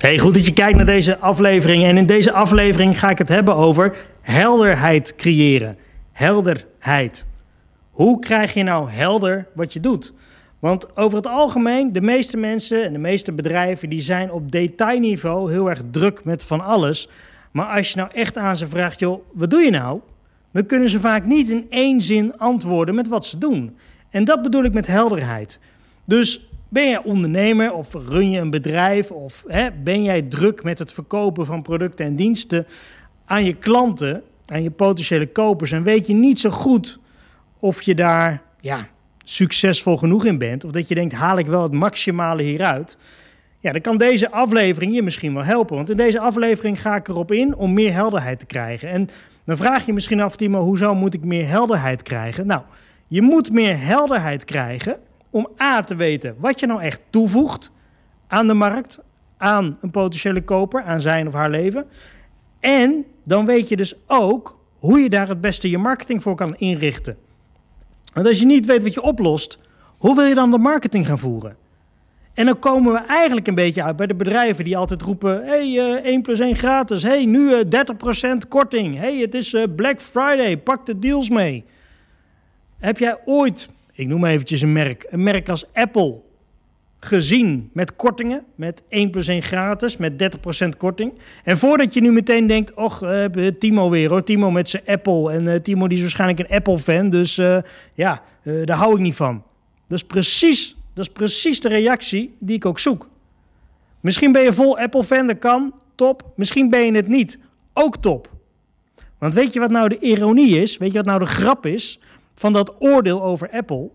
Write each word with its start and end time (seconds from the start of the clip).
Hey, 0.00 0.18
goed 0.18 0.34
dat 0.34 0.46
je 0.46 0.52
kijkt 0.52 0.76
naar 0.76 0.86
deze 0.86 1.18
aflevering. 1.18 1.84
En 1.84 1.96
in 1.96 2.06
deze 2.06 2.32
aflevering 2.32 2.98
ga 2.98 3.10
ik 3.10 3.18
het 3.18 3.28
hebben 3.28 3.54
over 3.54 3.96
helderheid 4.20 5.14
creëren. 5.16 5.76
Helderheid. 6.12 7.26
Hoe 7.90 8.18
krijg 8.18 8.54
je 8.54 8.62
nou 8.62 8.90
helder 8.90 9.46
wat 9.54 9.72
je 9.72 9.80
doet? 9.80 10.12
Want 10.58 10.96
over 10.96 11.16
het 11.16 11.26
algemeen, 11.26 11.92
de 11.92 12.00
meeste 12.00 12.36
mensen 12.36 12.84
en 12.84 12.92
de 12.92 12.98
meeste 12.98 13.32
bedrijven, 13.32 13.88
die 13.88 14.00
zijn 14.00 14.32
op 14.32 14.52
detailniveau 14.52 15.52
heel 15.52 15.70
erg 15.70 15.82
druk 15.90 16.24
met 16.24 16.44
van 16.44 16.60
alles. 16.60 17.08
Maar 17.50 17.76
als 17.76 17.90
je 17.90 17.96
nou 17.96 18.10
echt 18.12 18.36
aan 18.36 18.56
ze 18.56 18.66
vraagt, 18.66 18.98
joh, 18.98 19.22
wat 19.32 19.50
doe 19.50 19.62
je 19.62 19.70
nou? 19.70 20.00
Dan 20.52 20.66
kunnen 20.66 20.88
ze 20.88 21.00
vaak 21.00 21.24
niet 21.24 21.48
in 21.48 21.66
één 21.70 22.00
zin 22.00 22.38
antwoorden 22.38 22.94
met 22.94 23.08
wat 23.08 23.26
ze 23.26 23.38
doen. 23.38 23.76
En 24.10 24.24
dat 24.24 24.42
bedoel 24.42 24.64
ik 24.64 24.72
met 24.72 24.86
helderheid. 24.86 25.58
Dus 26.04 26.49
ben 26.70 26.88
jij 26.88 27.02
ondernemer 27.02 27.72
of 27.72 27.92
run 27.92 28.30
je 28.30 28.40
een 28.40 28.50
bedrijf 28.50 29.10
of 29.10 29.44
hè, 29.46 29.68
ben 29.70 30.02
jij 30.02 30.22
druk 30.22 30.62
met 30.62 30.78
het 30.78 30.92
verkopen 30.92 31.46
van 31.46 31.62
producten 31.62 32.06
en 32.06 32.16
diensten 32.16 32.66
aan 33.24 33.44
je 33.44 33.54
klanten, 33.54 34.22
aan 34.46 34.62
je 34.62 34.70
potentiële 34.70 35.26
kopers 35.26 35.72
en 35.72 35.82
weet 35.82 36.06
je 36.06 36.14
niet 36.14 36.40
zo 36.40 36.50
goed 36.50 36.98
of 37.58 37.82
je 37.82 37.94
daar 37.94 38.42
ja, 38.60 38.88
succesvol 39.24 39.96
genoeg 39.96 40.24
in 40.24 40.38
bent 40.38 40.64
of 40.64 40.70
dat 40.70 40.88
je 40.88 40.94
denkt 40.94 41.14
haal 41.14 41.38
ik 41.38 41.46
wel 41.46 41.62
het 41.62 41.72
maximale 41.72 42.42
hieruit. 42.42 42.96
Ja, 43.60 43.72
dan 43.72 43.80
kan 43.80 43.98
deze 43.98 44.30
aflevering 44.30 44.94
je 44.94 45.02
misschien 45.02 45.34
wel 45.34 45.44
helpen. 45.44 45.76
Want 45.76 45.90
in 45.90 45.96
deze 45.96 46.20
aflevering 46.20 46.80
ga 46.80 46.96
ik 46.96 47.08
erop 47.08 47.32
in 47.32 47.56
om 47.56 47.72
meer 47.72 47.92
helderheid 47.92 48.38
te 48.38 48.46
krijgen. 48.46 48.88
En 48.88 49.08
dan 49.44 49.56
vraag 49.56 49.86
je 49.86 49.92
misschien 49.92 50.20
af, 50.20 50.36
Timo, 50.36 50.62
hoezo 50.62 50.94
moet 50.94 51.14
ik 51.14 51.24
meer 51.24 51.48
helderheid 51.48 52.02
krijgen? 52.02 52.46
Nou, 52.46 52.62
je 53.06 53.22
moet 53.22 53.52
meer 53.52 53.80
helderheid 53.80 54.44
krijgen 54.44 54.96
om 55.30 55.48
A 55.60 55.82
te 55.82 55.94
weten 55.94 56.34
wat 56.38 56.60
je 56.60 56.66
nou 56.66 56.82
echt 56.82 57.00
toevoegt 57.10 57.70
aan 58.26 58.46
de 58.46 58.54
markt, 58.54 59.00
aan 59.36 59.78
een 59.80 59.90
potentiële 59.90 60.42
koper, 60.42 60.82
aan 60.82 61.00
zijn 61.00 61.26
of 61.26 61.32
haar 61.32 61.50
leven. 61.50 61.86
En 62.60 63.04
dan 63.22 63.46
weet 63.46 63.68
je 63.68 63.76
dus 63.76 63.94
ook 64.06 64.58
hoe 64.78 65.00
je 65.00 65.08
daar 65.08 65.28
het 65.28 65.40
beste 65.40 65.70
je 65.70 65.78
marketing 65.78 66.22
voor 66.22 66.34
kan 66.34 66.56
inrichten. 66.56 67.16
Want 68.14 68.26
als 68.26 68.38
je 68.38 68.46
niet 68.46 68.66
weet 68.66 68.82
wat 68.82 68.94
je 68.94 69.02
oplost, 69.02 69.58
hoe 69.98 70.14
wil 70.14 70.24
je 70.24 70.34
dan 70.34 70.50
de 70.50 70.58
marketing 70.58 71.06
gaan 71.06 71.18
voeren? 71.18 71.56
En 72.34 72.46
dan 72.46 72.58
komen 72.58 72.92
we 72.92 72.98
eigenlijk 72.98 73.46
een 73.46 73.54
beetje 73.54 73.82
uit 73.82 73.96
bij 73.96 74.06
de 74.06 74.14
bedrijven 74.14 74.64
die 74.64 74.76
altijd 74.76 75.02
roepen: 75.02 75.46
hey, 75.46 75.66
uh, 75.66 75.92
1 75.92 76.22
plus 76.22 76.38
1 76.38 76.56
gratis. 76.56 77.02
hey, 77.02 77.24
nu 77.24 77.50
uh, 77.50 77.60
30% 78.44 78.48
korting. 78.48 78.96
hey, 78.96 79.16
het 79.16 79.34
is 79.34 79.52
uh, 79.52 79.64
Black 79.76 80.00
Friday. 80.00 80.58
Pak 80.58 80.86
de 80.86 80.98
deals 80.98 81.28
mee. 81.28 81.64
Heb 82.78 82.98
jij 82.98 83.18
ooit 83.24 83.68
ik 84.00 84.08
noem 84.08 84.24
eventjes 84.24 84.60
een 84.60 84.72
merk, 84.72 85.06
een 85.10 85.22
merk 85.22 85.48
als 85.48 85.64
Apple, 85.72 86.20
gezien 87.00 87.70
met 87.72 87.96
kortingen, 87.96 88.44
met 88.54 88.82
1 88.88 89.10
plus 89.10 89.28
1 89.28 89.42
gratis, 89.42 89.96
met 89.96 90.12
30% 90.64 90.68
korting. 90.76 91.12
En 91.44 91.58
voordat 91.58 91.94
je 91.94 92.00
nu 92.00 92.12
meteen 92.12 92.46
denkt, 92.46 92.74
och, 92.74 93.02
uh, 93.02 93.46
Timo 93.58 93.90
weer 93.90 94.10
hoor, 94.10 94.24
Timo 94.24 94.50
met 94.50 94.68
zijn 94.68 94.82
Apple. 94.86 95.32
En 95.32 95.44
uh, 95.44 95.54
Timo 95.54 95.88
die 95.88 95.96
is 95.96 96.02
waarschijnlijk 96.02 96.38
een 96.38 96.56
Apple-fan, 96.56 97.10
dus 97.10 97.34
ja, 97.94 98.22
daar 98.64 98.76
hou 98.76 98.94
ik 98.94 99.00
niet 99.00 99.14
van. 99.14 99.42
Dat 99.88 99.98
is, 99.98 100.04
precies, 100.04 100.76
dat 100.94 101.04
is 101.04 101.12
precies 101.12 101.60
de 101.60 101.68
reactie 101.68 102.36
die 102.38 102.56
ik 102.56 102.66
ook 102.66 102.78
zoek. 102.78 103.08
Misschien 104.00 104.32
ben 104.32 104.42
je 104.42 104.52
vol 104.52 104.78
Apple-fan, 104.78 105.26
dat 105.26 105.38
kan, 105.38 105.74
top. 105.94 106.32
Misschien 106.36 106.70
ben 106.70 106.86
je 106.86 106.92
het 106.92 107.08
niet, 107.08 107.38
ook 107.72 107.96
top. 107.96 108.30
Want 109.18 109.34
weet 109.34 109.52
je 109.52 109.60
wat 109.60 109.70
nou 109.70 109.88
de 109.88 109.98
ironie 109.98 110.58
is? 110.58 110.78
Weet 110.78 110.92
je 110.92 110.96
wat 110.96 111.06
nou 111.06 111.18
de 111.18 111.26
grap 111.26 111.66
is? 111.66 112.00
Van 112.40 112.52
dat 112.52 112.74
oordeel 112.78 113.22
over 113.22 113.50
Apple, 113.50 113.90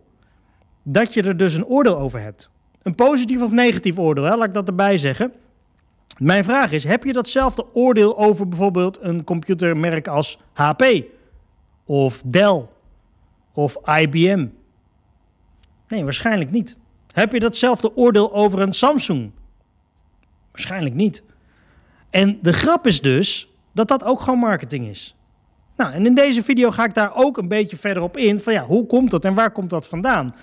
dat 0.83 1.13
je 1.13 1.21
er 1.23 1.37
dus 1.37 1.53
een 1.53 1.65
oordeel 1.65 1.97
over 1.97 2.21
hebt. 2.21 2.49
Een 2.81 2.95
positief 2.95 3.41
of 3.41 3.51
negatief 3.51 3.97
oordeel, 3.97 4.23
hè? 4.23 4.35
laat 4.35 4.47
ik 4.47 4.53
dat 4.53 4.67
erbij 4.67 4.97
zeggen. 4.97 5.33
Mijn 6.17 6.43
vraag 6.43 6.71
is, 6.71 6.83
heb 6.83 7.03
je 7.03 7.13
datzelfde 7.13 7.65
oordeel 7.73 8.17
over 8.17 8.47
bijvoorbeeld 8.47 8.97
een 9.01 9.23
computermerk 9.23 10.07
als 10.07 10.39
HP 10.53 10.83
of 11.85 12.21
Dell 12.25 12.65
of 13.53 13.77
IBM? 13.99 14.47
Nee, 15.87 16.03
waarschijnlijk 16.03 16.51
niet. 16.51 16.75
Heb 17.11 17.31
je 17.31 17.39
datzelfde 17.39 17.95
oordeel 17.95 18.33
over 18.33 18.59
een 18.59 18.73
Samsung? 18.73 19.31
Waarschijnlijk 20.51 20.95
niet. 20.95 21.23
En 22.09 22.39
de 22.41 22.53
grap 22.53 22.87
is 22.87 23.01
dus 23.01 23.49
dat 23.71 23.87
dat 23.87 24.03
ook 24.03 24.21
gewoon 24.21 24.39
marketing 24.39 24.87
is. 24.87 25.15
Nou, 25.77 25.93
en 25.93 26.05
in 26.05 26.15
deze 26.15 26.43
video 26.43 26.71
ga 26.71 26.85
ik 26.85 26.93
daar 26.93 27.11
ook 27.15 27.37
een 27.37 27.47
beetje 27.47 27.77
verder 27.77 28.03
op 28.03 28.17
in. 28.17 28.39
Van 28.39 28.53
ja, 28.53 28.63
hoe 28.63 28.85
komt 28.85 29.11
dat 29.11 29.25
en 29.25 29.33
waar 29.33 29.51
komt 29.51 29.69
dat 29.69 29.87
vandaan? 29.87 30.35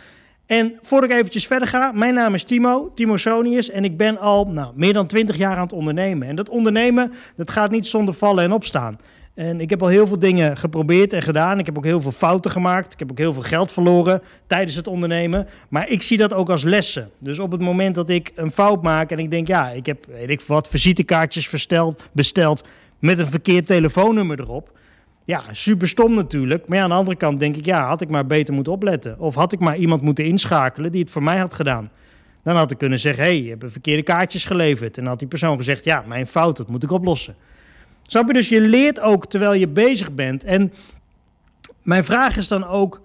En 0.46 0.78
voordat 0.82 1.10
ik 1.10 1.16
eventjes 1.16 1.46
verder 1.46 1.68
ga, 1.68 1.92
mijn 1.92 2.14
naam 2.14 2.34
is 2.34 2.44
Timo, 2.44 2.92
Timo 2.94 3.16
Sonius. 3.16 3.70
En 3.70 3.84
ik 3.84 3.96
ben 3.96 4.18
al 4.18 4.46
nou, 4.46 4.72
meer 4.74 4.92
dan 4.92 5.06
20 5.06 5.36
jaar 5.36 5.56
aan 5.56 5.62
het 5.62 5.72
ondernemen. 5.72 6.28
En 6.28 6.36
dat 6.36 6.48
ondernemen, 6.48 7.12
dat 7.36 7.50
gaat 7.50 7.70
niet 7.70 7.86
zonder 7.86 8.14
vallen 8.14 8.44
en 8.44 8.52
opstaan. 8.52 8.98
En 9.34 9.60
ik 9.60 9.70
heb 9.70 9.82
al 9.82 9.88
heel 9.88 10.06
veel 10.06 10.18
dingen 10.18 10.56
geprobeerd 10.56 11.12
en 11.12 11.22
gedaan. 11.22 11.58
Ik 11.58 11.66
heb 11.66 11.76
ook 11.76 11.84
heel 11.84 12.00
veel 12.00 12.12
fouten 12.12 12.50
gemaakt. 12.50 12.92
Ik 12.92 12.98
heb 12.98 13.10
ook 13.10 13.18
heel 13.18 13.32
veel 13.32 13.42
geld 13.42 13.72
verloren 13.72 14.22
tijdens 14.46 14.76
het 14.76 14.86
ondernemen. 14.86 15.48
Maar 15.68 15.88
ik 15.88 16.02
zie 16.02 16.16
dat 16.16 16.32
ook 16.32 16.50
als 16.50 16.62
lessen. 16.62 17.10
Dus 17.18 17.38
op 17.38 17.50
het 17.50 17.60
moment 17.60 17.94
dat 17.94 18.08
ik 18.08 18.32
een 18.34 18.50
fout 18.50 18.82
maak 18.82 19.10
en 19.10 19.18
ik 19.18 19.30
denk, 19.30 19.46
ja, 19.46 19.70
ik 19.70 19.86
heb, 19.86 20.06
weet 20.06 20.30
ik 20.30 20.40
wat, 20.40 20.68
visitekaartjes 20.68 21.48
versteld, 21.48 22.02
besteld 22.12 22.64
met 22.98 23.18
een 23.18 23.26
verkeerd 23.26 23.66
telefoonnummer 23.66 24.40
erop 24.40 24.80
ja, 25.24 25.42
super 25.52 25.88
stom 25.88 26.14
natuurlijk. 26.14 26.68
Maar 26.68 26.80
aan 26.80 26.88
de 26.88 26.94
andere 26.94 27.16
kant 27.16 27.40
denk 27.40 27.56
ik, 27.56 27.64
ja, 27.64 27.86
had 27.86 28.00
ik 28.00 28.10
maar 28.10 28.26
beter 28.26 28.54
moeten 28.54 28.72
opletten. 28.72 29.18
Of 29.18 29.34
had 29.34 29.52
ik 29.52 29.60
maar 29.60 29.76
iemand 29.76 30.02
moeten 30.02 30.24
inschakelen 30.24 30.92
die 30.92 31.00
het 31.00 31.10
voor 31.10 31.22
mij 31.22 31.38
had 31.38 31.54
gedaan. 31.54 31.90
Dan 32.42 32.56
had 32.56 32.70
ik 32.70 32.78
kunnen 32.78 32.98
zeggen, 32.98 33.22
hé, 33.22 33.28
hey, 33.28 33.42
je 33.42 33.48
hebt 33.48 33.72
verkeerde 33.72 34.02
kaartjes 34.02 34.44
geleverd. 34.44 34.96
En 34.96 35.02
dan 35.02 35.10
had 35.10 35.18
die 35.18 35.28
persoon 35.28 35.56
gezegd, 35.56 35.84
ja, 35.84 36.04
mijn 36.06 36.26
fout, 36.26 36.56
dat 36.56 36.68
moet 36.68 36.82
ik 36.82 36.90
oplossen. 36.90 37.36
Snap 38.02 38.26
je? 38.26 38.32
Dus 38.32 38.48
je 38.48 38.60
leert 38.60 39.00
ook 39.00 39.26
terwijl 39.26 39.54
je 39.54 39.68
bezig 39.68 40.12
bent. 40.12 40.44
En 40.44 40.72
mijn 41.82 42.04
vraag 42.04 42.36
is 42.36 42.48
dan 42.48 42.66
ook, 42.66 43.00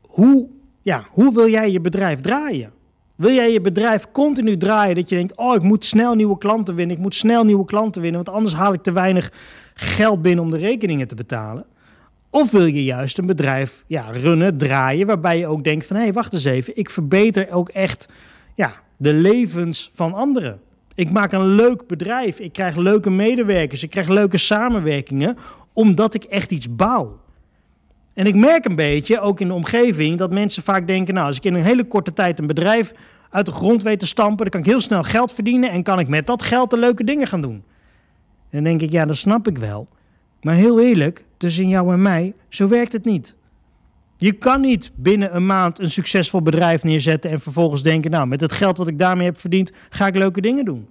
hoe, 0.00 0.48
ja, 0.82 1.04
hoe 1.10 1.34
wil 1.34 1.48
jij 1.48 1.70
je 1.70 1.80
bedrijf 1.80 2.20
draaien? 2.20 2.72
Wil 3.16 3.32
jij 3.32 3.52
je 3.52 3.60
bedrijf 3.60 4.06
continu 4.12 4.56
draaien 4.56 4.94
dat 4.94 5.08
je 5.08 5.16
denkt, 5.16 5.36
oh, 5.36 5.54
ik 5.54 5.62
moet 5.62 5.84
snel 5.84 6.14
nieuwe 6.14 6.38
klanten 6.38 6.74
winnen, 6.74 6.96
ik 6.96 7.02
moet 7.02 7.14
snel 7.14 7.44
nieuwe 7.44 7.64
klanten 7.64 8.02
winnen, 8.02 8.24
want 8.24 8.36
anders 8.36 8.54
haal 8.54 8.72
ik 8.72 8.82
te 8.82 8.92
weinig 8.92 9.32
geld 9.80 10.22
binnen 10.22 10.44
om 10.44 10.50
de 10.50 10.56
rekeningen 10.56 11.08
te 11.08 11.14
betalen? 11.14 11.64
Of 12.30 12.50
wil 12.50 12.64
je 12.64 12.84
juist 12.84 13.18
een 13.18 13.26
bedrijf 13.26 13.84
ja, 13.86 14.10
runnen, 14.10 14.56
draaien, 14.56 15.06
waarbij 15.06 15.38
je 15.38 15.46
ook 15.46 15.64
denkt 15.64 15.86
van 15.86 15.96
hé, 15.96 16.02
hey, 16.02 16.12
wacht 16.12 16.32
eens 16.32 16.44
even, 16.44 16.76
ik 16.76 16.90
verbeter 16.90 17.50
ook 17.50 17.68
echt 17.68 18.08
ja, 18.54 18.72
de 18.96 19.14
levens 19.14 19.90
van 19.94 20.14
anderen. 20.14 20.60
Ik 20.94 21.10
maak 21.10 21.32
een 21.32 21.46
leuk 21.46 21.86
bedrijf, 21.86 22.38
ik 22.38 22.52
krijg 22.52 22.76
leuke 22.76 23.10
medewerkers, 23.10 23.82
ik 23.82 23.90
krijg 23.90 24.08
leuke 24.08 24.38
samenwerkingen, 24.38 25.36
omdat 25.72 26.14
ik 26.14 26.24
echt 26.24 26.50
iets 26.50 26.76
bouw. 26.76 27.20
En 28.14 28.26
ik 28.26 28.34
merk 28.34 28.64
een 28.64 28.76
beetje, 28.76 29.20
ook 29.20 29.40
in 29.40 29.48
de 29.48 29.54
omgeving, 29.54 30.18
dat 30.18 30.30
mensen 30.30 30.62
vaak 30.62 30.86
denken, 30.86 31.14
nou, 31.14 31.26
als 31.26 31.36
ik 31.36 31.44
in 31.44 31.54
een 31.54 31.62
hele 31.62 31.84
korte 31.84 32.12
tijd 32.12 32.38
een 32.38 32.46
bedrijf 32.46 32.92
uit 33.30 33.46
de 33.46 33.52
grond 33.52 33.82
weet 33.82 33.98
te 33.98 34.06
stampen, 34.06 34.36
dan 34.36 34.48
kan 34.48 34.60
ik 34.60 34.66
heel 34.66 34.80
snel 34.80 35.02
geld 35.02 35.32
verdienen 35.32 35.70
en 35.70 35.82
kan 35.82 35.98
ik 35.98 36.08
met 36.08 36.26
dat 36.26 36.42
geld 36.42 36.70
de 36.70 36.78
leuke 36.78 37.04
dingen 37.04 37.26
gaan 37.26 37.40
doen. 37.40 37.62
Dan 38.50 38.64
denk 38.64 38.82
ik, 38.82 38.90
ja, 38.90 39.04
dat 39.04 39.16
snap 39.16 39.48
ik 39.48 39.58
wel. 39.58 39.88
Maar 40.42 40.54
heel 40.54 40.80
eerlijk, 40.80 41.24
tussen 41.36 41.68
jou 41.68 41.92
en 41.92 42.02
mij, 42.02 42.34
zo 42.48 42.68
werkt 42.68 42.92
het 42.92 43.04
niet. 43.04 43.34
Je 44.16 44.32
kan 44.32 44.60
niet 44.60 44.92
binnen 44.94 45.34
een 45.34 45.46
maand 45.46 45.78
een 45.78 45.90
succesvol 45.90 46.42
bedrijf 46.42 46.82
neerzetten 46.82 47.30
en 47.30 47.40
vervolgens 47.40 47.82
denken, 47.82 48.10
nou, 48.10 48.26
met 48.26 48.40
het 48.40 48.52
geld 48.52 48.76
wat 48.76 48.88
ik 48.88 48.98
daarmee 48.98 49.26
heb 49.26 49.40
verdiend, 49.40 49.72
ga 49.88 50.06
ik 50.06 50.16
leuke 50.16 50.40
dingen 50.40 50.64
doen. 50.64 50.88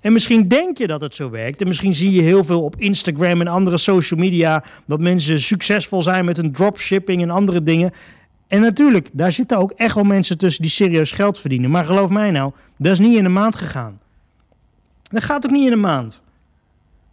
En 0.00 0.12
misschien 0.12 0.48
denk 0.48 0.78
je 0.78 0.86
dat 0.86 1.00
het 1.00 1.14
zo 1.14 1.30
werkt. 1.30 1.60
En 1.60 1.68
misschien 1.68 1.94
zie 1.94 2.10
je 2.10 2.22
heel 2.22 2.44
veel 2.44 2.62
op 2.62 2.76
Instagram 2.76 3.40
en 3.40 3.48
andere 3.48 3.78
social 3.78 4.20
media 4.20 4.64
dat 4.86 5.00
mensen 5.00 5.40
succesvol 5.40 6.02
zijn 6.02 6.24
met 6.24 6.38
een 6.38 6.52
dropshipping 6.52 7.22
en 7.22 7.30
andere 7.30 7.62
dingen. 7.62 7.92
En 8.46 8.60
natuurlijk, 8.60 9.08
daar 9.12 9.32
zitten 9.32 9.58
ook 9.58 9.70
echt 9.70 9.94
wel 9.94 10.04
mensen 10.04 10.38
tussen 10.38 10.62
die 10.62 10.70
serieus 10.70 11.12
geld 11.12 11.38
verdienen. 11.38 11.70
Maar 11.70 11.84
geloof 11.84 12.10
mij 12.10 12.30
nou, 12.30 12.52
dat 12.78 12.92
is 12.92 12.98
niet 12.98 13.18
in 13.18 13.24
een 13.24 13.32
maand 13.32 13.54
gegaan. 13.54 14.00
Dat 15.02 15.24
gaat 15.24 15.46
ook 15.46 15.52
niet 15.52 15.66
in 15.66 15.72
een 15.72 15.80
maand. 15.80 16.22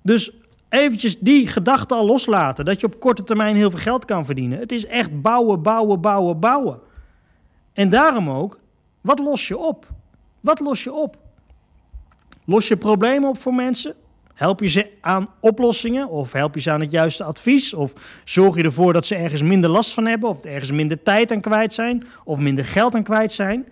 Dus 0.08 0.32
eventjes 0.70 1.20
die 1.20 1.48
gedachte 1.48 1.94
al 1.94 2.06
loslaten. 2.06 2.66
Dat 2.66 2.80
je 2.80 2.86
op 2.86 3.00
korte 3.00 3.24
termijn 3.24 3.56
heel 3.56 3.70
veel 3.70 3.80
geld 3.80 4.06
kan 4.06 4.26
verdienen. 4.26 4.60
Het 4.60 4.72
is 4.72 4.86
echt 4.86 5.22
bouwen, 5.22 5.62
bouwen, 5.62 6.02
bouwen, 6.02 6.40
bouwen. 6.40 6.80
En 7.74 7.90
daarom 7.90 8.30
ook, 8.30 8.60
wat 9.02 9.20
los 9.20 9.48
je 9.48 9.58
op? 9.58 9.88
Wat 10.40 10.60
los 10.60 10.84
je 10.84 10.94
op? 10.94 11.18
Los 12.46 12.68
je 12.68 12.78
problemen 12.78 13.30
op 13.30 13.38
voor 13.38 13.54
mensen? 13.54 13.94
Help 14.34 14.60
je 14.60 14.68
ze 14.68 14.92
aan 15.02 15.28
oplossingen? 15.40 16.10
Of 16.10 16.32
help 16.32 16.56
je 16.56 16.62
ze 16.62 16.72
aan 16.72 16.82
het 16.82 16.92
juiste 16.92 17.24
advies? 17.24 17.74
Of 17.74 17.94
zorg 18.24 18.56
je 18.56 18.64
ervoor 18.64 18.94
dat 18.94 19.06
ze 19.06 19.16
ergens 19.16 19.42
minder 19.42 19.70
last 19.70 19.94
van 19.94 20.06
hebben? 20.06 20.30
Of 20.30 20.44
ergens 20.44 20.72
minder 20.72 21.04
tijd 21.04 21.32
aan 21.32 21.42
kwijt 21.42 21.74
zijn? 21.74 22.08
Of 22.24 22.38
minder 22.38 22.66
geld 22.66 22.96
aan 22.96 23.04
kwijt 23.04 23.34
zijn? 23.34 23.66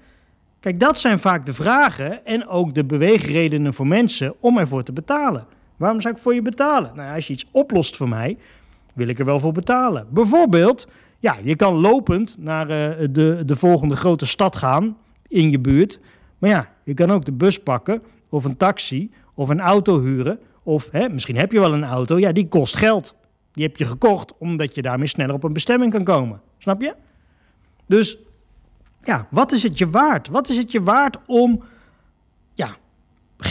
Kijk, 0.60 0.80
dat 0.80 1.00
zijn 1.00 1.20
vaak 1.20 1.46
de 1.46 1.54
vragen 1.54 2.26
en 2.26 2.48
ook 2.48 2.74
de 2.74 2.86
beweegredenen 2.86 3.74
voor 3.74 3.88
mensen 3.88 4.34
om 4.40 4.58
ervoor 4.58 4.84
te 4.84 4.94
betalen. 4.94 5.55
Waarom 5.78 6.02
zou 6.02 6.16
ik 6.16 6.22
voor 6.22 6.34
je 6.34 6.42
betalen? 6.42 6.92
Nou, 6.96 7.16
als 7.16 7.28
je 7.28 7.34
iets 7.34 7.46
oplost 7.52 7.98
voor 7.98 8.10
mij, 8.10 8.38
wil 8.94 9.08
ik 9.08 9.20
er 9.20 9.26
wel 9.26 9.40
voor 9.40 9.52
betalen. 9.52 10.08
Bijvoorbeeld, 10.10 10.88
ja, 11.20 11.38
je 11.44 11.56
kan 11.56 11.74
lopend 11.74 12.36
naar 12.40 12.70
uh, 12.70 13.08
de, 13.12 13.44
de 13.46 13.56
volgende 13.56 13.96
grote 13.96 14.26
stad 14.26 14.56
gaan 14.56 14.98
in 15.28 15.52
je 15.52 15.60
buurt. 15.60 16.00
Maar 16.38 16.50
ja, 16.50 16.70
je 16.84 16.94
kan 16.94 17.12
ook 17.12 17.26
de 17.26 17.32
bus 17.32 17.60
pakken 17.60 18.02
of 18.30 18.46
een 18.46 18.58
taxi 18.58 19.12
of 19.34 19.50
een 19.50 19.60
auto 19.60 20.02
huren. 20.02 20.40
Of 20.64 20.90
hè, 20.92 21.10
misschien 21.10 21.38
heb 21.38 21.52
je 21.52 21.60
wel 21.60 21.74
een 21.74 21.84
auto, 21.84 22.20
ja, 22.20 22.32
die 22.32 22.48
kost 22.48 22.76
geld. 22.76 23.16
Die 23.54 23.64
heb 23.64 23.78
je 23.78 23.86
gekocht 23.86 24.38
omdat 24.38 24.76
je 24.76 24.82
daarmee 24.82 25.08
sneller 25.08 25.36
op 25.36 25.44
een 25.44 25.54
bestemming 25.54 25.92
kan 25.92 26.04
komen. 26.04 26.42
Snap 26.58 26.82
je? 26.82 26.94
Dus 27.86 28.18
ja, 29.02 29.28
wat 29.30 29.52
is 29.52 29.64
het 29.64 29.78
je 29.78 29.90
waard? 29.90 30.28
Wat 30.28 30.50
is 30.50 30.58
het 30.58 30.72
je 30.72 30.84
waard 30.84 31.18
om 31.26 31.64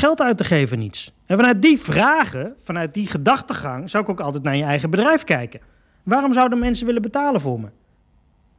geld 0.05 0.21
uit 0.21 0.39
te 0.39 0.45
geven 0.45 0.79
niets? 0.79 1.13
En 1.27 1.37
vanuit 1.37 1.63
die 1.63 1.81
vragen, 1.81 2.55
vanuit 2.63 2.95
die 2.95 3.07
gedachtegang, 3.07 3.91
zou 3.91 4.05
ik 4.05 4.11
ook 4.11 4.21
altijd 4.21 4.43
naar 4.43 4.57
je 4.57 4.63
eigen 4.63 4.91
bedrijf 4.91 5.25
kijken. 5.25 5.61
Waarom 6.03 6.33
zouden 6.33 6.59
mensen 6.59 6.87
willen 6.87 7.03
betalen 7.03 7.41
voor 7.41 7.61
me? 7.61 7.69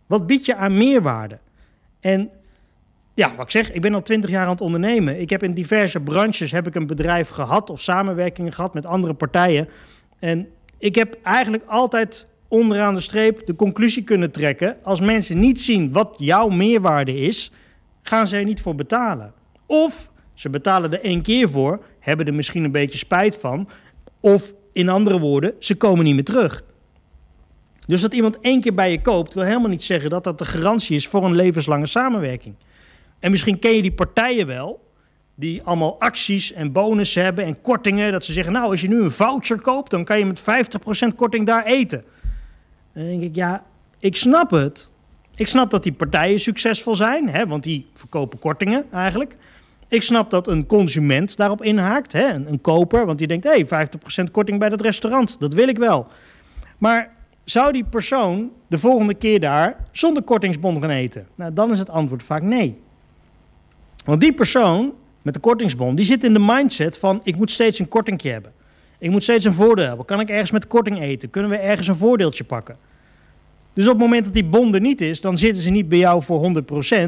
Wat 0.06 0.28
bied 0.28 0.46
je 0.46 0.56
aan 0.56 0.78
meerwaarde? 0.78 1.40
En 2.00 2.30
ja, 3.14 3.36
wat 3.36 3.46
ik 3.46 3.52
zeg, 3.52 3.72
ik 3.72 3.82
ben 3.82 3.94
al 3.94 4.02
twintig 4.02 4.30
jaar 4.30 4.46
aan 4.46 4.52
het 4.52 4.62
ondernemen. 4.62 5.22
Ik 5.22 5.30
heb 5.30 5.44
in 5.44 5.54
diverse 5.54 6.00
branches 6.00 6.52
heb 6.52 6.68
ik 6.68 6.76
een 6.76 6.88
bedrijf 6.88 7.30
gehad 7.30 7.70
of 7.70 7.82
samenwerkingen 7.82 8.54
gehad 8.54 8.74
met 8.74 8.86
andere 8.86 9.14
partijen. 9.14 9.70
En 10.20 10.48
ik 10.78 10.96
heb 10.96 11.18
eigenlijk 11.24 11.64
altijd 11.68 12.28
onderaan 12.48 12.96
de 12.96 13.02
streep 13.02 13.46
de 13.46 13.56
conclusie 13.56 14.04
kunnen 14.04 14.32
trekken. 14.32 14.78
Als 14.84 15.00
mensen 15.00 15.40
niet 15.40 15.60
zien 15.60 15.92
wat 15.92 16.16
jouw 16.18 16.50
meerwaarde 16.50 17.16
is, 17.16 17.52
gaan 18.02 18.28
ze 18.28 18.38
er 18.38 18.44
niet 18.44 18.62
voor 18.62 18.76
betalen. 18.76 19.34
Of 19.66 20.14
ze 20.36 20.50
betalen 20.50 20.94
er 20.94 21.04
één 21.04 21.22
keer 21.22 21.50
voor, 21.50 21.84
hebben 22.00 22.26
er 22.26 22.34
misschien 22.34 22.64
een 22.64 22.72
beetje 22.72 22.98
spijt 22.98 23.38
van. 23.38 23.70
Of 24.20 24.54
in 24.74 24.90
andere 24.90 25.20
woorden, 25.20 25.54
ze 25.60 25.76
komen 25.76 26.06
niet 26.06 26.16
meer 26.16 26.24
terug. 26.24 26.64
Dus 27.88 28.02
dat 28.02 28.14
iemand 28.14 28.40
één 28.40 28.62
keer 28.62 28.74
bij 28.74 28.92
je 28.92 29.02
koopt, 29.02 29.34
wil 29.34 29.44
helemaal 29.44 29.70
niet 29.70 29.84
zeggen 29.84 30.10
dat 30.10 30.24
dat 30.24 30.38
de 30.38 30.46
garantie 30.46 30.96
is 30.96 31.08
voor 31.08 31.26
een 31.26 31.36
levenslange 31.36 31.86
samenwerking. 31.86 32.56
En 33.20 33.32
misschien 33.32 33.60
ken 33.60 33.76
je 33.76 33.82
die 33.82 33.92
partijen 33.92 34.48
wel, 34.48 34.84
die 35.36 35.62
allemaal 35.64 36.00
acties 36.00 36.54
en 36.54 36.72
bonussen 36.72 37.24
hebben 37.24 37.46
en 37.46 37.62
kortingen. 37.62 38.12
Dat 38.12 38.26
ze 38.26 38.34
zeggen, 38.34 38.54
nou, 38.54 38.70
als 38.70 38.82
je 38.82 38.88
nu 38.88 39.02
een 39.02 39.12
voucher 39.12 39.62
koopt, 39.62 39.92
dan 39.92 40.04
kan 40.04 40.20
je 40.20 40.26
met 40.26 40.42
50% 40.42 41.16
korting 41.16 41.46
daar 41.46 41.66
eten. 41.66 42.04
Dan 42.94 43.04
denk 43.04 43.22
ik, 43.22 43.36
ja, 43.36 43.64
ik 44.00 44.16
snap 44.16 44.52
het. 44.52 44.90
Ik 45.36 45.48
snap 45.48 45.72
dat 45.72 45.84
die 45.84 45.94
partijen 45.94 46.40
succesvol 46.40 46.96
zijn, 46.96 47.30
hè, 47.30 47.48
want 47.48 47.64
die 47.64 47.88
verkopen 47.94 48.40
kortingen 48.40 48.86
eigenlijk. 48.92 49.36
Ik 49.88 50.02
snap 50.02 50.30
dat 50.30 50.48
een 50.48 50.66
consument 50.66 51.38
daarop 51.38 51.64
inhaakt, 51.64 52.14
hè, 52.14 52.34
een, 52.34 52.62
koper, 52.62 53.06
want 53.06 53.18
die 53.18 53.28
denkt, 53.28 53.44
hé, 53.44 53.66
hey, 53.68 53.88
50% 54.28 54.32
korting 54.32 54.60
bij 54.60 54.70
dat 54.70 54.82
restaurant, 54.82 55.40
dat 55.40 55.54
wil 55.54 55.68
ik 55.68 55.78
wel. 55.78 56.08
Maar 56.78 57.14
zou 57.44 57.72
die 57.72 57.84
persoon 57.84 58.52
de 58.68 58.80
volgende 58.80 59.14
keer 59.14 59.40
daar 59.40 59.76
zonder 59.92 60.24
kortingsbon 60.24 60.82
gaan 60.82 60.90
eten? 60.90 61.28
Nou, 61.36 61.54
dan 61.54 61.72
is 61.72 61.80
het 61.80 61.90
antwoord 61.90 62.24
vaak 62.24 62.42
nee. 62.42 62.78
Want 64.06 64.22
die 64.22 64.34
persoon 64.34 64.94
met 65.22 65.34
de 65.34 65.40
kortingsbon, 65.40 65.96
die 65.96 66.06
zit 66.06 66.24
in 66.24 66.34
de 66.34 66.40
mindset 66.40 66.98
van 66.98 67.22
ik 67.24 67.36
moet 67.36 67.52
steeds 67.52 67.80
een 67.80 67.88
kortingje 67.88 68.32
hebben. 68.32 68.52
Ik 68.98 69.10
moet 69.10 69.24
steeds 69.24 69.46
een 69.46 69.54
voordeel 69.54 69.88
hebben. 69.88 70.06
Kan 70.06 70.20
ik 70.20 70.30
ergens 70.30 70.52
met 70.52 70.68
korting 70.68 71.02
eten? 71.02 71.30
Kunnen 71.30 71.52
we 71.52 71.58
ergens 71.58 71.88
een 71.88 71.96
voordeeltje 71.96 72.44
pakken? 72.44 72.78
Dus 73.74 73.86
op 73.86 73.92
het 73.92 74.02
moment 74.02 74.26
dat 74.26 74.34
die 74.34 74.44
bon 74.44 74.74
er 74.74 74.82
niet 74.82 75.02
is, 75.02 75.22
dan 75.22 75.38
zitten 75.38 75.64
ze 75.64 75.70
niet 75.70 75.90
bij 75.90 75.98
jou 75.98 76.24
voor 76.24 76.64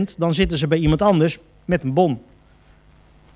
100%, 0.09 0.17
dan 0.17 0.33
zitten 0.33 0.57
ze 0.57 0.67
bij 0.67 0.77
iemand 0.77 1.01
anders 1.01 1.39
met 1.65 1.83
een 1.83 1.93
bon. 1.93 2.21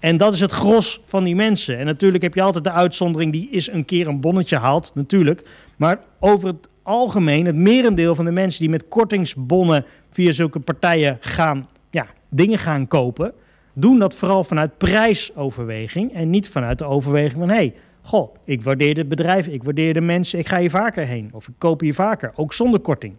En 0.01 0.17
dat 0.17 0.33
is 0.33 0.39
het 0.39 0.51
gros 0.51 1.01
van 1.03 1.23
die 1.23 1.35
mensen. 1.35 1.77
En 1.77 1.85
natuurlijk 1.85 2.23
heb 2.23 2.33
je 2.33 2.41
altijd 2.41 2.63
de 2.63 2.71
uitzondering 2.71 3.31
die 3.31 3.49
is 3.49 3.71
een 3.71 3.85
keer 3.85 4.07
een 4.07 4.21
bonnetje 4.21 4.57
haalt, 4.57 4.91
natuurlijk. 4.95 5.43
Maar 5.75 5.99
over 6.19 6.47
het 6.47 6.67
algemeen, 6.83 7.45
het 7.45 7.55
merendeel 7.55 8.15
van 8.15 8.25
de 8.25 8.31
mensen 8.31 8.59
die 8.59 8.69
met 8.69 8.87
kortingsbonnen 8.87 9.85
via 10.11 10.31
zulke 10.31 10.59
partijen 10.59 11.17
gaan, 11.19 11.67
ja, 11.89 12.05
dingen 12.29 12.57
gaan 12.57 12.87
kopen, 12.87 13.33
doen 13.73 13.99
dat 13.99 14.15
vooral 14.15 14.43
vanuit 14.43 14.77
prijsoverweging 14.77 16.13
en 16.13 16.29
niet 16.29 16.49
vanuit 16.49 16.77
de 16.77 16.85
overweging 16.85 17.39
van 17.39 17.49
hé, 17.49 17.55
hey, 17.55 17.73
goh, 18.01 18.35
ik 18.45 18.63
waardeer 18.63 18.93
dit 18.93 19.09
bedrijf, 19.09 19.47
ik 19.47 19.63
waardeer 19.63 19.93
de 19.93 20.01
mensen, 20.01 20.39
ik 20.39 20.47
ga 20.47 20.59
hier 20.59 20.69
vaker 20.69 21.05
heen 21.05 21.29
of 21.33 21.47
ik 21.47 21.53
koop 21.57 21.79
hier 21.79 21.93
vaker, 21.93 22.31
ook 22.35 22.53
zonder 22.53 22.79
korting. 22.79 23.15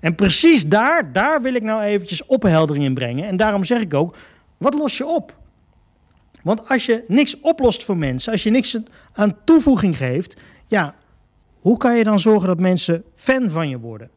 En 0.00 0.14
precies 0.14 0.66
daar, 0.66 1.12
daar 1.12 1.42
wil 1.42 1.54
ik 1.54 1.62
nou 1.62 1.82
eventjes 1.82 2.26
opheldering 2.26 2.84
in 2.84 2.94
brengen. 2.94 3.26
En 3.26 3.36
daarom 3.36 3.64
zeg 3.64 3.80
ik 3.80 3.94
ook, 3.94 4.16
wat 4.56 4.74
los 4.74 4.96
je 4.96 5.06
op? 5.06 5.37
Want 6.42 6.68
als 6.68 6.86
je 6.86 7.04
niks 7.08 7.40
oplost 7.40 7.84
voor 7.84 7.96
mensen, 7.96 8.32
als 8.32 8.42
je 8.42 8.50
niks 8.50 8.78
aan 9.12 9.36
toevoeging 9.44 9.96
geeft, 9.96 10.40
ja, 10.66 10.94
hoe 11.60 11.76
kan 11.76 11.96
je 11.96 12.04
dan 12.04 12.20
zorgen 12.20 12.48
dat 12.48 12.60
mensen 12.60 13.04
fan 13.14 13.50
van 13.50 13.68
je 13.68 13.78
worden? 13.78 14.10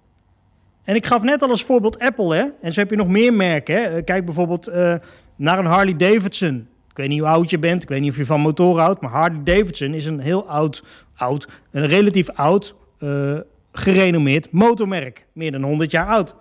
En 0.84 0.96
ik 0.96 1.06
gaf 1.06 1.22
net 1.24 1.42
al 1.42 1.50
als 1.50 1.64
voorbeeld 1.64 2.00
Apple, 2.00 2.36
hè? 2.36 2.46
En 2.62 2.74
zo 2.74 2.80
heb 2.80 2.90
je 2.90 2.96
nog 2.96 3.08
meer 3.08 3.34
merken. 3.34 3.76
Hè? 3.76 4.02
Kijk 4.02 4.26
bijvoorbeeld 4.26 4.70
uh, 4.70 4.96
naar 5.36 5.60
een 5.60 5.66
Harley 5.66 5.96
Davidson. 5.96 6.68
Ik 6.90 6.98
weet 6.98 7.08
niet 7.08 7.20
hoe 7.20 7.28
oud 7.28 7.50
je 7.50 7.60
bent, 7.60 7.84
ik 7.84 7.90
weet 7.90 8.02
niet 8.02 8.12
of 8.12 8.18
je 8.18 8.26
van 8.26 8.42
motoren 8.42 8.84
houdt, 8.84 9.02
maar 9.02 9.12
Harley 9.12 9.44
Davidson 9.44 9.94
is 9.94 10.06
een 10.06 10.20
heel 10.20 10.48
oud, 10.48 10.84
oud 11.16 11.48
een 11.72 11.88
relatief 11.88 12.30
oud, 12.30 12.76
uh, 13.00 13.38
gerenommeerd 13.72 14.52
motormerk. 14.52 15.26
Meer 15.34 15.52
dan 15.52 15.64
100 15.64 15.92
jaar 15.92 16.08
oud. 16.08 16.36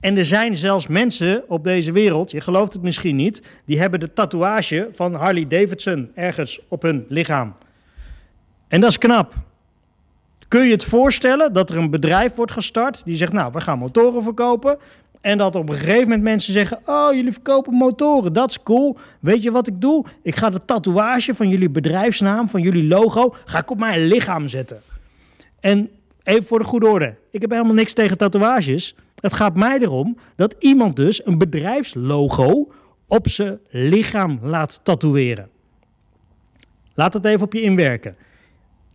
En 0.00 0.16
er 0.16 0.24
zijn 0.24 0.56
zelfs 0.56 0.86
mensen 0.86 1.44
op 1.48 1.64
deze 1.64 1.92
wereld, 1.92 2.30
je 2.30 2.40
gelooft 2.40 2.72
het 2.72 2.82
misschien 2.82 3.16
niet, 3.16 3.42
die 3.64 3.80
hebben 3.80 4.00
de 4.00 4.12
tatoeage 4.12 4.88
van 4.92 5.14
Harley 5.14 5.46
Davidson 5.46 6.10
ergens 6.14 6.60
op 6.68 6.82
hun 6.82 7.04
lichaam. 7.08 7.54
En 8.68 8.80
dat 8.80 8.90
is 8.90 8.98
knap. 8.98 9.34
Kun 10.48 10.64
je 10.64 10.72
het 10.72 10.84
voorstellen 10.84 11.52
dat 11.52 11.70
er 11.70 11.76
een 11.76 11.90
bedrijf 11.90 12.34
wordt 12.34 12.52
gestart 12.52 13.02
die 13.04 13.16
zegt, 13.16 13.32
nou, 13.32 13.52
we 13.52 13.60
gaan 13.60 13.78
motoren 13.78 14.22
verkopen. 14.22 14.78
En 15.20 15.38
dat 15.38 15.54
op 15.54 15.68
een 15.68 15.74
gegeven 15.74 16.02
moment 16.02 16.22
mensen 16.22 16.52
zeggen: 16.52 16.78
Oh, 16.84 17.14
jullie 17.14 17.32
verkopen 17.32 17.74
motoren, 17.74 18.32
dat 18.32 18.50
is 18.50 18.62
cool. 18.62 18.96
Weet 19.20 19.42
je 19.42 19.50
wat 19.50 19.66
ik 19.66 19.80
doe? 19.80 20.04
Ik 20.22 20.36
ga 20.36 20.50
de 20.50 20.64
tatoeage 20.64 21.34
van 21.34 21.48
jullie 21.48 21.70
bedrijfsnaam, 21.70 22.48
van 22.48 22.62
jullie 22.62 22.84
logo, 22.88 23.34
ga 23.44 23.58
ik 23.58 23.70
op 23.70 23.78
mijn 23.78 24.06
lichaam 24.06 24.48
zetten. 24.48 24.80
En 25.60 25.90
even 26.22 26.44
voor 26.44 26.58
de 26.58 26.64
goede 26.64 26.88
orde: 26.88 27.14
ik 27.30 27.40
heb 27.40 27.50
helemaal 27.50 27.74
niks 27.74 27.92
tegen 27.92 28.18
tatoeages. 28.18 28.94
Het 29.20 29.32
gaat 29.32 29.54
mij 29.54 29.78
erom 29.78 30.16
dat 30.36 30.54
iemand 30.58 30.96
dus 30.96 31.26
een 31.26 31.38
bedrijfslogo 31.38 32.72
op 33.06 33.28
zijn 33.28 33.58
lichaam 33.68 34.38
laat 34.42 34.80
tatoeëren. 34.82 35.48
Laat 36.94 37.12
het 37.12 37.24
even 37.24 37.44
op 37.44 37.52
je 37.52 37.60
inwerken. 37.60 38.16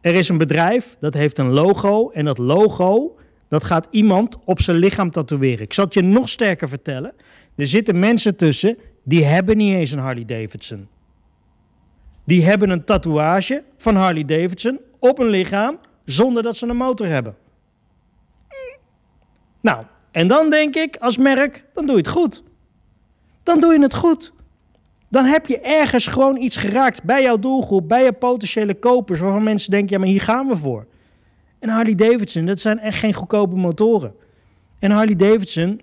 Er 0.02 0.14
is 0.14 0.30
een 0.30 0.38
bedrijf 0.38 0.96
dat 1.00 1.14
heeft 1.14 1.38
een 1.38 1.50
logo 1.50 2.10
en 2.10 2.26
dat 2.26 2.38
logo 2.38 3.18
dat 3.48 3.64
gaat 3.64 3.88
iemand 3.92 4.38
op 4.46 4.62
zijn 4.62 4.78
lichaam 4.78 5.12
tatoeëren. 5.12 5.64
Ik 5.64 5.74
zal 5.74 5.86
het 5.86 5.94
je 5.94 6.02
nog 6.02 6.30
sterker 6.30 6.70
vertellen. 6.70 7.14
Er 7.56 7.68
zitten 7.68 8.00
mensen 8.00 8.36
tussen 8.36 8.78
die 9.04 9.24
hebben 9.24 9.58
niet 9.58 9.76
eens 9.76 9.92
een 9.92 10.00
Harley 10.00 10.26
Davidson. 10.26 10.88
Die 12.24 12.44
hebben 12.46 12.70
een 12.70 12.84
tatoeage 12.84 13.64
van 13.78 13.96
Harley 13.96 14.26
Davidson 14.26 14.80
op 15.00 15.20
een 15.20 15.30
lichaam 15.30 15.78
zonder 16.06 16.44
dat 16.44 16.58
ze 16.58 16.68
een 16.68 16.76
motor 16.76 17.08
hebben. 17.08 17.36
Nou, 19.62 19.86
en 20.12 20.28
dan 20.28 20.50
denk 20.50 20.76
ik 20.76 20.98
als 20.98 21.18
merk, 21.18 21.64
dan 21.74 21.86
doe 21.86 21.96
je 21.96 22.02
het 22.02 22.12
goed. 22.12 22.44
Dan 23.44 23.60
doe 23.60 23.74
je 23.74 23.82
het 23.82 23.96
goed. 23.96 24.34
Dan 25.10 25.26
heb 25.26 25.46
je 25.46 25.60
ergens 25.60 26.08
gewoon 26.08 26.38
iets 26.38 26.58
geraakt 26.58 27.04
bij 27.04 27.22
jouw 27.22 27.40
doelgroep, 27.40 27.88
bij 27.88 28.04
je 28.04 28.12
potentiële 28.12 28.74
kopers, 28.74 29.20
waarvan 29.20 29.44
mensen 29.44 29.72
denken, 29.72 29.90
ja 29.90 30.00
maar 30.00 30.08
hier 30.08 30.22
gaan 30.22 30.48
we 30.48 30.58
voor. 30.58 30.86
En 31.60 31.70
Harley 31.70 31.96
Davidson, 31.96 32.46
dat 32.46 32.60
zijn 32.60 32.80
echt 32.80 33.00
geen 33.00 33.14
goedkope 33.14 33.56
motoren. 33.56 34.16
En 34.80 34.92
Harley 34.92 35.16
Davidson, 35.16 35.82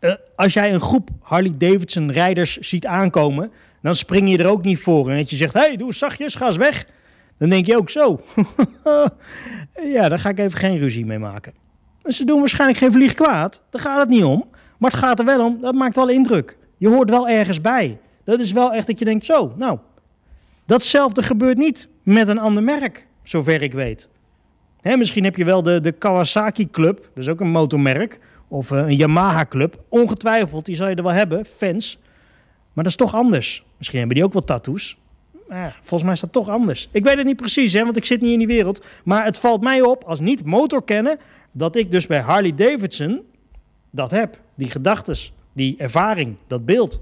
uh, 0.00 0.14
als 0.36 0.52
jij 0.52 0.72
een 0.74 0.80
groep 0.80 1.10
Harley 1.20 1.54
Davidson 1.58 2.12
rijders 2.12 2.56
ziet 2.56 2.86
aankomen, 2.86 3.52
dan 3.82 3.96
spring 3.96 4.30
je 4.30 4.38
er 4.38 4.48
ook 4.48 4.64
niet 4.64 4.78
voor. 4.78 5.10
En 5.10 5.16
dat 5.16 5.30
je 5.30 5.36
zegt, 5.36 5.54
hé, 5.54 5.60
hey, 5.60 5.76
doe 5.76 5.94
zachtjes, 5.94 6.34
ga 6.34 6.46
eens 6.46 6.56
weg. 6.56 6.86
Dan 7.40 7.48
denk 7.48 7.66
je 7.66 7.76
ook 7.76 7.90
zo. 7.90 8.20
ja, 9.94 10.08
daar 10.08 10.18
ga 10.18 10.28
ik 10.28 10.38
even 10.38 10.58
geen 10.58 10.78
ruzie 10.78 11.06
mee 11.06 11.18
maken. 11.18 11.52
En 12.02 12.12
ze 12.12 12.24
doen 12.24 12.38
waarschijnlijk 12.38 12.78
geen 12.78 12.92
vlieg 12.92 13.14
kwaad. 13.14 13.62
Daar 13.70 13.80
gaat 13.80 14.00
het 14.00 14.08
niet 14.08 14.24
om. 14.24 14.44
Maar 14.78 14.90
het 14.90 15.00
gaat 15.00 15.18
er 15.18 15.24
wel 15.24 15.44
om, 15.44 15.60
dat 15.60 15.74
maakt 15.74 15.96
wel 15.96 16.08
indruk. 16.08 16.56
Je 16.76 16.88
hoort 16.88 17.10
wel 17.10 17.28
ergens 17.28 17.60
bij. 17.60 17.98
Dat 18.24 18.40
is 18.40 18.52
wel 18.52 18.72
echt 18.72 18.86
dat 18.86 18.98
je 18.98 19.04
denkt, 19.04 19.24
zo, 19.24 19.54
nou, 19.56 19.78
datzelfde 20.66 21.22
gebeurt 21.22 21.56
niet 21.56 21.88
met 22.02 22.28
een 22.28 22.38
ander 22.38 22.62
merk, 22.62 23.06
zover 23.22 23.62
ik 23.62 23.72
weet. 23.72 24.08
Hè, 24.80 24.96
misschien 24.96 25.24
heb 25.24 25.36
je 25.36 25.44
wel 25.44 25.62
de, 25.62 25.80
de 25.80 25.92
Kawasaki 25.92 26.70
Club, 26.70 26.96
dat 27.14 27.24
is 27.24 27.28
ook 27.28 27.40
een 27.40 27.50
motormerk, 27.50 28.18
of 28.48 28.70
uh, 28.70 28.78
een 28.78 28.96
Yamaha 28.96 29.46
Club. 29.46 29.82
Ongetwijfeld, 29.88 30.64
die 30.64 30.76
zal 30.76 30.88
je 30.88 30.94
er 30.94 31.02
wel 31.02 31.12
hebben, 31.12 31.44
fans. 31.44 31.98
Maar 32.72 32.84
dat 32.84 32.92
is 32.92 32.96
toch 32.96 33.14
anders. 33.14 33.64
Misschien 33.76 33.98
hebben 33.98 34.16
die 34.16 34.24
ook 34.24 34.32
wel 34.32 34.44
tattoos. 34.44 34.98
Volgens 35.78 36.02
mij 36.02 36.12
is 36.12 36.20
dat 36.20 36.32
toch 36.32 36.48
anders. 36.48 36.88
Ik 36.92 37.04
weet 37.04 37.16
het 37.16 37.26
niet 37.26 37.36
precies, 37.36 37.72
hè, 37.72 37.84
want 37.84 37.96
ik 37.96 38.04
zit 38.04 38.20
niet 38.20 38.32
in 38.32 38.38
die 38.38 38.46
wereld. 38.46 38.84
Maar 39.04 39.24
het 39.24 39.38
valt 39.38 39.60
mij 39.60 39.82
op, 39.82 40.04
als 40.04 40.20
niet 40.20 40.44
motorkenner, 40.44 41.16
dat 41.52 41.76
ik 41.76 41.90
dus 41.90 42.06
bij 42.06 42.20
Harley 42.20 42.54
Davidson 42.54 43.22
dat 43.90 44.10
heb. 44.10 44.38
Die 44.54 44.70
gedachtes, 44.70 45.32
die 45.52 45.74
ervaring, 45.78 46.36
dat 46.46 46.64
beeld. 46.64 47.00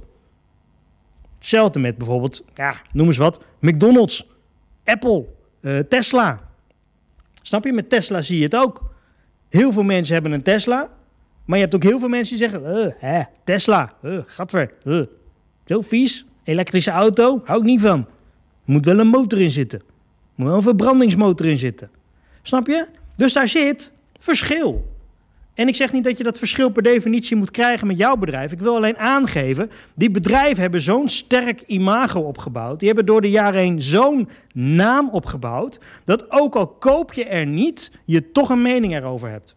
Hetzelfde 1.35 1.79
met 1.79 1.99
bijvoorbeeld, 1.99 2.45
ja, 2.55 2.75
noem 2.93 3.07
eens 3.07 3.17
wat, 3.17 3.41
McDonald's, 3.61 4.27
Apple, 4.85 5.27
uh, 5.61 5.79
Tesla. 5.79 6.41
Snap 7.43 7.65
je? 7.65 7.73
Met 7.73 7.91
Tesla 7.91 8.23
zie 8.23 8.39
je 8.39 8.45
het 8.45 8.57
ook. 8.57 8.95
Heel 9.49 9.73
veel 9.73 9.83
mensen 9.83 10.15
hebben 10.15 10.33
een 10.33 10.43
Tesla. 10.43 10.89
Maar 11.45 11.57
je 11.57 11.63
hebt 11.63 11.75
ook 11.75 11.83
heel 11.83 11.99
veel 11.99 12.09
mensen 12.09 12.39
die 12.39 12.49
zeggen: 12.49 12.77
uh, 12.77 12.93
hè, 12.99 13.23
Tesla, 13.45 13.93
uh, 14.03 14.19
gadver, 14.27 14.73
uh, 14.85 15.03
zo 15.65 15.81
vies. 15.81 16.27
elektrische 16.45 16.91
auto, 16.91 17.41
hou 17.45 17.59
ik 17.59 17.65
niet 17.65 17.81
van. 17.81 18.07
Moet 18.69 18.85
wel 18.85 18.99
een 18.99 19.07
motor 19.07 19.41
in 19.41 19.51
zitten. 19.51 19.83
Moet 20.35 20.47
wel 20.47 20.57
een 20.57 20.63
verbrandingsmotor 20.63 21.47
in 21.47 21.59
zitten. 21.59 21.91
Snap 22.43 22.67
je? 22.67 22.87
Dus 23.17 23.33
daar 23.33 23.49
zit 23.49 23.93
verschil. 24.19 24.97
En 25.55 25.69
ik 25.69 25.77
zeg 25.77 25.93
niet 25.93 26.05
dat 26.05 26.19
je 26.19 26.25
dat 26.25 26.39
verschil 26.39 26.71
per 26.71 26.83
definitie 26.83 27.37
moet 27.37 27.51
krijgen 27.51 27.87
met 27.87 27.97
jouw 27.97 28.17
bedrijf. 28.17 28.53
Ik 28.53 28.61
wil 28.61 28.77
alleen 28.77 28.99
aangeven, 28.99 29.71
die 29.95 30.11
bedrijven 30.11 30.61
hebben 30.61 30.81
zo'n 30.81 31.09
sterk 31.09 31.63
imago 31.67 32.21
opgebouwd. 32.21 32.79
Die 32.79 32.89
hebben 32.89 33.07
door 33.07 33.21
de 33.21 33.31
jaren 33.31 33.61
heen 33.61 33.83
zo'n 33.83 34.29
naam 34.53 35.09
opgebouwd. 35.11 35.79
Dat 36.05 36.31
ook 36.31 36.55
al 36.55 36.67
koop 36.67 37.13
je 37.13 37.25
er 37.25 37.47
niet, 37.47 37.91
je 38.05 38.33
toch 38.33 38.49
een 38.49 38.63
mening 38.63 38.95
erover 38.95 39.31
hebt. 39.31 39.57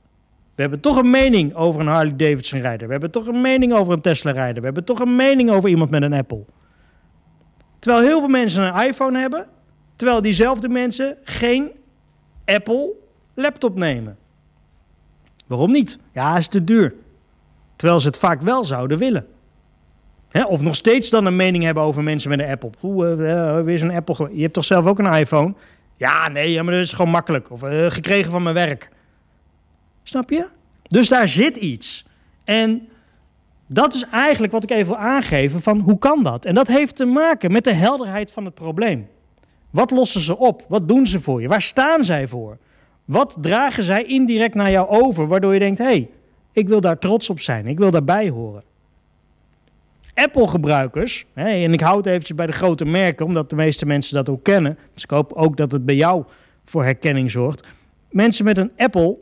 We 0.56 0.62
hebben 0.62 0.80
toch 0.80 0.98
een 0.98 1.10
mening 1.10 1.56
over 1.56 1.82
een 1.82 1.88
Harley 1.88 2.16
Davidson 2.16 2.60
rijder. 2.60 2.86
We 2.86 2.92
hebben 2.92 3.12
toch 3.12 3.28
een 3.28 3.42
mening 3.42 3.74
over 3.74 3.94
een 3.94 4.02
Tesla 4.02 4.32
rijder. 4.32 4.60
We 4.60 4.66
hebben 4.66 4.86
toch 4.86 5.00
een 5.00 5.16
mening 5.16 5.50
over 5.50 5.70
iemand 5.70 5.90
met 5.90 6.02
een 6.02 6.14
Apple. 6.14 6.46
Terwijl 7.82 8.04
heel 8.06 8.20
veel 8.20 8.30
mensen 8.30 8.64
een 8.64 8.88
iPhone 8.88 9.20
hebben, 9.20 9.48
terwijl 9.96 10.22
diezelfde 10.22 10.70
mensen 10.70 11.18
geen 11.24 11.72
Apple 12.46 12.92
laptop 13.34 13.76
nemen. 13.76 14.18
Waarom 15.48 15.72
niet? 15.72 15.98
Ja, 16.14 16.38
is 16.38 16.48
te 16.48 16.64
duur. 16.64 16.94
Terwijl 17.76 18.00
ze 18.00 18.08
het 18.08 18.18
vaak 18.18 18.42
wel 18.42 18.66
zouden 18.66 18.98
willen. 18.98 19.28
Hè? 20.30 20.44
Of 20.44 20.62
nog 20.62 20.76
steeds 20.76 21.10
dan 21.10 21.26
een 21.26 21.36
mening 21.36 21.64
hebben 21.64 21.84
over 21.84 22.04
mensen 22.04 22.30
met 22.30 22.40
een 22.40 22.50
Apple. 22.50 22.70
Oeh, 22.84 23.20
uh, 23.20 23.62
weer 23.62 23.78
zo'n 23.78 23.92
Apple. 23.92 24.30
Je 24.34 24.42
hebt 24.42 24.54
toch 24.54 24.66
zelf 24.66 24.86
ook 24.86 25.00
een 25.00 25.14
iPhone? 25.14 25.54
Ja, 25.98 26.30
nee, 26.30 26.64
maar 26.64 26.74
dat 26.74 26.84
is 26.84 26.94
gewoon 26.94 27.12
makkelijk. 27.12 27.52
Of 27.52 27.64
uh, 27.64 27.86
gekregen 27.90 28.32
van 28.32 28.44
mijn 28.44 28.56
werk. 28.56 28.90
Snap 30.04 30.30
je? 30.30 30.48
Dus 30.84 31.10
daar 31.10 31.28
zit 31.28 31.58
iets. 31.58 32.06
En 32.44 32.88
dat 33.74 33.94
is 33.94 34.06
eigenlijk 34.12 34.54
wat 34.54 34.64
ik 34.64 34.72
even 34.72 34.88
wil 34.88 34.98
aangeven 34.98 35.62
van 35.62 35.80
hoe 35.80 35.98
kan 35.98 36.24
dat? 36.24 36.46
En 36.46 36.56
dat 36.56 36.68
heeft 36.68 36.96
te 36.96 37.06
maken 37.06 37.52
met 37.52 37.64
de 37.64 37.74
helderheid 37.74 38.32
van 38.32 38.46
het 38.46 38.54
probleem. 38.54 39.08
Wat 39.70 39.92
lossen 39.92 40.22
ze 40.22 40.38
op? 40.38 40.66
Wat 40.68 40.88
doen 40.88 41.08
ze 41.08 41.20
voor 41.20 41.42
je? 41.42 41.48
Waar 41.48 41.62
staan 41.62 42.04
zij 42.04 42.28
voor? 42.28 42.58
Wat 43.06 43.38
dragen 43.42 43.84
zij 43.84 44.04
indirect 44.04 44.56
naar 44.56 44.72
jou 44.72 44.88
over, 44.88 45.28
waardoor 45.28 45.54
je 45.54 45.60
denkt: 45.60 45.78
hé, 45.78 45.86
hey, 45.86 46.10
ik 46.52 46.68
wil 46.68 46.82
daar 46.82 47.00
trots 47.00 47.30
op 47.30 47.40
zijn, 47.40 47.68
ik 47.68 47.78
wil 47.78 47.92
daarbij 47.92 48.30
horen. 48.30 48.64
Apple-gebruikers, 50.14 51.26
en 51.34 51.74
ik 51.74 51.82
hou 51.82 51.98
het 51.98 52.06
eventjes 52.06 52.36
bij 52.36 52.46
de 52.46 52.52
grote 52.52 52.86
merken, 52.86 53.26
omdat 53.26 53.50
de 53.50 53.56
meeste 53.56 53.86
mensen 53.86 54.16
dat 54.16 54.30
ook 54.30 54.44
kennen. 54.44 54.78
Dus 54.94 55.04
ik 55.04 55.10
hoop 55.10 55.34
ook 55.34 55.58
dat 55.58 55.72
het 55.72 55.86
bij 55.86 55.96
jou 55.96 56.24
voor 56.66 56.84
herkenning 56.84 57.32
zorgt. 57.32 57.68
Mensen 58.10 58.46
met 58.46 58.58
een 58.58 58.72
Apple, 58.78 59.18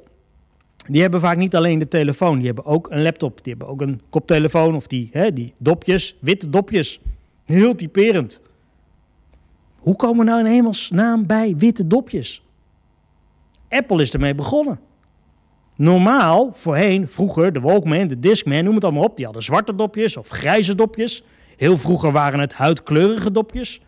die 0.87 1.01
hebben 1.01 1.19
vaak 1.19 1.37
niet 1.37 1.55
alleen 1.55 1.79
de 1.79 1.87
telefoon, 1.87 2.37
die 2.37 2.45
hebben 2.45 2.65
ook 2.65 2.91
een 2.91 3.01
laptop, 3.01 3.43
die 3.43 3.53
hebben 3.53 3.71
ook 3.73 3.81
een 3.81 4.01
koptelefoon 4.09 4.75
of 4.75 4.87
die, 4.87 5.09
hè, 5.11 5.33
die 5.33 5.53
dopjes, 5.59 6.15
witte 6.19 6.49
dopjes. 6.49 6.99
Heel 7.45 7.75
typerend. 7.75 8.41
Hoe 9.77 9.95
komen 9.95 10.25
nou 10.25 10.39
in 10.39 10.45
hemelsnaam 10.45 11.25
bij 11.25 11.55
witte 11.57 11.87
dopjes? 11.87 12.43
Apple 13.69 14.01
is 14.01 14.11
ermee 14.11 14.35
begonnen. 14.35 14.79
Normaal, 15.75 16.51
voorheen, 16.53 17.07
vroeger, 17.07 17.53
de 17.53 17.59
Walkman, 17.59 18.07
de 18.07 18.19
Discman, 18.19 18.63
noem 18.63 18.75
het 18.75 18.83
allemaal 18.83 19.03
op. 19.03 19.15
Die 19.15 19.25
hadden 19.25 19.43
zwarte 19.43 19.75
dopjes 19.75 20.17
of 20.17 20.29
grijze 20.29 20.75
dopjes. 20.75 21.23
Heel 21.57 21.77
vroeger 21.77 22.11
waren 22.11 22.39
het 22.39 22.53
huidkleurige 22.53 23.31
dopjes. 23.31 23.81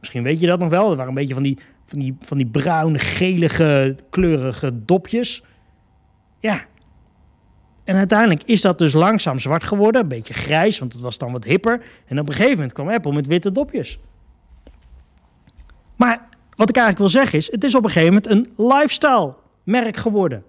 Misschien 0.00 0.22
weet 0.22 0.40
je 0.40 0.46
dat 0.46 0.58
nog 0.58 0.68
wel. 0.68 0.86
Dat 0.86 0.96
waren 0.96 1.08
een 1.08 1.14
beetje 1.14 1.34
van 1.34 1.42
die, 1.42 1.58
van 1.84 1.98
die, 1.98 2.16
van 2.20 2.36
die 2.36 2.46
bruine, 2.46 2.98
gelige, 2.98 3.96
kleurige 4.10 4.84
dopjes. 4.84 5.42
Ja. 6.46 6.64
En 7.84 7.96
uiteindelijk 7.96 8.42
is 8.42 8.60
dat 8.60 8.78
dus 8.78 8.92
langzaam 8.92 9.38
zwart 9.38 9.64
geworden. 9.64 10.00
Een 10.00 10.08
beetje 10.08 10.34
grijs, 10.34 10.78
want 10.78 10.92
het 10.92 11.02
was 11.02 11.18
dan 11.18 11.32
wat 11.32 11.44
hipper. 11.44 11.82
En 12.06 12.18
op 12.18 12.28
een 12.28 12.34
gegeven 12.34 12.54
moment 12.54 12.72
kwam 12.72 12.88
Apple 12.88 13.12
met 13.12 13.26
witte 13.26 13.52
dopjes. 13.52 13.98
Maar 15.96 16.28
wat 16.56 16.68
ik 16.68 16.76
eigenlijk 16.76 16.98
wil 16.98 17.20
zeggen 17.20 17.38
is, 17.38 17.50
het 17.50 17.64
is 17.64 17.74
op 17.74 17.84
een 17.84 17.90
gegeven 17.90 18.14
moment 18.14 18.32
een 18.32 18.66
lifestyle 18.66 19.34
merk 19.62 19.96
geworden. 19.96 20.44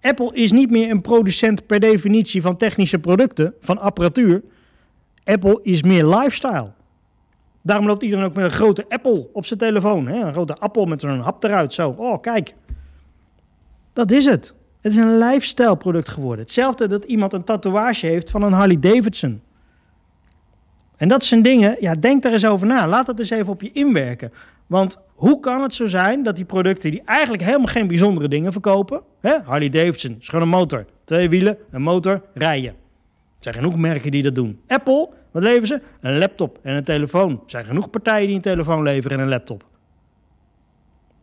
Apple 0.00 0.34
is 0.34 0.52
niet 0.52 0.70
meer 0.70 0.90
een 0.90 1.00
producent 1.00 1.66
per 1.66 1.80
definitie 1.80 2.42
van 2.42 2.56
technische 2.56 2.98
producten, 2.98 3.54
van 3.60 3.78
apparatuur. 3.78 4.42
Apple 5.24 5.60
is 5.62 5.82
meer 5.82 6.06
lifestyle. 6.06 6.72
Daarom 7.62 7.86
loopt 7.86 8.02
iedereen 8.02 8.24
ook 8.24 8.34
met 8.34 8.44
een 8.44 8.50
grote 8.50 8.84
Apple 8.88 9.28
op 9.32 9.46
zijn 9.46 9.58
telefoon. 9.58 10.06
Hè? 10.06 10.20
Een 10.20 10.32
grote 10.32 10.56
appel 10.56 10.86
met 10.86 11.02
een 11.02 11.20
hap 11.20 11.44
eruit. 11.44 11.72
Zo, 11.72 11.94
oh 11.98 12.20
kijk. 12.20 12.54
Dat 13.92 14.10
is 14.10 14.24
het. 14.24 14.54
Het 14.84 14.92
is 14.92 14.98
een 14.98 15.18
lifestyle 15.18 15.76
product 15.76 16.08
geworden. 16.08 16.44
Hetzelfde 16.44 16.88
dat 16.88 17.04
iemand 17.04 17.32
een 17.32 17.44
tatoeage 17.44 18.06
heeft 18.06 18.30
van 18.30 18.42
een 18.42 18.52
Harley 18.52 18.80
Davidson. 18.80 19.42
En 20.96 21.08
dat 21.08 21.24
zijn 21.24 21.42
dingen, 21.42 21.76
ja, 21.80 21.94
denk 21.94 22.22
daar 22.22 22.32
eens 22.32 22.46
over 22.46 22.66
na. 22.66 22.86
Laat 22.88 23.06
dat 23.06 23.18
eens 23.18 23.30
even 23.30 23.52
op 23.52 23.62
je 23.62 23.70
inwerken. 23.72 24.32
Want 24.66 24.98
hoe 25.14 25.40
kan 25.40 25.62
het 25.62 25.74
zo 25.74 25.86
zijn 25.86 26.22
dat 26.22 26.36
die 26.36 26.44
producten 26.44 26.90
die 26.90 27.02
eigenlijk 27.04 27.42
helemaal 27.42 27.66
geen 27.66 27.86
bijzondere 27.86 28.28
dingen 28.28 28.52
verkopen, 28.52 29.02
hè? 29.20 29.38
Harley 29.44 29.70
Davidson 29.70 30.16
is 30.20 30.28
gewoon 30.28 30.44
een 30.44 30.50
motor, 30.50 30.86
twee 31.04 31.28
wielen, 31.28 31.58
een 31.70 31.82
motor, 31.82 32.22
rijden. 32.34 32.70
Er 32.70 32.74
zijn 33.38 33.54
genoeg 33.54 33.76
merken 33.76 34.10
die 34.10 34.22
dat 34.22 34.34
doen. 34.34 34.60
Apple, 34.66 35.08
wat 35.30 35.42
leveren 35.42 35.68
ze? 35.68 35.80
Een 36.00 36.18
laptop 36.18 36.58
en 36.62 36.74
een 36.74 36.84
telefoon. 36.84 37.30
Er 37.30 37.38
zijn 37.46 37.64
genoeg 37.64 37.90
partijen 37.90 38.26
die 38.26 38.36
een 38.36 38.42
telefoon 38.42 38.82
leveren 38.82 39.18
en 39.18 39.22
een 39.22 39.30
laptop. 39.30 39.64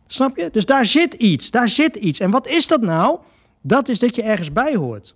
Snap 0.08 0.38
je? 0.38 0.50
Dus 0.52 0.66
daar 0.66 0.86
zit 0.86 1.14
iets, 1.14 1.52
daar 1.52 1.70
zit 1.70 1.96
iets. 1.96 2.20
En 2.20 2.30
wat 2.30 2.48
is 2.48 2.68
dat 2.68 2.82
nou? 2.82 3.20
Dat 3.62 3.90
is 3.90 4.00
dat 4.00 4.16
je 4.16 4.24
ergens 4.24 4.52
bij 4.52 4.76
hoort. 4.76 5.16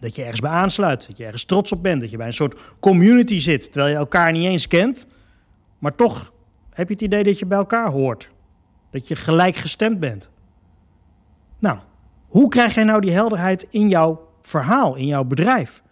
Dat 0.00 0.14
je 0.14 0.22
ergens 0.22 0.40
bij 0.40 0.50
aansluit, 0.50 1.06
dat 1.06 1.16
je 1.16 1.24
ergens 1.24 1.44
trots 1.44 1.72
op 1.72 1.82
bent, 1.82 2.00
dat 2.00 2.10
je 2.10 2.16
bij 2.16 2.26
een 2.26 2.32
soort 2.32 2.60
community 2.80 3.38
zit, 3.38 3.72
terwijl 3.72 3.92
je 3.92 3.98
elkaar 3.98 4.32
niet 4.32 4.44
eens 4.44 4.68
kent, 4.68 5.06
maar 5.78 5.94
toch 5.94 6.32
heb 6.70 6.88
je 6.88 6.94
het 6.94 7.02
idee 7.02 7.22
dat 7.22 7.38
je 7.38 7.46
bij 7.46 7.58
elkaar 7.58 7.90
hoort. 7.90 8.30
Dat 8.90 9.08
je 9.08 9.16
gelijk 9.16 9.56
gestemd 9.56 10.00
bent. 10.00 10.28
Nou, 11.58 11.78
hoe 12.28 12.48
krijg 12.48 12.74
jij 12.74 12.84
nou 12.84 13.00
die 13.00 13.10
helderheid 13.10 13.66
in 13.70 13.88
jouw 13.88 14.28
verhaal, 14.42 14.94
in 14.94 15.06
jouw 15.06 15.24
bedrijf? 15.24 15.82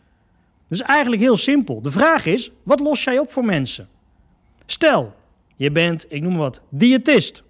Dat 0.69 0.79
is 0.79 0.87
eigenlijk 0.87 1.23
heel 1.23 1.37
simpel. 1.37 1.83
De 1.83 1.91
vraag 1.91 2.27
is, 2.27 2.53
wat 2.63 2.81
los 2.81 3.05
jij 3.05 3.19
op 3.19 3.33
voor 3.33 3.45
mensen? 3.45 3.89
Stel, 4.67 5.15
je 5.57 5.71
bent, 5.71 6.07
ik 6.09 6.23
noem 6.23 6.37
wat, 6.37 6.61
diëtist, 6.69 7.43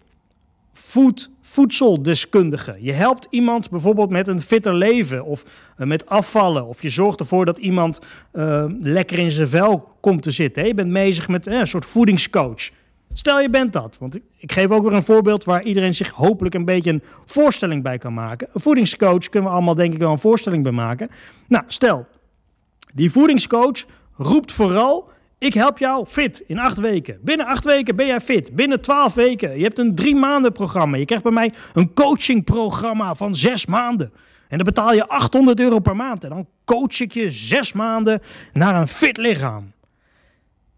food, 0.72 1.30
voedseldeskundige. 1.56 2.76
Je 2.80 2.92
helpt 2.92 3.26
iemand 3.30 3.70
bijvoorbeeld 3.70 4.10
met 4.10 4.26
een 4.26 4.40
fitter 4.40 4.75
leven 4.75 5.25
of 5.25 5.44
uh, 5.78 5.86
met 5.86 6.06
afvallen. 6.06 6.66
Of 6.66 6.82
je 6.82 6.90
zorgt 6.90 7.20
ervoor 7.20 7.44
dat 7.44 7.58
iemand 7.58 8.00
uh, 8.32 8.64
lekker 8.80 9.18
in 9.18 9.30
zijn 9.30 9.48
vel 9.48 9.88
komt 10.00 10.22
te 10.22 10.30
zitten. 10.30 10.66
Je 10.66 10.75
bent 10.75 10.92
bezig 10.92 11.28
met 11.28 11.46
uh, 11.46 11.58
een 11.58 11.66
soort 11.66 11.84
voedingscoach. 11.84 12.70
Stel 13.12 13.40
je 13.40 13.50
bent 13.50 13.72
dat, 13.72 13.96
want 13.98 14.18
ik 14.36 14.52
geef 14.52 14.70
ook 14.70 14.82
weer 14.82 14.92
een 14.92 15.02
voorbeeld 15.02 15.44
waar 15.44 15.62
iedereen 15.62 15.94
zich 15.94 16.10
hopelijk 16.10 16.54
een 16.54 16.64
beetje 16.64 16.90
een 16.90 17.02
voorstelling 17.25 17.82
bij 17.82 17.98
kan 17.98 18.14
maken. 18.14 18.48
Een 18.52 18.60
voedingscoach 18.60 19.28
kunnen 19.28 19.50
we 19.50 19.56
allemaal 19.56 19.75
denk 19.75 19.92
ik 19.92 19.98
wel 19.98 20.10
een 20.10 20.18
voorstelling 20.18 20.62
bij 20.62 20.72
maken. 20.72 21.10
Nou, 21.48 21.64
stel, 21.66 22.06
die 22.94 23.12
voedingscoach 23.12 23.84
roept 24.16 24.52
vooral, 24.52 25.10
ik 25.38 25.54
help 25.54 25.78
jou 25.78 26.06
fit 26.06 26.42
in 26.46 26.58
acht 26.58 26.78
weken. 26.78 27.18
Binnen 27.22 27.46
acht 27.46 27.64
weken 27.64 27.96
ben 27.96 28.06
jij 28.06 28.20
fit. 28.20 28.54
Binnen 28.54 28.80
twaalf 28.80 29.14
weken. 29.14 29.56
Je 29.56 29.62
hebt 29.62 29.78
een 29.78 29.94
drie 29.94 30.16
maanden 30.16 30.52
programma. 30.52 30.96
Je 30.96 31.04
krijgt 31.04 31.24
bij 31.24 31.32
mij 31.32 31.52
een 31.72 31.94
coachingprogramma 31.94 33.14
van 33.14 33.34
zes 33.34 33.66
maanden. 33.66 34.12
En 34.48 34.56
dan 34.56 34.66
betaal 34.66 34.92
je 34.92 35.08
800 35.08 35.60
euro 35.60 35.78
per 35.78 35.96
maand. 35.96 36.24
En 36.24 36.30
dan 36.30 36.46
coach 36.64 37.00
ik 37.00 37.12
je 37.12 37.30
zes 37.30 37.72
maanden 37.72 38.22
naar 38.52 38.80
een 38.80 38.88
fit 38.88 39.16
lichaam. 39.16 39.72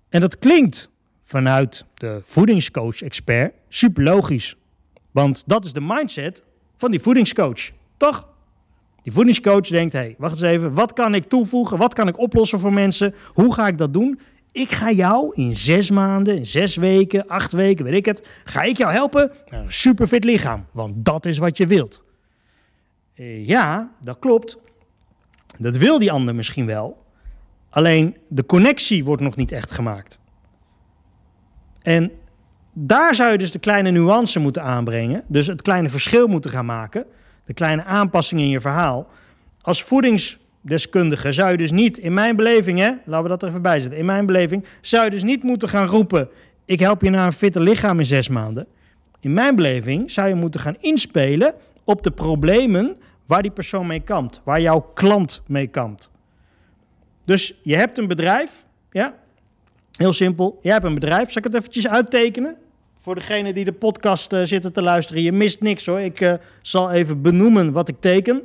En 0.09 0.21
dat 0.21 0.39
klinkt 0.39 0.91
vanuit 1.23 1.85
de 1.95 2.21
voedingscoach-expert 2.25 3.55
super 3.69 4.03
logisch. 4.03 4.57
Want 5.11 5.45
dat 5.47 5.65
is 5.65 5.73
de 5.73 5.81
mindset 5.81 6.43
van 6.77 6.91
die 6.91 7.01
voedingscoach, 7.01 7.71
toch? 7.97 8.29
Die 9.03 9.13
voedingscoach 9.13 9.67
denkt, 9.67 9.93
hé, 9.93 9.99
hey, 9.99 10.15
wacht 10.19 10.33
eens 10.33 10.55
even, 10.55 10.73
wat 10.73 10.93
kan 10.93 11.15
ik 11.15 11.25
toevoegen? 11.25 11.79
Wat 11.79 11.95
kan 11.95 12.09
ik 12.09 12.19
oplossen 12.19 12.59
voor 12.59 12.73
mensen? 12.73 13.15
Hoe 13.33 13.55
ga 13.55 13.67
ik 13.67 13.79
dat 13.79 13.93
doen? 13.93 14.21
Ik 14.59 14.71
ga 14.71 14.91
jou 14.91 15.33
in 15.35 15.57
zes 15.57 15.91
maanden, 15.91 16.37
in 16.37 16.47
zes 16.47 16.77
weken, 16.77 17.27
acht 17.27 17.53
weken, 17.53 17.85
weet 17.85 17.95
ik 17.95 18.07
het, 18.07 18.27
ga 18.45 18.63
ik 18.63 18.77
jou 18.77 18.93
helpen 18.93 19.33
naar 19.51 19.61
een 19.61 19.73
superfit 19.73 20.25
lichaam. 20.25 20.67
Want 20.73 21.05
dat 21.05 21.27
is 21.27 21.39
wat 21.39 21.57
je 21.57 21.67
wilt. 21.67 22.03
Eh, 23.15 23.47
ja, 23.47 23.91
dat 24.01 24.19
klopt. 24.19 24.59
Dat 25.59 25.77
wil 25.77 25.99
die 25.99 26.13
ander 26.13 26.35
misschien 26.35 26.67
wel. 26.67 27.05
Alleen 27.71 28.17
de 28.29 28.47
connectie 28.47 29.05
wordt 29.05 29.23
nog 29.23 29.37
niet 29.37 29.53
echt 29.53 29.71
gemaakt. 29.71 30.19
En 31.83 32.11
daar 32.73 33.15
zou 33.15 33.33
je 33.33 33.39
dus 33.39 33.53
de 33.53 33.59
kleine 33.59 33.91
nuance 33.91 34.39
moeten 34.39 34.63
aanbrengen. 34.63 35.25
Dus 35.29 35.47
het 35.47 35.63
kleine 35.63 35.89
verschil 35.89 36.27
moeten 36.27 36.51
gaan 36.51 36.67
maken. 36.67 37.07
De 37.45 37.55
kleine 37.55 37.85
aanpassingen 37.85 38.45
in 38.45 38.51
je 38.51 38.61
verhaal. 38.61 39.07
Als 39.61 39.83
voedingsdeskundige 40.61 41.33
zou 41.33 41.51
je 41.51 41.57
dus 41.57 41.71
niet, 41.71 41.99
in 41.99 42.15
mijn 42.15 42.37
beleving, 42.37 42.79
hè, 42.79 42.93
laten 43.05 43.23
we 43.23 43.29
dat 43.29 43.43
er 43.43 43.49
even 43.49 43.63
bij 43.63 43.79
zetten. 43.79 43.99
In 43.99 44.05
mijn 44.05 44.27
beleving 44.27 44.65
zou 44.81 45.05
je 45.05 45.11
dus 45.11 45.23
niet 45.23 45.43
moeten 45.43 45.69
gaan 45.69 45.87
roepen: 45.87 46.29
Ik 46.65 46.81
help 46.81 47.03
je 47.03 47.11
naar 47.11 47.27
een 47.27 47.33
fitter 47.33 47.63
lichaam 47.63 47.99
in 47.99 48.07
zes 48.07 48.29
maanden. 48.29 48.67
In 49.21 49.33
mijn 49.33 49.55
beleving 49.55 50.11
zou 50.11 50.29
je 50.29 50.35
moeten 50.35 50.61
gaan 50.61 50.77
inspelen 50.81 51.55
op 51.85 52.03
de 52.03 52.11
problemen 52.11 52.97
waar 53.27 53.43
die 53.43 53.51
persoon 53.51 53.87
mee 53.87 54.01
kampt, 54.01 54.41
waar 54.45 54.61
jouw 54.61 54.81
klant 54.95 55.43
mee 55.47 55.67
kampt. 55.67 56.11
Dus 57.25 57.55
je 57.63 57.77
hebt 57.77 57.99
een 57.99 58.07
bedrijf, 58.07 58.65
ja, 58.91 59.15
Heel 59.99 60.13
simpel. 60.13 60.59
Jij 60.63 60.73
hebt 60.73 60.85
een 60.85 60.95
bedrijf. 60.95 61.31
Zal 61.31 61.43
ik 61.43 61.45
het 61.45 61.55
eventjes 61.55 61.89
uittekenen? 61.89 62.57
Voor 63.01 63.15
degene 63.15 63.53
die 63.53 63.65
de 63.65 63.73
podcast 63.73 64.33
uh, 64.33 64.43
zitten 64.43 64.73
te 64.73 64.83
luisteren. 64.83 65.23
Je 65.23 65.33
mist 65.33 65.61
niks 65.61 65.87
hoor. 65.87 66.01
Ik 66.01 66.21
uh, 66.21 66.35
zal 66.63 66.91
even 66.91 67.23
benoemen 67.23 67.73
wat 67.73 67.89
ik 67.89 67.97
teken. 68.01 68.43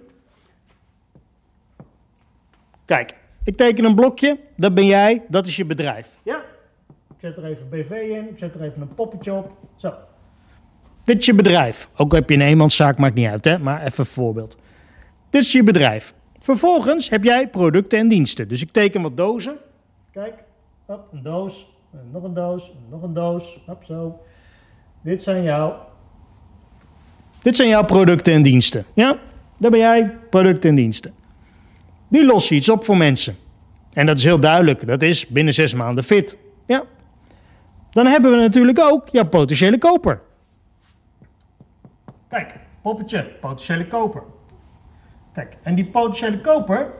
Kijk, 2.94 3.16
ik 3.44 3.58
teken 3.58 3.86
een 3.86 3.96
blokje. 3.96 4.40
Dat 4.56 4.74
ben 4.74 4.86
jij. 4.86 5.22
Dat 5.28 5.48
is 5.48 5.56
je 5.56 5.66
bedrijf. 5.66 6.08
Ja? 6.24 6.42
Ik 6.88 7.16
zet 7.22 7.38
er 7.38 7.46
even 7.46 7.70
BV 7.70 7.92
in. 7.92 8.30
Ik 8.30 8.38
zet 8.38 8.54
er 8.54 8.62
even 8.62 8.82
een 8.82 8.96
poppetje 8.96 9.34
op. 9.34 9.52
Zo. 9.76 9.94
Dit 11.04 11.18
is 11.18 11.26
je 11.26 11.36
bedrijf. 11.36 11.90
Ook 11.96 12.14
heb 12.14 12.30
je 12.30 12.36
een 12.36 12.42
eenmanszaak, 12.42 12.98
maakt 12.98 13.14
niet 13.14 13.28
uit 13.28 13.46
hè. 13.46 13.58
Maar 13.58 13.82
even 13.82 14.00
een 14.00 14.06
voorbeeld. 14.06 14.58
Dit 15.30 15.42
is 15.42 15.52
je 15.52 15.64
bedrijf. 15.64 16.14
Vervolgens 16.40 17.10
heb 17.10 17.24
jij 17.24 17.48
producten 17.48 18.00
en 18.00 18.08
diensten. 18.08 18.48
Dus 18.48 18.62
ik 18.62 18.72
teken 18.72 19.02
wat 19.02 19.18
dozen. 19.18 19.58
Kijk, 20.12 20.34
hop, 20.86 21.08
een 21.12 21.24
doos, 21.24 21.68
nog 22.12 22.24
een 22.24 22.34
doos, 22.34 22.72
nog 22.90 23.02
een 23.02 23.14
doos, 23.14 23.60
hop 23.66 23.84
zo. 23.84 24.20
Dit 25.02 25.24
zijn 25.24 25.44
jouw, 25.44 25.86
dit 27.42 27.56
zijn 27.56 27.70
jouw 27.70 27.86
producten 27.86 28.34
en 28.34 28.44
diensten. 28.44 28.86
Ja, 28.94 29.18
daar 29.58 29.72
ben 29.72 29.80
jij, 29.80 30.18
producten 30.30 30.70
en 30.70 30.76
diensten. 30.76 31.23
Die 32.13 32.25
lossen 32.25 32.55
iets 32.55 32.70
op 32.70 32.86
voor 32.86 32.98
mensen. 32.98 33.38
En 33.93 34.05
dat 34.05 34.17
is 34.17 34.24
heel 34.24 34.39
duidelijk, 34.39 34.88
dat 34.88 35.01
is 35.01 35.27
binnen 35.27 35.53
zes 35.53 35.74
maanden 35.74 36.03
fit. 36.03 36.38
Ja. 36.65 36.84
Dan 37.91 38.05
hebben 38.05 38.32
we 38.32 38.38
natuurlijk 38.38 38.79
ook 38.79 39.10
jouw 39.10 39.25
potentiële 39.25 39.77
koper. 39.77 40.22
Kijk, 42.29 42.55
poppetje, 42.82 43.24
potentiële 43.24 43.88
koper. 43.88 44.24
Kijk, 45.34 45.58
en 45.63 45.75
die 45.75 45.86
potentiële 45.86 46.41
koper, 46.41 46.91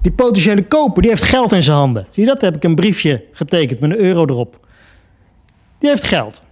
die 0.00 0.12
potentiële 0.12 0.66
koper, 0.66 1.02
die 1.02 1.10
heeft 1.10 1.22
geld 1.22 1.52
in 1.52 1.62
zijn 1.62 1.76
handen. 1.76 2.06
Zie 2.10 2.22
je 2.22 2.28
dat? 2.28 2.40
Daar 2.40 2.50
heb 2.50 2.62
ik 2.62 2.68
een 2.68 2.74
briefje 2.74 3.24
getekend 3.32 3.80
met 3.80 3.90
een 3.90 3.98
euro 3.98 4.26
erop. 4.26 4.66
Die 5.78 5.88
heeft 5.88 6.04
geld. 6.04 6.42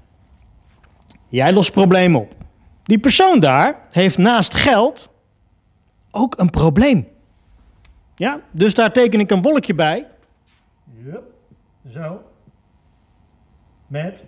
Jij 1.29 1.53
lost 1.53 1.73
problemen 1.73 2.21
op. 2.21 2.35
Die 2.83 2.99
persoon 2.99 3.41
daar 3.41 3.87
heeft 3.91 4.19
naast 4.19 4.55
geld 4.55 5.09
ook 6.11 6.39
een 6.39 6.51
probleem. 6.51 7.15
Ja, 8.17 8.41
dus 8.51 8.75
daar 8.75 8.93
teken 8.93 9.21
ik 9.21 9.31
een 9.31 9.43
wolkje 9.43 9.75
bij. 9.75 10.07
Yep. 11.05 11.23
Zo. 11.93 12.23
Met 13.87 14.25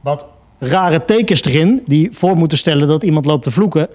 wat 0.00 0.26
rare 0.58 1.04
tekens 1.04 1.42
erin 1.42 1.82
die 1.86 2.12
voor 2.12 2.36
moeten 2.36 2.58
stellen 2.58 2.88
dat 2.88 3.02
iemand 3.02 3.26
loopt 3.26 3.44
te 3.44 3.50
vloeken. 3.50 3.88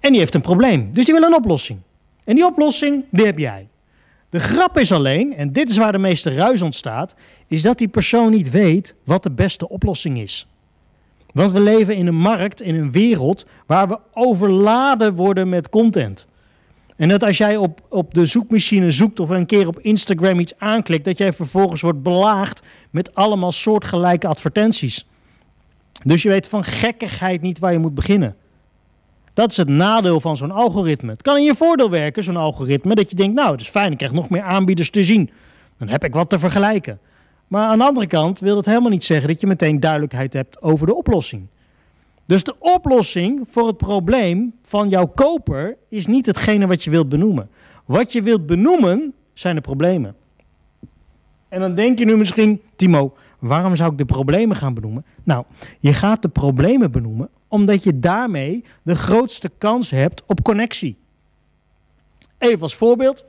En 0.00 0.10
die 0.10 0.20
heeft 0.20 0.34
een 0.34 0.40
probleem. 0.40 0.90
Dus 0.92 1.04
die 1.04 1.14
wil 1.14 1.22
een 1.22 1.34
oplossing. 1.34 1.78
En 2.24 2.34
die 2.34 2.46
oplossing, 2.46 3.04
die 3.10 3.26
heb 3.26 3.38
jij. 3.38 3.68
De 4.30 4.40
grap 4.40 4.78
is 4.78 4.92
alleen, 4.92 5.34
en 5.34 5.52
dit 5.52 5.70
is 5.70 5.76
waar 5.76 5.92
de 5.92 5.98
meeste 5.98 6.34
ruis 6.34 6.62
ontstaat, 6.62 7.14
is 7.46 7.62
dat 7.62 7.78
die 7.78 7.88
persoon 7.88 8.30
niet 8.30 8.50
weet 8.50 8.94
wat 9.04 9.22
de 9.22 9.30
beste 9.30 9.68
oplossing 9.68 10.18
is. 10.18 10.46
Want 11.32 11.52
we 11.52 11.60
leven 11.60 11.96
in 11.96 12.06
een 12.06 12.18
markt, 12.18 12.60
in 12.60 12.74
een 12.74 12.92
wereld 12.92 13.46
waar 13.66 13.88
we 13.88 13.98
overladen 14.12 15.14
worden 15.14 15.48
met 15.48 15.68
content. 15.68 16.27
En 16.98 17.08
dat 17.08 17.22
als 17.22 17.36
jij 17.36 17.56
op, 17.56 17.80
op 17.88 18.14
de 18.14 18.26
zoekmachine 18.26 18.90
zoekt 18.90 19.20
of 19.20 19.28
een 19.28 19.46
keer 19.46 19.66
op 19.66 19.80
Instagram 19.80 20.38
iets 20.38 20.58
aanklikt, 20.58 21.04
dat 21.04 21.18
jij 21.18 21.32
vervolgens 21.32 21.80
wordt 21.80 22.02
belaagd 22.02 22.62
met 22.90 23.14
allemaal 23.14 23.52
soortgelijke 23.52 24.26
advertenties. 24.26 25.06
Dus 26.04 26.22
je 26.22 26.28
weet 26.28 26.48
van 26.48 26.64
gekkigheid 26.64 27.40
niet 27.40 27.58
waar 27.58 27.72
je 27.72 27.78
moet 27.78 27.94
beginnen. 27.94 28.36
Dat 29.34 29.50
is 29.50 29.56
het 29.56 29.68
nadeel 29.68 30.20
van 30.20 30.36
zo'n 30.36 30.50
algoritme. 30.50 31.10
Het 31.10 31.22
kan 31.22 31.36
in 31.36 31.42
je 31.42 31.54
voordeel 31.54 31.90
werken, 31.90 32.22
zo'n 32.22 32.36
algoritme, 32.36 32.94
dat 32.94 33.10
je 33.10 33.16
denkt, 33.16 33.34
nou, 33.34 33.50
het 33.50 33.60
is 33.60 33.68
fijn, 33.68 33.92
ik 33.92 33.98
krijg 33.98 34.12
nog 34.12 34.28
meer 34.28 34.42
aanbieders 34.42 34.90
te 34.90 35.04
zien. 35.04 35.30
Dan 35.78 35.88
heb 35.88 36.04
ik 36.04 36.14
wat 36.14 36.30
te 36.30 36.38
vergelijken. 36.38 36.98
Maar 37.48 37.64
aan 37.64 37.78
de 37.78 37.84
andere 37.84 38.06
kant 38.06 38.40
wil 38.40 38.54
dat 38.54 38.64
helemaal 38.64 38.90
niet 38.90 39.04
zeggen 39.04 39.28
dat 39.28 39.40
je 39.40 39.46
meteen 39.46 39.80
duidelijkheid 39.80 40.32
hebt 40.32 40.62
over 40.62 40.86
de 40.86 40.94
oplossing. 40.94 41.46
Dus 42.28 42.42
de 42.44 42.54
oplossing 42.58 43.46
voor 43.50 43.66
het 43.66 43.76
probleem 43.76 44.54
van 44.62 44.88
jouw 44.88 45.06
koper 45.06 45.76
is 45.88 46.06
niet 46.06 46.26
hetgene 46.26 46.66
wat 46.66 46.84
je 46.84 46.90
wilt 46.90 47.08
benoemen. 47.08 47.50
Wat 47.84 48.12
je 48.12 48.22
wilt 48.22 48.46
benoemen 48.46 49.12
zijn 49.34 49.54
de 49.54 49.60
problemen. 49.60 50.16
En 51.48 51.60
dan 51.60 51.74
denk 51.74 51.98
je 51.98 52.04
nu 52.04 52.16
misschien, 52.16 52.60
Timo, 52.76 53.16
waarom 53.38 53.76
zou 53.76 53.92
ik 53.92 53.98
de 53.98 54.04
problemen 54.04 54.56
gaan 54.56 54.74
benoemen? 54.74 55.04
Nou, 55.22 55.44
je 55.78 55.92
gaat 55.92 56.22
de 56.22 56.28
problemen 56.28 56.90
benoemen 56.90 57.28
omdat 57.48 57.82
je 57.82 57.98
daarmee 57.98 58.64
de 58.82 58.96
grootste 58.96 59.50
kans 59.58 59.90
hebt 59.90 60.22
op 60.26 60.42
connectie. 60.42 60.96
Even 62.38 62.62
als 62.62 62.74
voorbeeld. 62.74 63.24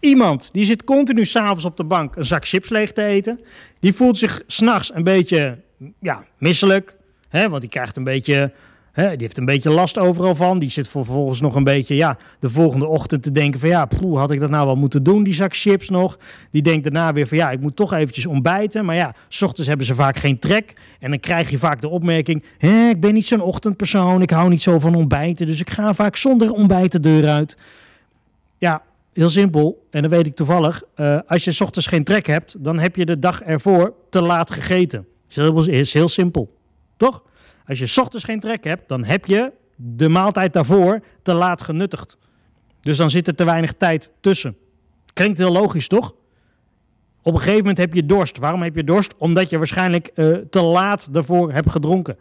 Iemand 0.00 0.48
die 0.52 0.64
zit 0.64 0.84
continu 0.84 1.24
s'avonds 1.24 1.64
op 1.64 1.76
de 1.76 1.84
bank 1.84 2.16
een 2.16 2.24
zak 2.24 2.46
chips 2.46 2.68
leeg 2.68 2.92
te 2.92 3.02
eten. 3.02 3.40
Die 3.80 3.94
voelt 3.94 4.18
zich 4.18 4.42
s'nachts 4.46 4.94
een 4.94 5.04
beetje 5.04 5.58
ja, 5.98 6.24
misselijk. 6.38 7.00
Hè, 7.32 7.48
want 7.48 7.60
die 7.60 7.70
krijgt 7.70 7.96
een 7.96 8.04
beetje 8.04 8.52
die 8.94 9.16
heeft 9.18 9.38
een 9.38 9.44
beetje 9.44 9.70
last 9.70 9.98
overal 9.98 10.34
van. 10.34 10.58
Die 10.58 10.70
zit 10.70 10.88
vervolgens 10.88 11.40
nog 11.40 11.54
een 11.54 11.64
beetje 11.64 11.94
ja, 11.94 12.18
de 12.38 12.50
volgende 12.50 12.86
ochtend 12.86 13.22
te 13.22 13.32
denken 13.32 13.60
van 13.60 13.68
ja, 13.68 13.84
poeh, 13.84 14.18
had 14.18 14.30
ik 14.30 14.40
dat 14.40 14.50
nou 14.50 14.66
wel 14.66 14.76
moeten 14.76 15.02
doen, 15.02 15.22
die 15.22 15.34
zak 15.34 15.56
chips 15.56 15.88
nog. 15.88 16.18
Die 16.50 16.62
denkt 16.62 16.82
daarna 16.82 17.12
weer 17.12 17.26
van 17.26 17.38
ja, 17.38 17.50
ik 17.50 17.60
moet 17.60 17.76
toch 17.76 17.92
eventjes 17.92 18.26
ontbijten. 18.26 18.84
Maar 18.84 18.96
ja, 18.96 19.14
s 19.28 19.42
ochtends 19.42 19.68
hebben 19.68 19.86
ze 19.86 19.94
vaak 19.94 20.16
geen 20.16 20.38
trek. 20.38 20.74
En 21.00 21.10
dan 21.10 21.20
krijg 21.20 21.50
je 21.50 21.58
vaak 21.58 21.80
de 21.80 21.88
opmerking, 21.88 22.44
ik 22.90 23.00
ben 23.00 23.14
niet 23.14 23.26
zo'n 23.26 23.40
ochtendpersoon, 23.40 24.22
ik 24.22 24.30
hou 24.30 24.48
niet 24.48 24.62
zo 24.62 24.78
van 24.78 24.94
ontbijten. 24.94 25.46
Dus 25.46 25.60
ik 25.60 25.70
ga 25.70 25.94
vaak 25.94 26.16
zonder 26.16 26.52
ontbijt 26.52 26.92
de 26.92 27.00
deur 27.00 27.28
uit. 27.28 27.56
Ja, 28.58 28.82
heel 29.12 29.28
simpel. 29.28 29.86
En 29.90 30.02
dan 30.02 30.10
weet 30.10 30.26
ik 30.26 30.34
toevallig, 30.34 30.82
uh, 30.96 31.18
als 31.26 31.44
je 31.44 31.52
s 31.52 31.60
ochtends 31.60 31.86
geen 31.86 32.04
trek 32.04 32.26
hebt, 32.26 32.64
dan 32.64 32.78
heb 32.78 32.96
je 32.96 33.04
de 33.04 33.18
dag 33.18 33.42
ervoor 33.42 33.94
te 34.10 34.22
laat 34.22 34.50
gegeten. 34.50 35.06
Dat 35.34 35.66
is 35.68 35.92
heel 35.92 36.08
simpel, 36.08 36.61
toch? 36.96 37.22
Als 37.66 37.78
je 37.78 38.00
ochtends 38.00 38.24
geen 38.24 38.40
trek 38.40 38.64
hebt, 38.64 38.88
dan 38.88 39.04
heb 39.04 39.26
je 39.26 39.52
de 39.76 40.08
maaltijd 40.08 40.52
daarvoor 40.52 41.00
te 41.22 41.34
laat 41.34 41.62
genuttigd. 41.62 42.16
Dus 42.80 42.96
dan 42.96 43.10
zit 43.10 43.26
er 43.26 43.34
te 43.34 43.44
weinig 43.44 43.72
tijd 43.72 44.10
tussen. 44.20 44.56
Klinkt 45.12 45.38
heel 45.38 45.52
logisch, 45.52 45.88
toch? 45.88 46.14
Op 47.22 47.32
een 47.32 47.38
gegeven 47.38 47.58
moment 47.58 47.78
heb 47.78 47.94
je 47.94 48.06
dorst. 48.06 48.38
Waarom 48.38 48.62
heb 48.62 48.76
je 48.76 48.84
dorst? 48.84 49.14
Omdat 49.16 49.50
je 49.50 49.58
waarschijnlijk 49.58 50.10
uh, 50.14 50.36
te 50.36 50.60
laat 50.60 51.12
daarvoor 51.12 51.52
hebt 51.52 51.70
gedronken. 51.70 52.16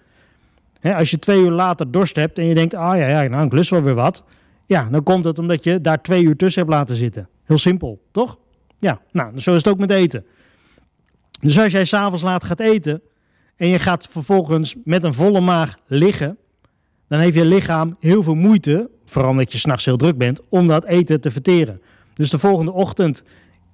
Als 0.81 1.11
je 1.11 1.19
twee 1.19 1.39
uur 1.39 1.51
later 1.51 1.91
dorst 1.91 2.15
hebt 2.15 2.37
en 2.37 2.45
je 2.45 2.55
denkt, 2.55 2.73
ah 2.73 2.97
ja, 2.97 3.07
ja 3.07 3.27
nou 3.27 3.45
ik 3.45 3.53
lust 3.53 3.69
wel 3.69 3.81
weer 3.81 3.93
wat. 3.93 4.23
Ja, 4.65 4.87
dan 4.91 5.03
komt 5.03 5.25
het 5.25 5.39
omdat 5.39 5.63
je 5.63 5.81
daar 5.81 6.01
twee 6.01 6.23
uur 6.23 6.35
tussen 6.35 6.61
hebt 6.61 6.73
laten 6.73 6.95
zitten. 6.95 7.29
Heel 7.43 7.57
simpel, 7.57 8.01
toch? 8.11 8.37
Ja, 8.79 9.01
nou, 9.11 9.39
zo 9.39 9.51
is 9.51 9.57
het 9.57 9.67
ook 9.67 9.77
met 9.77 9.91
eten. 9.91 10.25
Dus 11.39 11.59
als 11.59 11.71
jij 11.71 11.85
s'avonds 11.85 12.21
laat 12.21 12.43
gaat 12.43 12.59
eten, 12.59 13.01
en 13.61 13.67
je 13.67 13.79
gaat 13.79 14.07
vervolgens 14.11 14.75
met 14.83 15.03
een 15.03 15.13
volle 15.13 15.39
maag 15.39 15.77
liggen, 15.85 16.37
dan 17.07 17.19
heeft 17.19 17.35
je 17.35 17.45
lichaam 17.45 17.95
heel 17.99 18.23
veel 18.23 18.35
moeite, 18.35 18.89
vooral 19.05 19.31
omdat 19.31 19.51
je 19.51 19.57
s'nachts 19.57 19.85
heel 19.85 19.97
druk 19.97 20.17
bent, 20.17 20.41
om 20.49 20.67
dat 20.67 20.85
eten 20.85 21.21
te 21.21 21.31
verteren. 21.31 21.81
Dus 22.13 22.29
de 22.29 22.39
volgende 22.39 22.71
ochtend 22.71 23.23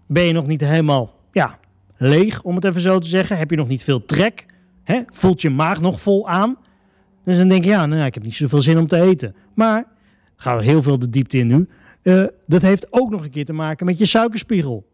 ben 0.06 0.24
je 0.24 0.34
nog 0.34 0.48
niet 0.48 0.62
helemaal 0.62 1.14
ja, 1.32 1.60
leeg, 1.98 2.42
om 2.42 2.56
het 2.56 2.64
even 2.64 2.82
zo 2.82 3.00
te 3.00 3.08
zeggen. 3.08 3.38
Heb 3.38 3.50
je 3.50 3.56
nog 3.56 3.68
niet 3.68 3.84
veel 3.84 4.06
trek. 4.06 4.46
Hè? 4.84 5.02
Voelt 5.12 5.42
je 5.42 5.50
maag 5.50 5.82
nog 5.82 6.02
vol 6.02 6.30
aan. 6.30 6.58
Dus 7.24 7.38
dan 7.38 7.48
denk 7.48 7.64
je, 7.64 7.70
ja, 7.70 7.86
nou, 7.86 8.06
ik 8.06 8.14
heb 8.14 8.24
niet 8.24 8.36
zoveel 8.36 8.62
zin 8.62 8.78
om 8.78 8.88
te 8.88 9.02
eten. 9.02 9.36
Maar, 9.54 9.86
gaan 10.36 10.58
we 10.58 10.64
heel 10.64 10.82
veel 10.82 11.00
de 11.00 11.10
diepte 11.10 11.38
in 11.38 11.48
nu. 11.48 11.68
Uh, 12.04 12.24
dat 12.48 12.62
heeft 12.62 12.88
ook 12.90 13.10
nog 13.10 13.24
een 13.24 13.30
keer 13.30 13.46
te 13.46 13.54
maken 13.54 13.86
met 13.86 13.98
je 13.98 14.06
suikerspiegel. 14.06 14.86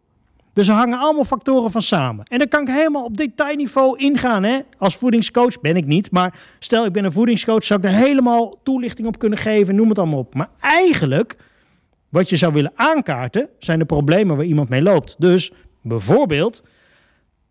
Dus 0.54 0.68
er 0.68 0.74
hangen 0.74 1.00
allemaal 1.00 1.26
factoren 1.26 1.72
van 1.72 1.82
samen. 1.82 2.26
En 2.26 2.38
dan 2.40 2.48
kan 2.48 2.62
ik 2.62 2.68
helemaal 2.68 3.04
op 3.04 3.18
detailniveau 3.18 3.98
ingaan. 3.98 4.44
Hè? 4.44 4.60
Als 4.78 4.96
voedingscoach 4.96 5.62
ben 5.62 5.76
ik 5.76 5.86
niet. 5.86 6.12
Maar 6.12 6.40
stel 6.60 6.86
ik 6.86 6.94
ben 6.94 7.06
een 7.06 7.12
voedingscoach, 7.12 7.64
zou 7.64 7.80
ik 7.80 7.86
er 7.86 7.96
helemaal 7.96 8.60
toelichting 8.64 9.08
op 9.08 9.20
kunnen 9.20 9.40
geven. 9.40 9.76
Noem 9.76 9.90
het 9.90 10.00
allemaal 10.00 10.20
op. 10.20 10.36
Maar 10.36 10.50
eigenlijk, 10.60 11.38
wat 12.10 12.30
je 12.30 12.38
zou 12.38 12.54
willen 12.54 12.72
aankaarten, 12.76 13.50
zijn 13.60 13.80
de 13.80 13.86
problemen 13.86 14.36
waar 14.36 14.46
iemand 14.46 14.70
mee 14.70 14.82
loopt. 14.82 15.16
Dus 15.18 15.52
bijvoorbeeld, 15.82 16.64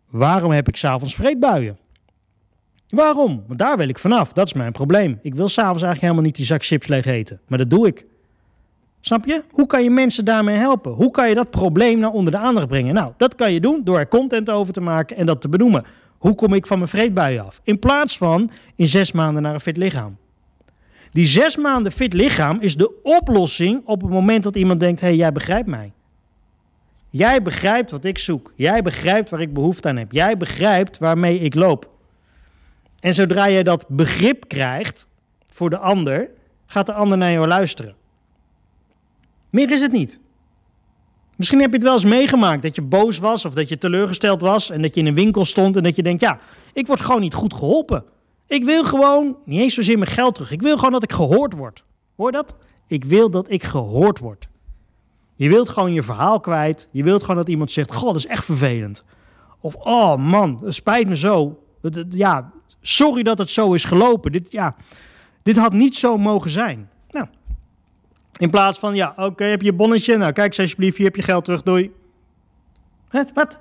waarom 0.09 0.51
heb 0.51 0.67
ik 0.67 0.75
s'avonds 0.75 1.15
vreedbuien? 1.15 1.77
Waarom? 2.87 3.43
Want 3.47 3.59
daar 3.59 3.77
wil 3.77 3.87
ik 3.87 3.99
vanaf. 3.99 4.33
Dat 4.33 4.47
is 4.47 4.53
mijn 4.53 4.71
probleem. 4.71 5.19
Ik 5.21 5.35
wil 5.35 5.47
s'avonds 5.47 5.83
eigenlijk 5.83 6.01
helemaal 6.01 6.23
niet 6.23 6.35
die 6.35 6.45
zak 6.45 6.63
chips 6.63 6.87
leeg 6.87 7.05
eten. 7.05 7.39
Maar 7.47 7.57
dat 7.57 7.69
doe 7.69 7.87
ik. 7.87 8.05
Snap 9.05 9.25
je? 9.25 9.43
Hoe 9.51 9.65
kan 9.65 9.83
je 9.83 9.89
mensen 9.89 10.25
daarmee 10.25 10.55
helpen? 10.55 10.91
Hoe 10.91 11.11
kan 11.11 11.29
je 11.29 11.35
dat 11.35 11.49
probleem 11.49 11.99
naar 11.99 12.11
onder 12.11 12.31
de 12.31 12.37
aandacht 12.37 12.67
brengen? 12.67 12.93
Nou, 12.93 13.13
dat 13.17 13.35
kan 13.35 13.53
je 13.53 13.59
doen 13.59 13.81
door 13.83 13.99
er 13.99 14.07
content 14.07 14.49
over 14.49 14.73
te 14.73 14.81
maken 14.81 15.17
en 15.17 15.25
dat 15.25 15.41
te 15.41 15.49
benoemen. 15.49 15.85
Hoe 16.17 16.35
kom 16.35 16.53
ik 16.53 16.67
van 16.67 16.77
mijn 16.77 16.89
vreedbuien 16.89 17.45
af? 17.45 17.61
In 17.63 17.79
plaats 17.79 18.17
van 18.17 18.49
in 18.75 18.87
zes 18.87 19.11
maanden 19.11 19.41
naar 19.41 19.53
een 19.53 19.59
fit 19.59 19.77
lichaam. 19.77 20.17
Die 21.11 21.25
zes 21.25 21.57
maanden 21.57 21.91
fit 21.91 22.13
lichaam 22.13 22.57
is 22.59 22.75
de 22.75 23.01
oplossing 23.01 23.81
op 23.85 24.01
het 24.01 24.11
moment 24.11 24.43
dat 24.43 24.55
iemand 24.55 24.79
denkt: 24.79 25.01
hé, 25.01 25.07
hey, 25.07 25.15
jij 25.15 25.31
begrijpt 25.31 25.67
mij. 25.67 25.91
Jij 27.09 27.41
begrijpt 27.41 27.91
wat 27.91 28.05
ik 28.05 28.17
zoek. 28.17 28.53
Jij 28.55 28.81
begrijpt 28.81 29.29
waar 29.29 29.41
ik 29.41 29.53
behoefte 29.53 29.87
aan 29.87 29.97
heb. 29.97 30.11
Jij 30.11 30.37
begrijpt 30.37 30.97
waarmee 30.97 31.39
ik 31.39 31.55
loop. 31.55 31.89
En 32.99 33.13
zodra 33.13 33.49
jij 33.49 33.63
dat 33.63 33.85
begrip 33.87 34.47
krijgt 34.47 35.07
voor 35.47 35.69
de 35.69 35.77
ander, 35.77 36.29
gaat 36.65 36.85
de 36.85 36.93
ander 36.93 37.17
naar 37.17 37.31
jou 37.31 37.47
luisteren. 37.47 38.01
Meer 39.53 39.71
is 39.71 39.81
het 39.81 39.91
niet. 39.91 40.19
Misschien 41.35 41.59
heb 41.59 41.69
je 41.69 41.75
het 41.75 41.83
wel 41.83 41.93
eens 41.93 42.03
meegemaakt 42.03 42.61
dat 42.61 42.75
je 42.75 42.81
boos 42.81 43.17
was 43.17 43.45
of 43.45 43.53
dat 43.53 43.69
je 43.69 43.77
teleurgesteld 43.77 44.41
was 44.41 44.69
en 44.69 44.81
dat 44.81 44.95
je 44.95 45.01
in 45.01 45.07
een 45.07 45.13
winkel 45.13 45.45
stond 45.45 45.75
en 45.75 45.83
dat 45.83 45.95
je 45.95 46.03
denkt, 46.03 46.21
ja, 46.21 46.39
ik 46.73 46.87
word 46.87 47.01
gewoon 47.01 47.21
niet 47.21 47.33
goed 47.33 47.53
geholpen. 47.53 48.03
Ik 48.47 48.63
wil 48.63 48.83
gewoon, 48.83 49.37
niet 49.45 49.61
eens 49.61 49.73
zozeer 49.73 49.97
mijn 49.97 50.11
geld 50.11 50.35
terug, 50.35 50.51
ik 50.51 50.61
wil 50.61 50.75
gewoon 50.75 50.91
dat 50.91 51.03
ik 51.03 51.11
gehoord 51.11 51.53
word. 51.53 51.83
Hoor 52.15 52.31
dat? 52.31 52.55
Ik 52.87 53.03
wil 53.03 53.29
dat 53.29 53.51
ik 53.51 53.63
gehoord 53.63 54.19
word. 54.19 54.47
Je 55.35 55.49
wilt 55.49 55.69
gewoon 55.69 55.93
je 55.93 56.03
verhaal 56.03 56.39
kwijt. 56.39 56.87
Je 56.91 57.03
wilt 57.03 57.21
gewoon 57.21 57.35
dat 57.35 57.47
iemand 57.47 57.71
zegt, 57.71 57.93
god, 57.93 58.07
dat 58.07 58.15
is 58.15 58.25
echt 58.25 58.45
vervelend. 58.45 59.03
Of, 59.59 59.75
oh 59.75 60.15
man, 60.15 60.63
spijt 60.67 61.07
me 61.07 61.17
zo. 61.17 61.63
Ja, 62.09 62.51
sorry 62.81 63.23
dat 63.23 63.37
het 63.37 63.49
zo 63.49 63.73
is 63.73 63.85
gelopen. 63.85 64.31
Dit, 64.31 64.51
ja, 64.51 64.75
dit 65.43 65.57
had 65.57 65.73
niet 65.73 65.95
zo 65.95 66.17
mogen 66.17 66.49
zijn. 66.49 66.89
In 68.39 68.49
plaats 68.49 68.79
van, 68.79 68.95
ja, 68.95 69.13
oké, 69.17 69.43
heb 69.43 69.59
je 69.59 69.65
je 69.65 69.73
bonnetje? 69.73 70.17
Nou, 70.17 70.31
kijk 70.31 70.47
eens 70.47 70.59
alsjeblieft, 70.59 70.97
hier 70.97 71.05
heb 71.05 71.15
je 71.15 71.21
geld 71.21 71.43
terug, 71.43 71.61
doei. 71.61 71.91
Het, 73.09 73.33
wat? 73.33 73.59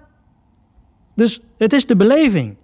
Dus 1.14 1.40
het 1.56 1.72
is 1.72 1.86
de 1.86 1.96
beleving. 1.96 2.56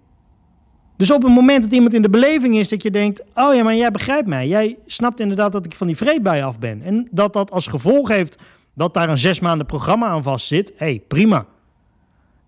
Dus 0.97 1.11
op 1.11 1.23
het 1.23 1.33
moment 1.33 1.63
dat 1.63 1.73
iemand 1.73 1.95
in 1.95 2.03
de 2.03 2.11
beleving 2.11 2.57
is 2.57 2.69
dat 2.69 2.83
je 2.83 2.91
denkt, 2.91 3.23
oh 3.35 3.55
ja, 3.55 3.63
maar 3.63 3.75
jij 3.75 3.91
begrijpt 3.91 4.29
mij. 4.29 4.49
Jij 4.49 4.79
snapt 4.87 5.21
inderdaad 5.21 5.53
dat 5.53 5.67
ik 5.67 5.75
van 5.75 5.87
die 5.87 5.97
vreedbui 5.97 6.43
af 6.43 6.59
ben. 6.59 6.83
En 6.83 7.09
dat 7.11 7.33
dat 7.33 7.51
als 7.51 7.67
gevolg 7.67 8.09
heeft 8.09 8.39
dat 8.75 8.95
daar 8.95 9.09
een 9.09 9.19
zes 9.19 9.41
maanden 9.41 9.67
programma 9.67 10.07
aan 10.07 10.23
vast 10.23 10.47
zit. 10.47 10.69
Hé, 10.69 10.87
hey, 10.87 11.03
prima. 11.09 11.47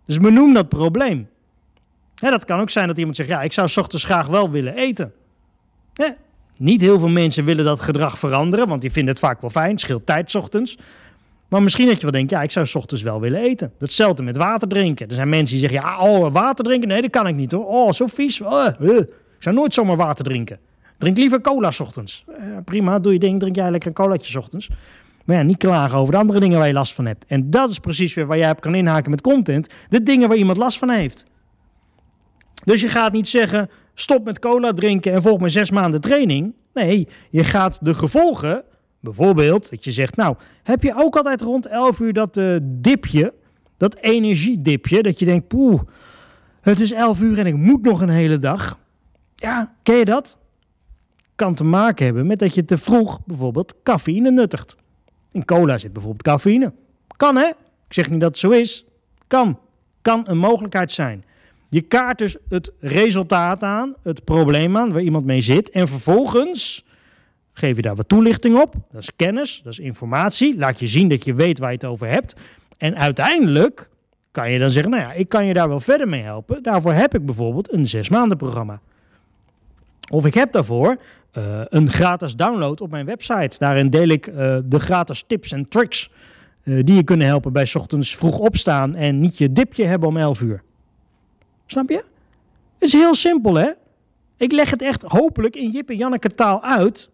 Dus 0.06 0.18
benoem 0.18 0.54
dat 0.54 0.68
probleem. 0.68 1.28
dat 2.14 2.44
kan 2.44 2.60
ook 2.60 2.70
zijn 2.70 2.86
dat 2.86 2.98
iemand 2.98 3.16
zegt, 3.16 3.28
ja, 3.28 3.42
ik 3.42 3.52
zou 3.52 3.68
s 3.68 3.76
ochtends 3.76 4.04
graag 4.04 4.26
wel 4.26 4.50
willen 4.50 4.74
eten. 4.74 5.12
Niet 6.60 6.80
heel 6.80 6.98
veel 6.98 7.08
mensen 7.08 7.44
willen 7.44 7.64
dat 7.64 7.80
gedrag 7.80 8.18
veranderen, 8.18 8.68
want 8.68 8.80
die 8.80 8.92
vinden 8.92 9.14
het 9.14 9.22
vaak 9.22 9.40
wel 9.40 9.50
fijn, 9.50 9.78
scheelt 9.78 10.06
tijd 10.06 10.34
ochtends. 10.34 10.78
Maar 11.48 11.62
misschien 11.62 11.86
dat 11.86 11.96
je 11.96 12.02
wel 12.02 12.10
denkt, 12.10 12.30
ja, 12.30 12.42
ik 12.42 12.50
zou 12.50 12.68
ochtends 12.72 13.02
wel 13.02 13.20
willen 13.20 13.40
eten. 13.40 13.72
Datzelfde 13.78 14.22
met 14.22 14.36
water 14.36 14.68
drinken. 14.68 15.08
Er 15.08 15.14
zijn 15.14 15.28
mensen 15.28 15.58
die 15.58 15.68
zeggen, 15.68 15.88
ja, 15.88 15.98
oh, 15.98 16.32
water 16.32 16.64
drinken? 16.64 16.88
Nee, 16.88 17.00
dat 17.00 17.10
kan 17.10 17.26
ik 17.26 17.34
niet 17.34 17.52
hoor. 17.52 17.66
Oh, 17.66 17.92
zo 17.92 18.06
vies. 18.06 18.40
Oh, 18.40 18.66
uh. 18.80 18.96
Ik 18.96 19.06
zou 19.38 19.54
nooit 19.54 19.74
zomaar 19.74 19.96
water 19.96 20.24
drinken. 20.24 20.58
Drink 20.98 21.16
liever 21.16 21.40
cola 21.40 21.72
ochtends. 21.78 22.24
prima, 22.64 22.98
doe 22.98 23.12
je 23.12 23.18
ding, 23.18 23.40
drink 23.40 23.56
jij 23.56 23.70
lekker 23.70 23.88
een 23.88 23.94
colaatje 23.94 24.38
ochtends. 24.38 24.68
Maar 25.24 25.36
ja, 25.36 25.42
niet 25.42 25.56
klagen 25.56 25.98
over 25.98 26.12
de 26.12 26.18
andere 26.18 26.40
dingen 26.40 26.58
waar 26.58 26.66
je 26.66 26.72
last 26.72 26.94
van 26.94 27.06
hebt. 27.06 27.24
En 27.24 27.50
dat 27.50 27.70
is 27.70 27.78
precies 27.78 28.14
weer 28.14 28.26
waar 28.26 28.38
jij 28.38 28.50
op 28.50 28.60
kan 28.60 28.74
inhaken 28.74 29.10
met 29.10 29.20
content. 29.20 29.68
De 29.88 30.02
dingen 30.02 30.28
waar 30.28 30.36
iemand 30.36 30.58
last 30.58 30.78
van 30.78 30.90
heeft. 30.90 31.24
Dus 32.64 32.80
je 32.80 32.88
gaat 32.88 33.12
niet 33.12 33.28
zeggen, 33.28 33.70
stop 34.00 34.24
met 34.24 34.38
cola 34.38 34.72
drinken 34.72 35.12
en 35.12 35.22
volg 35.22 35.38
mijn 35.38 35.50
zes 35.50 35.70
maanden 35.70 36.00
training. 36.00 36.54
Nee, 36.74 37.08
je 37.30 37.44
gaat 37.44 37.78
de 37.84 37.94
gevolgen, 37.94 38.64
bijvoorbeeld 39.00 39.70
dat 39.70 39.84
je 39.84 39.92
zegt, 39.92 40.16
nou, 40.16 40.36
heb 40.62 40.82
je 40.82 40.94
ook 40.96 41.16
altijd 41.16 41.40
rond 41.40 41.66
11 41.66 42.00
uur 42.00 42.12
dat 42.12 42.36
uh, 42.36 42.56
dipje, 42.62 43.34
dat 43.76 43.96
energiedipje, 43.96 45.02
dat 45.02 45.18
je 45.18 45.24
denkt, 45.24 45.48
poeh, 45.48 45.80
het 46.60 46.80
is 46.80 46.92
11 46.92 47.20
uur 47.20 47.38
en 47.38 47.46
ik 47.46 47.56
moet 47.56 47.82
nog 47.82 48.00
een 48.00 48.08
hele 48.08 48.38
dag. 48.38 48.78
Ja, 49.34 49.74
ken 49.82 49.96
je 49.96 50.04
dat? 50.04 50.38
Kan 51.34 51.54
te 51.54 51.64
maken 51.64 52.04
hebben 52.04 52.26
met 52.26 52.38
dat 52.38 52.54
je 52.54 52.64
te 52.64 52.78
vroeg 52.78 53.24
bijvoorbeeld 53.24 53.74
cafeïne 53.82 54.30
nuttigt. 54.30 54.76
In 55.32 55.44
cola 55.44 55.78
zit 55.78 55.92
bijvoorbeeld 55.92 56.22
cafeïne. 56.22 56.72
Kan 57.16 57.36
hè? 57.36 57.46
Ik 57.86 57.94
zeg 57.96 58.10
niet 58.10 58.20
dat 58.20 58.30
het 58.30 58.38
zo 58.38 58.50
is. 58.50 58.84
Kan. 59.26 59.58
Kan 60.02 60.22
een 60.28 60.38
mogelijkheid 60.38 60.92
zijn. 60.92 61.24
Je 61.70 61.80
kaart 61.80 62.18
dus 62.18 62.36
het 62.48 62.72
resultaat 62.80 63.62
aan, 63.62 63.94
het 64.02 64.24
probleem 64.24 64.76
aan 64.76 64.92
waar 64.92 65.02
iemand 65.02 65.24
mee 65.24 65.40
zit. 65.40 65.70
En 65.70 65.88
vervolgens 65.88 66.84
geef 67.52 67.76
je 67.76 67.82
daar 67.82 67.96
wat 67.96 68.08
toelichting 68.08 68.60
op. 68.60 68.74
Dat 68.92 69.02
is 69.02 69.16
kennis, 69.16 69.60
dat 69.64 69.72
is 69.72 69.78
informatie. 69.78 70.58
Laat 70.58 70.80
je 70.80 70.86
zien 70.86 71.08
dat 71.08 71.24
je 71.24 71.34
weet 71.34 71.58
waar 71.58 71.70
je 71.70 71.74
het 71.74 71.84
over 71.84 72.08
hebt. 72.08 72.34
En 72.76 72.96
uiteindelijk 72.96 73.88
kan 74.30 74.50
je 74.50 74.58
dan 74.58 74.70
zeggen, 74.70 74.90
nou 74.90 75.02
ja, 75.02 75.12
ik 75.12 75.28
kan 75.28 75.46
je 75.46 75.54
daar 75.54 75.68
wel 75.68 75.80
verder 75.80 76.08
mee 76.08 76.22
helpen. 76.22 76.62
Daarvoor 76.62 76.92
heb 76.92 77.14
ik 77.14 77.26
bijvoorbeeld 77.26 77.72
een 77.72 77.86
zes 77.86 78.08
maanden 78.08 78.36
programma. 78.36 78.80
Of 80.10 80.26
ik 80.26 80.34
heb 80.34 80.52
daarvoor 80.52 80.96
uh, 81.38 81.60
een 81.68 81.90
gratis 81.90 82.36
download 82.36 82.80
op 82.80 82.90
mijn 82.90 83.06
website. 83.06 83.58
Daarin 83.58 83.90
deel 83.90 84.08
ik 84.08 84.26
uh, 84.26 84.56
de 84.64 84.78
gratis 84.78 85.24
tips 85.26 85.52
en 85.52 85.68
tricks 85.68 86.10
uh, 86.64 86.84
die 86.84 86.94
je 86.94 87.02
kunnen 87.02 87.26
helpen 87.26 87.52
bij 87.52 87.70
ochtends 87.74 88.16
vroeg 88.16 88.38
opstaan 88.38 88.94
en 88.94 89.20
niet 89.20 89.38
je 89.38 89.52
dipje 89.52 89.84
hebben 89.84 90.08
om 90.08 90.16
11 90.16 90.40
uur. 90.40 90.62
Snap 91.70 91.88
je? 91.88 92.04
Het 92.78 92.88
is 92.88 92.92
heel 92.92 93.14
simpel, 93.14 93.54
hè? 93.54 93.70
Ik 94.36 94.52
leg 94.52 94.70
het 94.70 94.82
echt 94.82 95.02
hopelijk 95.02 95.56
in 95.56 95.70
Jip 95.70 95.90
en 95.90 95.96
Janneke 95.96 96.34
taal 96.34 96.62
uit 96.62 97.10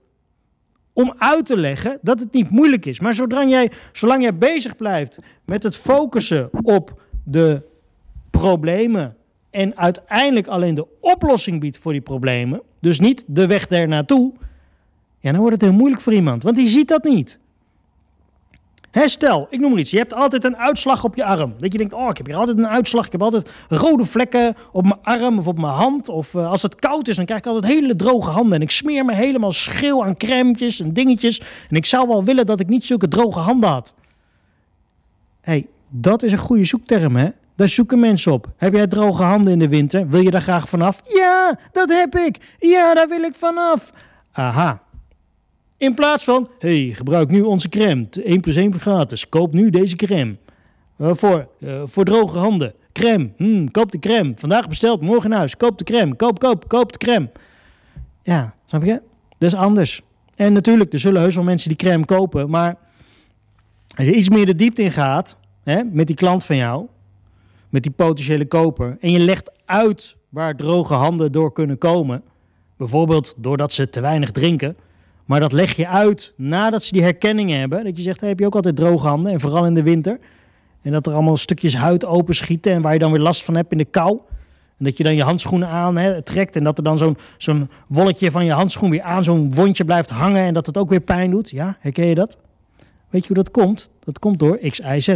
om 0.92 1.14
uit 1.18 1.46
te 1.46 1.56
leggen 1.56 1.98
dat 2.02 2.20
het 2.20 2.32
niet 2.32 2.50
moeilijk 2.50 2.86
is. 2.86 3.00
Maar 3.00 3.14
zolang 3.14 3.50
jij, 3.50 3.70
zolang 3.92 4.22
jij 4.22 4.36
bezig 4.36 4.76
blijft 4.76 5.18
met 5.44 5.62
het 5.62 5.76
focussen 5.76 6.48
op 6.62 7.02
de 7.24 7.62
problemen 8.30 9.16
en 9.50 9.76
uiteindelijk 9.76 10.46
alleen 10.46 10.74
de 10.74 10.86
oplossing 11.00 11.60
biedt 11.60 11.78
voor 11.78 11.92
die 11.92 12.00
problemen, 12.00 12.62
dus 12.80 13.00
niet 13.00 13.24
de 13.26 13.46
weg 13.46 13.66
daar 13.66 13.88
naartoe, 13.88 14.32
ja, 15.18 15.30
dan 15.30 15.40
wordt 15.40 15.54
het 15.60 15.64
heel 15.64 15.78
moeilijk 15.78 16.02
voor 16.02 16.12
iemand, 16.12 16.42
want 16.42 16.56
die 16.56 16.68
ziet 16.68 16.88
dat 16.88 17.04
niet. 17.04 17.38
Herstel, 18.96 19.46
ik 19.50 19.60
noem 19.60 19.70
maar 19.70 19.80
iets. 19.80 19.90
Je 19.90 19.98
hebt 19.98 20.14
altijd 20.14 20.44
een 20.44 20.56
uitslag 20.56 21.04
op 21.04 21.14
je 21.14 21.24
arm. 21.24 21.54
Dat 21.58 21.72
je 21.72 21.78
denkt, 21.78 21.92
oh, 21.94 22.08
ik 22.08 22.16
heb 22.16 22.26
hier 22.26 22.36
altijd 22.36 22.58
een 22.58 22.68
uitslag. 22.68 23.06
Ik 23.06 23.12
heb 23.12 23.22
altijd 23.22 23.50
rode 23.68 24.04
vlekken 24.04 24.54
op 24.72 24.82
mijn 24.82 24.98
arm 25.02 25.38
of 25.38 25.46
op 25.46 25.58
mijn 25.58 25.72
hand. 25.72 26.08
Of 26.08 26.34
uh, 26.34 26.50
als 26.50 26.62
het 26.62 26.74
koud 26.74 27.08
is, 27.08 27.16
dan 27.16 27.24
krijg 27.24 27.40
ik 27.40 27.46
altijd 27.46 27.72
hele 27.72 27.96
droge 27.96 28.30
handen. 28.30 28.54
En 28.54 28.60
ik 28.60 28.70
smeer 28.70 29.04
me 29.04 29.14
helemaal 29.14 29.52
schil 29.52 30.04
aan 30.04 30.16
crèmetjes 30.16 30.80
en 30.80 30.92
dingetjes. 30.92 31.40
En 31.68 31.76
ik 31.76 31.86
zou 31.86 32.08
wel 32.08 32.24
willen 32.24 32.46
dat 32.46 32.60
ik 32.60 32.68
niet 32.68 32.84
zulke 32.84 33.08
droge 33.08 33.38
handen 33.38 33.70
had. 33.70 33.94
Hey, 35.40 35.66
dat 35.88 36.22
is 36.22 36.32
een 36.32 36.38
goede 36.38 36.64
zoekterm, 36.64 37.16
hè? 37.16 37.28
Daar 37.56 37.68
zoeken 37.68 37.98
mensen 37.98 38.32
op. 38.32 38.46
Heb 38.56 38.74
jij 38.74 38.86
droge 38.86 39.22
handen 39.22 39.52
in 39.52 39.58
de 39.58 39.68
winter? 39.68 40.08
Wil 40.08 40.20
je 40.20 40.30
daar 40.30 40.42
graag 40.42 40.68
vanaf? 40.68 41.02
Ja, 41.04 41.58
dat 41.72 41.88
heb 41.88 42.14
ik. 42.14 42.56
Ja, 42.58 42.94
daar 42.94 43.08
wil 43.08 43.22
ik 43.22 43.34
vanaf. 43.34 43.92
Aha. 44.32 44.82
In 45.78 45.94
plaats 45.94 46.24
van, 46.24 46.48
hey, 46.58 46.90
gebruik 46.92 47.30
nu 47.30 47.40
onze 47.40 47.68
crème. 47.68 48.06
1 48.10 48.40
plus 48.40 48.56
1 48.56 48.80
gratis. 48.80 49.28
Koop 49.28 49.52
nu 49.52 49.70
deze 49.70 49.96
crème. 49.96 50.36
Waarvoor? 50.96 51.48
Uh, 51.58 51.82
voor 51.86 52.04
droge 52.04 52.38
handen. 52.38 52.74
Crème. 52.92 53.30
Hmm, 53.36 53.70
koop 53.70 53.92
de 53.92 53.98
crème. 53.98 54.32
Vandaag 54.36 54.68
besteld, 54.68 55.00
morgen 55.00 55.30
in 55.30 55.36
huis. 55.36 55.56
Koop 55.56 55.78
de 55.78 55.84
crème. 55.84 56.16
Koop, 56.16 56.38
koop, 56.38 56.68
koop 56.68 56.92
de 56.92 56.98
crème. 56.98 57.30
Ja, 58.22 58.54
snap 58.66 58.84
je? 58.84 59.00
Dat 59.38 59.52
is 59.52 59.54
anders. 59.54 60.02
En 60.34 60.52
natuurlijk, 60.52 60.92
er 60.92 60.98
zullen 60.98 61.20
heus 61.20 61.34
wel 61.34 61.44
mensen 61.44 61.68
die 61.68 61.78
crème 61.78 62.04
kopen. 62.04 62.50
Maar 62.50 62.76
als 63.96 64.06
je 64.06 64.14
iets 64.14 64.28
meer 64.28 64.46
de 64.46 64.56
diepte 64.56 64.82
in 64.82 64.92
gaat, 64.92 65.36
hè, 65.62 65.82
met 65.84 66.06
die 66.06 66.16
klant 66.16 66.44
van 66.44 66.56
jou, 66.56 66.86
met 67.68 67.82
die 67.82 67.92
potentiële 67.92 68.46
koper. 68.46 68.96
En 69.00 69.10
je 69.10 69.20
legt 69.20 69.50
uit 69.64 70.16
waar 70.28 70.56
droge 70.56 70.94
handen 70.94 71.32
door 71.32 71.52
kunnen 71.52 71.78
komen. 71.78 72.22
Bijvoorbeeld 72.76 73.34
doordat 73.36 73.72
ze 73.72 73.90
te 73.90 74.00
weinig 74.00 74.30
drinken. 74.30 74.76
Maar 75.26 75.40
dat 75.40 75.52
leg 75.52 75.76
je 75.76 75.88
uit 75.88 76.32
nadat 76.36 76.84
ze 76.84 76.92
die 76.92 77.02
herkenningen 77.02 77.58
hebben. 77.58 77.84
Dat 77.84 77.96
je 77.96 78.02
zegt, 78.02 78.20
heb 78.20 78.38
je 78.38 78.46
ook 78.46 78.54
altijd 78.54 78.76
droge 78.76 79.06
handen? 79.06 79.32
En 79.32 79.40
vooral 79.40 79.66
in 79.66 79.74
de 79.74 79.82
winter. 79.82 80.18
En 80.82 80.92
dat 80.92 81.06
er 81.06 81.12
allemaal 81.12 81.36
stukjes 81.36 81.76
huid 81.76 82.04
openschieten 82.04 82.72
en 82.72 82.82
waar 82.82 82.92
je 82.92 82.98
dan 82.98 83.12
weer 83.12 83.20
last 83.20 83.44
van 83.44 83.54
hebt 83.54 83.72
in 83.72 83.78
de 83.78 83.84
kou. 83.84 84.18
En 84.78 84.84
dat 84.84 84.96
je 84.96 85.04
dan 85.04 85.16
je 85.16 85.22
handschoenen 85.22 85.68
aan 85.68 86.22
trekt 86.22 86.56
en 86.56 86.64
dat 86.64 86.78
er 86.78 86.84
dan 86.84 86.98
zo'n 86.98 87.16
zo'n 87.38 87.70
wolletje 87.86 88.30
van 88.30 88.44
je 88.44 88.52
handschoen 88.52 88.90
weer 88.90 89.02
aan 89.02 89.24
zo'n 89.24 89.54
wondje 89.54 89.84
blijft 89.84 90.10
hangen 90.10 90.42
en 90.42 90.54
dat 90.54 90.66
het 90.66 90.76
ook 90.76 90.88
weer 90.88 91.00
pijn 91.00 91.30
doet. 91.30 91.50
Ja, 91.50 91.76
herken 91.80 92.08
je 92.08 92.14
dat? 92.14 92.38
Weet 93.10 93.20
je 93.20 93.26
hoe 93.26 93.36
dat 93.36 93.50
komt? 93.50 93.90
Dat 94.04 94.18
komt 94.18 94.38
door 94.38 94.58
X, 94.58 94.78
Y, 94.78 95.00
Z. 95.00 95.14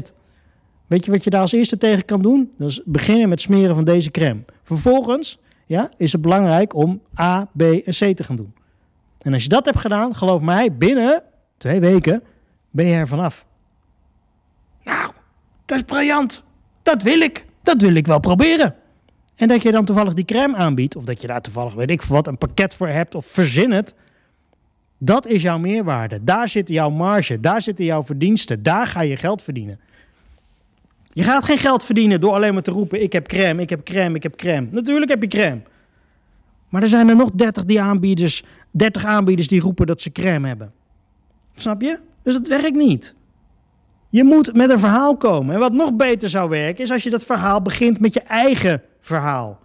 Weet 0.86 1.04
je 1.04 1.10
wat 1.10 1.24
je 1.24 1.30
daar 1.30 1.40
als 1.40 1.52
eerste 1.52 1.76
tegen 1.76 2.04
kan 2.04 2.22
doen? 2.22 2.50
Dat 2.58 2.68
is 2.68 2.80
beginnen 2.84 3.28
met 3.28 3.40
smeren 3.40 3.74
van 3.74 3.84
deze 3.84 4.10
crème. 4.10 4.40
Vervolgens 4.62 5.38
ja, 5.66 5.90
is 5.96 6.12
het 6.12 6.22
belangrijk 6.22 6.74
om 6.74 7.00
A, 7.20 7.48
B 7.56 7.62
en 7.62 7.92
C 7.92 8.16
te 8.16 8.24
gaan 8.24 8.36
doen. 8.36 8.52
En 9.22 9.32
als 9.32 9.42
je 9.42 9.48
dat 9.48 9.64
hebt 9.64 9.78
gedaan, 9.78 10.14
geloof 10.14 10.40
mij, 10.40 10.72
binnen 10.72 11.22
twee 11.56 11.80
weken 11.80 12.22
ben 12.70 12.86
je 12.86 12.94
er 12.94 13.08
vanaf. 13.08 13.46
Nou, 14.84 15.10
dat 15.66 15.78
is 15.78 15.84
briljant. 15.84 16.44
Dat 16.82 17.02
wil 17.02 17.20
ik. 17.20 17.44
Dat 17.62 17.80
wil 17.82 17.94
ik 17.94 18.06
wel 18.06 18.20
proberen. 18.20 18.74
En 19.36 19.48
dat 19.48 19.62
je 19.62 19.72
dan 19.72 19.84
toevallig 19.84 20.14
die 20.14 20.24
crème 20.24 20.56
aanbiedt, 20.56 20.96
of 20.96 21.04
dat 21.04 21.20
je 21.20 21.26
daar 21.26 21.40
toevallig, 21.40 21.74
weet 21.74 21.90
ik 21.90 22.02
wat, 22.02 22.26
een 22.26 22.38
pakket 22.38 22.74
voor 22.74 22.88
hebt, 22.88 23.14
of 23.14 23.26
verzin 23.26 23.70
het. 23.70 23.94
Dat 24.98 25.26
is 25.26 25.42
jouw 25.42 25.58
meerwaarde. 25.58 26.24
Daar 26.24 26.48
zit 26.48 26.68
jouw 26.68 26.90
marge, 26.90 27.40
daar 27.40 27.62
zitten 27.62 27.84
jouw 27.84 28.04
verdiensten, 28.04 28.62
daar 28.62 28.86
ga 28.86 29.00
je 29.00 29.16
geld 29.16 29.42
verdienen. 29.42 29.80
Je 31.12 31.22
gaat 31.22 31.44
geen 31.44 31.58
geld 31.58 31.84
verdienen 31.84 32.20
door 32.20 32.32
alleen 32.32 32.52
maar 32.52 32.62
te 32.62 32.70
roepen: 32.70 33.02
ik 33.02 33.12
heb 33.12 33.26
crème, 33.26 33.62
ik 33.62 33.70
heb 33.70 33.82
crème, 33.84 34.16
ik 34.16 34.22
heb 34.22 34.36
crème. 34.36 34.66
Natuurlijk 34.70 35.10
heb 35.10 35.22
je 35.22 35.28
crème. 35.28 35.60
Maar 36.68 36.82
er 36.82 36.88
zijn 36.88 37.08
er 37.08 37.16
nog 37.16 37.30
30 37.30 37.64
die 37.64 37.80
aanbieders, 37.80 38.44
30 38.70 39.04
aanbieders 39.04 39.48
die 39.48 39.60
roepen 39.60 39.86
dat 39.86 40.00
ze 40.00 40.12
crème 40.12 40.48
hebben. 40.48 40.72
Snap 41.54 41.80
je? 41.82 41.98
Dus 42.22 42.34
dat 42.34 42.48
werkt 42.48 42.76
niet. 42.76 43.14
Je 44.08 44.24
moet 44.24 44.54
met 44.54 44.70
een 44.70 44.78
verhaal 44.78 45.16
komen. 45.16 45.54
En 45.54 45.60
wat 45.60 45.72
nog 45.72 45.92
beter 45.92 46.28
zou 46.28 46.48
werken, 46.48 46.84
is 46.84 46.90
als 46.90 47.02
je 47.02 47.10
dat 47.10 47.24
verhaal 47.24 47.62
begint 47.62 48.00
met 48.00 48.14
je 48.14 48.20
eigen 48.20 48.82
verhaal. 49.00 49.58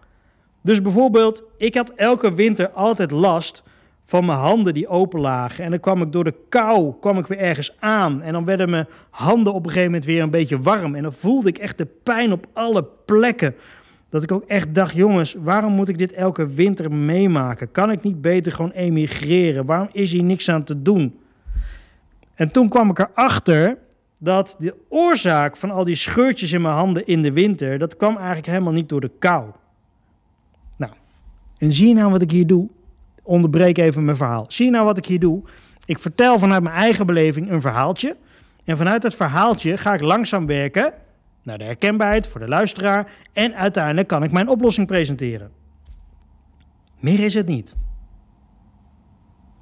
Dus 0.61 0.81
bijvoorbeeld, 0.81 1.43
ik 1.57 1.75
had 1.75 1.89
elke 1.95 2.33
winter 2.33 2.69
altijd 2.69 3.11
last 3.11 3.63
van 4.05 4.25
mijn 4.25 4.37
handen 4.37 4.73
die 4.73 4.87
open 4.87 5.19
lagen. 5.19 5.63
En 5.63 5.69
dan 5.69 5.79
kwam 5.79 6.01
ik 6.01 6.11
door 6.11 6.23
de 6.23 6.35
kou, 6.49 6.93
kwam 6.99 7.17
ik 7.17 7.27
weer 7.27 7.37
ergens 7.37 7.75
aan. 7.79 8.21
En 8.21 8.33
dan 8.33 8.45
werden 8.45 8.69
mijn 8.69 8.87
handen 9.09 9.53
op 9.53 9.59
een 9.63 9.69
gegeven 9.69 9.91
moment 9.91 10.05
weer 10.05 10.21
een 10.21 10.29
beetje 10.29 10.59
warm. 10.59 10.95
En 10.95 11.03
dan 11.03 11.13
voelde 11.13 11.49
ik 11.49 11.57
echt 11.57 11.77
de 11.77 11.87
pijn 12.03 12.31
op 12.31 12.45
alle 12.53 12.85
plekken. 13.05 13.55
Dat 14.09 14.23
ik 14.23 14.31
ook 14.31 14.43
echt 14.43 14.75
dacht, 14.75 14.95
jongens, 14.95 15.35
waarom 15.39 15.73
moet 15.73 15.89
ik 15.89 15.97
dit 15.97 16.13
elke 16.13 16.47
winter 16.47 16.91
meemaken? 16.91 17.71
Kan 17.71 17.91
ik 17.91 18.03
niet 18.03 18.21
beter 18.21 18.51
gewoon 18.51 18.71
emigreren? 18.71 19.65
Waarom 19.65 19.89
is 19.91 20.11
hier 20.11 20.23
niks 20.23 20.49
aan 20.49 20.63
te 20.63 20.81
doen? 20.81 21.19
En 22.35 22.51
toen 22.51 22.69
kwam 22.69 22.89
ik 22.89 22.99
erachter 22.99 23.77
dat 24.19 24.55
de 24.59 24.75
oorzaak 24.89 25.57
van 25.57 25.71
al 25.71 25.83
die 25.83 25.95
scheurtjes 25.95 26.51
in 26.51 26.61
mijn 26.61 26.73
handen 26.73 27.05
in 27.05 27.21
de 27.21 27.31
winter, 27.31 27.77
dat 27.79 27.97
kwam 27.97 28.17
eigenlijk 28.17 28.47
helemaal 28.47 28.73
niet 28.73 28.89
door 28.89 29.01
de 29.01 29.11
kou. 29.19 29.45
Nou, 30.75 30.91
en 31.57 31.73
zie 31.73 31.87
je 31.87 31.93
nou 31.93 32.11
wat 32.11 32.21
ik 32.21 32.31
hier 32.31 32.47
doe? 32.47 32.69
Onderbreek 33.23 33.77
even 33.77 34.05
mijn 34.05 34.17
verhaal. 34.17 34.45
Zie 34.47 34.65
je 34.65 34.71
nou 34.71 34.85
wat 34.85 34.97
ik 34.97 35.05
hier 35.05 35.19
doe? 35.19 35.41
Ik 35.85 35.99
vertel 35.99 36.39
vanuit 36.39 36.63
mijn 36.63 36.75
eigen 36.75 37.05
beleving 37.05 37.51
een 37.51 37.61
verhaaltje. 37.61 38.15
En 38.63 38.77
vanuit 38.77 39.01
dat 39.01 39.15
verhaaltje 39.15 39.77
ga 39.77 39.93
ik 39.93 40.01
langzaam 40.01 40.45
werken 40.45 40.93
naar 41.45 41.57
de 41.57 41.63
herkenbaarheid 41.63 42.27
voor 42.27 42.39
de 42.39 42.47
luisteraar. 42.47 43.11
En 43.33 43.55
uiteindelijk 43.55 44.07
kan 44.07 44.23
ik 44.23 44.31
mijn 44.31 44.47
oplossing 44.47 44.87
presenteren. 44.87 45.51
Meer 46.99 47.23
is 47.23 47.33
het 47.33 47.47
niet. 47.47 47.75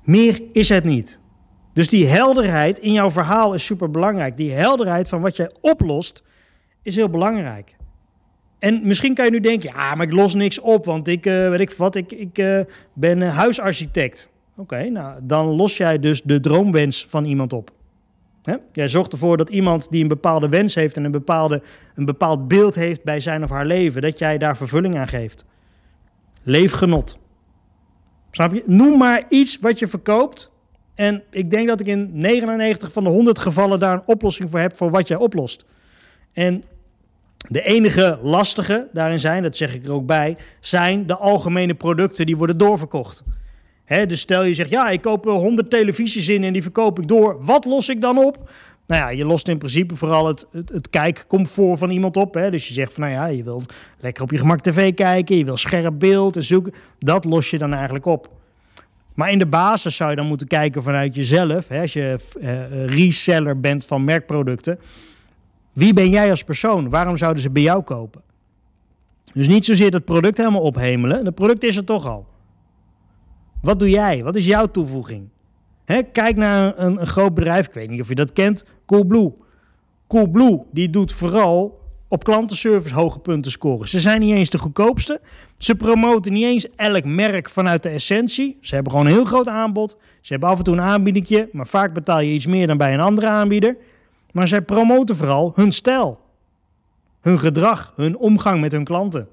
Meer 0.03 0.41
is 0.51 0.69
het 0.69 0.83
niet. 0.83 1.19
Dus 1.73 1.87
die 1.87 2.07
helderheid 2.07 2.79
in 2.79 2.91
jouw 2.91 3.11
verhaal 3.11 3.53
is 3.53 3.65
super 3.65 3.91
belangrijk. 3.91 4.37
Die 4.37 4.51
helderheid 4.51 5.09
van 5.09 5.21
wat 5.21 5.35
jij 5.35 5.51
oplost 5.61 6.23
is 6.81 6.95
heel 6.95 7.09
belangrijk. 7.09 7.75
En 8.59 8.87
misschien 8.87 9.13
kan 9.13 9.25
je 9.25 9.31
nu 9.31 9.39
denken, 9.39 9.69
ja, 9.75 9.95
maar 9.95 10.05
ik 10.05 10.13
los 10.13 10.33
niks 10.33 10.59
op, 10.59 10.85
want 10.85 11.07
ik, 11.07 11.25
uh, 11.25 11.49
weet 11.49 11.59
ik 11.59 11.71
wat, 11.71 11.95
ik, 11.95 12.11
ik 12.11 12.37
uh, 12.37 12.59
ben 12.93 13.21
huisarchitect. 13.21 14.29
Oké, 14.55 14.89
nou, 14.89 15.19
dan 15.23 15.45
los 15.45 15.77
jij 15.77 15.99
dus 15.99 16.21
de 16.21 16.39
droomwens 16.39 17.05
van 17.09 17.25
iemand 17.25 17.53
op. 17.53 17.71
Jij 18.71 18.87
zorgt 18.87 19.11
ervoor 19.11 19.37
dat 19.37 19.49
iemand 19.49 19.87
die 19.89 20.01
een 20.01 20.07
bepaalde 20.07 20.49
wens 20.49 20.75
heeft 20.75 20.95
en 20.95 21.03
een, 21.03 21.11
bepaalde, 21.11 21.61
een 21.95 22.05
bepaald 22.05 22.47
beeld 22.47 22.75
heeft 22.75 23.03
bij 23.03 23.19
zijn 23.19 23.43
of 23.43 23.49
haar 23.49 23.65
leven, 23.65 24.01
dat 24.01 24.19
jij 24.19 24.37
daar 24.37 24.57
vervulling 24.57 24.97
aan 24.97 25.07
geeft. 25.07 25.45
Leefgenot. 26.43 27.17
Snap 28.31 28.53
je? 28.53 28.63
Noem 28.65 28.97
maar 28.97 29.23
iets 29.29 29.59
wat 29.59 29.79
je 29.79 29.87
verkoopt. 29.87 30.51
En 30.95 31.23
ik 31.29 31.51
denk 31.51 31.67
dat 31.67 31.79
ik 31.79 31.87
in 31.87 32.09
99 32.13 32.91
van 32.91 33.03
de 33.03 33.09
100 33.09 33.39
gevallen 33.39 33.79
daar 33.79 33.93
een 33.93 34.03
oplossing 34.05 34.49
voor 34.49 34.59
heb 34.59 34.75
voor 34.75 34.89
wat 34.89 35.07
jij 35.07 35.17
oplost. 35.17 35.65
En 36.33 36.63
de 37.47 37.61
enige 37.61 38.19
lastige 38.21 38.87
daarin 38.93 39.19
zijn, 39.19 39.43
dat 39.43 39.55
zeg 39.55 39.75
ik 39.75 39.85
er 39.85 39.93
ook 39.93 40.05
bij, 40.05 40.37
zijn 40.59 41.07
de 41.07 41.17
algemene 41.17 41.73
producten 41.73 42.25
die 42.25 42.37
worden 42.37 42.57
doorverkocht. 42.57 43.23
Dus 43.87 44.19
stel 44.19 44.43
je 44.43 44.53
zegt, 44.53 44.69
ja, 44.69 44.89
ik 44.89 45.01
koop 45.01 45.25
100 45.25 45.69
televisies 45.69 46.27
in 46.27 46.43
en 46.43 46.53
die 46.53 46.61
verkoop 46.61 46.99
ik 46.99 47.07
door. 47.07 47.45
Wat 47.45 47.65
los 47.65 47.89
ik 47.89 48.01
dan 48.01 48.17
op? 48.17 48.49
Nou 48.87 49.01
ja, 49.01 49.09
je 49.09 49.25
lost 49.25 49.47
in 49.47 49.57
principe 49.57 49.95
vooral 49.95 50.27
het, 50.27 50.45
het, 50.51 50.89
kijkcomfort 50.89 51.79
van 51.79 51.89
iemand 51.89 52.17
op. 52.17 52.33
Hè? 52.33 52.51
Dus 52.51 52.67
je 52.67 52.73
zegt 52.73 52.93
van, 52.93 53.03
nou 53.03 53.15
ja, 53.15 53.25
je 53.25 53.43
wil 53.43 53.61
lekker 53.99 54.23
op 54.23 54.31
je 54.31 54.37
gemak 54.37 54.61
tv 54.61 54.93
kijken, 54.93 55.37
je 55.37 55.45
wil 55.45 55.57
scherp 55.57 55.99
beeld 55.99 56.35
en 56.35 56.43
zoeken. 56.43 56.73
Dat 56.99 57.25
los 57.25 57.49
je 57.49 57.57
dan 57.57 57.73
eigenlijk 57.73 58.05
op. 58.05 58.29
Maar 59.13 59.31
in 59.31 59.39
de 59.39 59.45
basis 59.45 59.95
zou 59.95 60.09
je 60.09 60.15
dan 60.15 60.27
moeten 60.27 60.47
kijken 60.47 60.83
vanuit 60.83 61.15
jezelf. 61.15 61.67
Hè? 61.67 61.81
Als 61.81 61.93
je 61.93 62.19
uh, 62.41 62.85
reseller 62.85 63.59
bent 63.59 63.85
van 63.85 64.03
merkproducten. 64.03 64.79
Wie 65.73 65.93
ben 65.93 66.09
jij 66.09 66.29
als 66.29 66.43
persoon? 66.43 66.89
Waarom 66.89 67.17
zouden 67.17 67.41
ze 67.41 67.49
bij 67.49 67.61
jou 67.61 67.83
kopen? 67.83 68.21
Dus 69.33 69.47
niet 69.47 69.65
zozeer 69.65 69.91
het 69.91 70.05
product 70.05 70.37
helemaal 70.37 70.61
ophemelen. 70.61 71.25
Het 71.25 71.35
product 71.35 71.63
is 71.63 71.75
er 71.75 71.83
toch 71.83 72.07
al. 72.07 72.27
Wat 73.63 73.79
doe 73.79 73.89
jij? 73.89 74.23
Wat 74.23 74.35
is 74.35 74.45
jouw 74.45 74.65
toevoeging? 74.65 75.27
kijk 76.11 76.35
naar 76.35 76.79
een, 76.79 77.01
een, 77.01 77.07
groot 77.07 77.33
bedrijf, 77.33 77.67
ik 77.67 77.73
weet 77.73 77.89
niet 77.89 78.01
of 78.01 78.07
je 78.07 78.15
dat 78.15 78.33
kent, 78.33 78.65
Coolblue. 78.85 79.33
Coolblue 80.07 80.61
die 80.71 80.89
doet 80.89 81.13
vooral 81.13 81.81
op 82.07 82.23
klantenservice 82.23 82.95
hoge 82.95 83.19
punten 83.19 83.51
scoren. 83.51 83.89
Ze 83.89 83.99
zijn 83.99 84.19
niet 84.19 84.35
eens 84.35 84.49
de 84.49 84.57
goedkoopste. 84.57 85.21
Ze 85.57 85.75
promoten 85.75 86.33
niet 86.33 86.43
eens 86.43 86.69
elk 86.75 87.03
merk 87.03 87.49
vanuit 87.49 87.83
de 87.83 87.89
essentie. 87.89 88.57
Ze 88.61 88.73
hebben 88.75 88.91
gewoon 88.91 89.07
een 89.07 89.13
heel 89.13 89.25
groot 89.25 89.47
aanbod. 89.47 89.97
Ze 90.21 90.31
hebben 90.31 90.49
af 90.49 90.57
en 90.57 90.63
toe 90.63 90.73
een 90.73 90.81
aanbiedingje, 90.81 91.49
maar 91.51 91.67
vaak 91.67 91.93
betaal 91.93 92.19
je 92.19 92.33
iets 92.33 92.45
meer 92.45 92.67
dan 92.67 92.77
bij 92.77 92.93
een 92.93 92.99
andere 92.99 93.27
aanbieder. 93.27 93.77
Maar 94.31 94.47
zij 94.47 94.61
promoten 94.61 95.15
vooral 95.15 95.51
hun 95.55 95.71
stijl, 95.71 96.19
hun 97.21 97.39
gedrag, 97.39 97.93
hun 97.95 98.17
omgang 98.17 98.61
met 98.61 98.71
hun 98.71 98.83
klanten. 98.83 99.27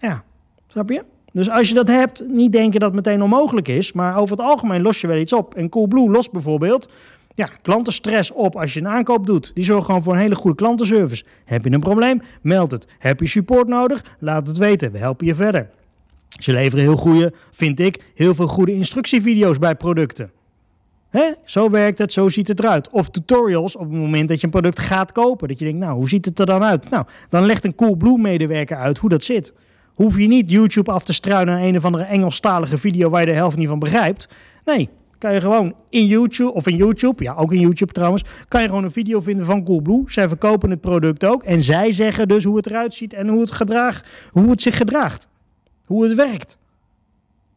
Ja, 0.00 0.24
snap 0.66 0.88
je? 0.88 1.04
Dus 1.32 1.50
als 1.50 1.68
je 1.68 1.74
dat 1.74 1.88
hebt, 1.88 2.22
niet 2.28 2.52
denken 2.52 2.80
dat 2.80 2.94
het 2.94 3.04
meteen 3.04 3.22
onmogelijk 3.22 3.68
is, 3.68 3.92
maar 3.92 4.16
over 4.16 4.36
het 4.36 4.46
algemeen 4.46 4.82
los 4.82 5.00
je 5.00 5.06
wel 5.06 5.16
iets 5.16 5.32
op. 5.32 5.54
En 5.54 5.68
Coolblue 5.68 6.10
lost 6.10 6.32
bijvoorbeeld 6.32 6.88
ja, 7.34 7.48
klantenstress 7.62 8.30
op 8.30 8.56
als 8.56 8.74
je 8.74 8.80
een 8.80 8.88
aankoop 8.88 9.26
doet. 9.26 9.50
Die 9.54 9.64
zorgen 9.64 9.84
gewoon 9.84 10.02
voor 10.02 10.12
een 10.12 10.18
hele 10.18 10.34
goede 10.34 10.56
klantenservice. 10.56 11.24
Heb 11.44 11.64
je 11.64 11.72
een 11.72 11.80
probleem? 11.80 12.22
Meld 12.40 12.70
het. 12.70 12.86
Heb 12.98 13.20
je 13.20 13.26
support 13.26 13.68
nodig? 13.68 14.04
Laat 14.18 14.46
het 14.46 14.56
weten. 14.56 14.92
We 14.92 14.98
helpen 14.98 15.26
je 15.26 15.34
verder. 15.34 15.70
Ze 16.40 16.52
leveren 16.52 16.84
heel 16.84 16.96
goede, 16.96 17.32
vind 17.50 17.80
ik, 17.80 18.02
heel 18.14 18.34
veel 18.34 18.46
goede 18.46 18.74
instructievideo's 18.74 19.58
bij 19.58 19.74
producten. 19.74 20.30
Zo 21.44 21.70
werkt 21.70 21.98
het, 21.98 22.12
zo 22.12 22.28
ziet 22.28 22.48
het 22.48 22.58
eruit. 22.58 22.90
Of 22.90 23.08
tutorials 23.08 23.76
op 23.76 23.82
het 23.82 23.98
moment 23.98 24.28
dat 24.28 24.38
je 24.38 24.44
een 24.44 24.52
product 24.52 24.80
gaat 24.80 25.12
kopen. 25.12 25.48
Dat 25.48 25.58
je 25.58 25.64
denkt, 25.64 25.80
nou, 25.80 25.94
hoe 25.94 26.08
ziet 26.08 26.24
het 26.24 26.38
er 26.38 26.46
dan 26.46 26.62
uit? 26.62 26.90
Nou, 26.90 27.04
dan 27.28 27.46
legt 27.46 27.64
een 27.64 27.74
Coolblue-medewerker 27.74 28.76
uit 28.76 28.98
hoe 28.98 29.10
dat 29.10 29.22
zit. 29.22 29.52
Hoef 29.94 30.18
je 30.18 30.26
niet 30.26 30.50
YouTube 30.50 30.90
af 30.90 31.04
te 31.04 31.12
struinen 31.12 31.54
naar 31.54 31.64
een 31.64 31.76
of 31.76 31.84
andere 31.84 32.04
Engelstalige 32.04 32.78
video 32.78 33.10
waar 33.10 33.20
je 33.20 33.26
de 33.26 33.32
helft 33.32 33.56
niet 33.56 33.68
van 33.68 33.78
begrijpt. 33.78 34.28
Nee, 34.64 34.88
kan 35.18 35.32
je 35.32 35.40
gewoon 35.40 35.74
in 35.88 36.06
YouTube, 36.06 36.52
of 36.52 36.66
in 36.66 36.76
YouTube, 36.76 37.24
ja 37.24 37.34
ook 37.34 37.52
in 37.52 37.60
YouTube 37.60 37.92
trouwens, 37.92 38.24
kan 38.48 38.62
je 38.62 38.68
gewoon 38.68 38.84
een 38.84 38.92
video 38.92 39.20
vinden 39.20 39.46
van 39.46 39.64
Coolblue. 39.64 40.02
Zij 40.06 40.28
verkopen 40.28 40.70
het 40.70 40.80
product 40.80 41.24
ook 41.24 41.42
en 41.42 41.62
zij 41.62 41.92
zeggen 41.92 42.28
dus 42.28 42.44
hoe 42.44 42.56
het 42.56 42.66
eruit 42.66 42.94
ziet 42.94 43.12
en 43.12 43.28
hoe 43.28 43.40
het, 43.40 43.50
gedraag, 43.50 44.04
hoe 44.30 44.50
het 44.50 44.62
zich 44.62 44.76
gedraagt. 44.76 45.28
Hoe 45.84 46.04
het 46.04 46.14
werkt. 46.14 46.58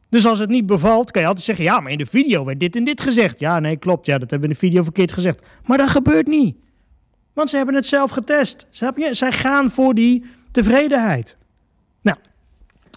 Dus 0.10 0.28
als 0.28 0.40
het 0.40 0.50
niet 0.50 0.66
bevalt, 0.66 1.12
kan 1.12 1.22
je 1.22 1.28
altijd 1.28 1.46
zeggen: 1.46 1.66
ja, 1.66 1.80
maar 1.80 1.92
in 1.92 1.98
de 1.98 2.06
video 2.06 2.46
werd 2.46 2.60
dit 2.60 2.76
en 2.76 2.84
dit 2.84 3.02
gezegd. 3.02 3.40
Ja, 3.40 3.60
nee, 3.60 3.78
klopt. 3.78 4.06
Ja, 4.06 4.18
dat 4.18 4.30
hebben 4.30 4.50
we 4.50 4.56
in 4.56 4.60
de 4.60 4.68
video 4.68 4.84
verkeerd 4.84 5.12
gezegd. 5.12 5.46
Maar 5.66 5.78
dat 5.78 5.90
gebeurt 5.90 6.28
niet. 6.28 6.56
Want 7.34 7.50
ze 7.50 7.58
hebben 7.58 7.76
het 7.76 7.86
zelf 7.86 8.12
getest. 8.12 8.68
Zij 9.12 9.32
gaan 9.32 9.72
voor 9.72 9.94
die 9.94 10.26
tevredenheid. 10.52 11.38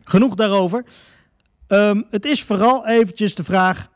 Genoeg 0.09 0.35
daarover. 0.35 0.85
Um, 1.69 2.05
het 2.11 2.25
is 2.25 2.43
vooral 2.43 2.87
eventjes 2.87 3.35
de 3.35 3.45
vraag: 3.45 3.89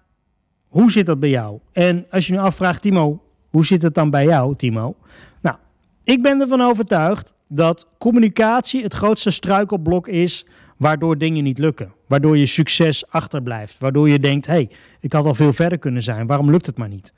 hoe 0.69 0.91
zit 0.91 1.07
dat 1.07 1.21
bij 1.21 1.29
jou? 1.29 1.59
En 1.73 2.07
als 2.11 2.27
je 2.27 2.33
nu 2.33 2.39
afvraagt, 2.39 2.83
Timo, 2.83 3.23
hoe 3.51 3.67
zit 3.67 3.83
het 3.83 3.95
dan 3.95 4.11
bij 4.11 4.25
jou, 4.25 4.57
Timo? 4.57 4.97
Nou, 5.41 5.57
ik 6.05 6.23
ben 6.23 6.41
ervan 6.41 6.61
overtuigd 6.61 7.33
dat 7.49 7.87
communicatie 7.99 8.83
het 8.83 8.95
grootste 8.95 9.31
struikelblok 9.31 10.09
is 10.09 10.47
waardoor 10.77 11.19
dingen 11.19 11.45
niet 11.45 11.59
lukken. 11.59 11.93
Waardoor 12.07 12.37
je 12.37 12.47
succes 12.47 13.09
achterblijft. 13.09 13.79
Waardoor 13.79 14.09
je 14.09 14.19
denkt, 14.19 14.47
hé, 14.47 14.53
hey, 14.53 14.71
ik 15.01 15.13
had 15.13 15.27
al 15.27 15.35
veel 15.35 15.53
verder 15.53 15.79
kunnen 15.79 16.03
zijn. 16.03 16.27
Waarom 16.27 16.51
lukt 16.51 16.67
het 16.67 16.77
maar 16.77 16.89
niet? 16.89 17.13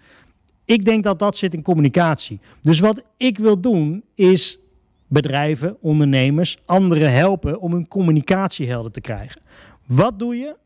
Ik 0.65 0.85
denk 0.85 1.05
dat 1.05 1.19
dat 1.19 1.37
zit 1.37 1.55
in 1.55 1.63
communicatie. 1.63 2.41
Dus 2.61 2.81
wat 2.81 3.03
ik 3.17 3.39
wil 3.39 3.61
doen 3.61 4.05
is 4.15 4.59
bedrijven, 5.15 5.77
ondernemers, 5.81 6.59
anderen 6.65 7.13
helpen 7.13 7.61
om 7.61 7.73
hun 7.73 7.89
communicatie 7.89 8.69
helder 8.69 8.93
te 8.93 9.01
krijgen. 9.01 9.41
Wat 9.87 10.19
doe 10.19 10.37
je 10.37 10.57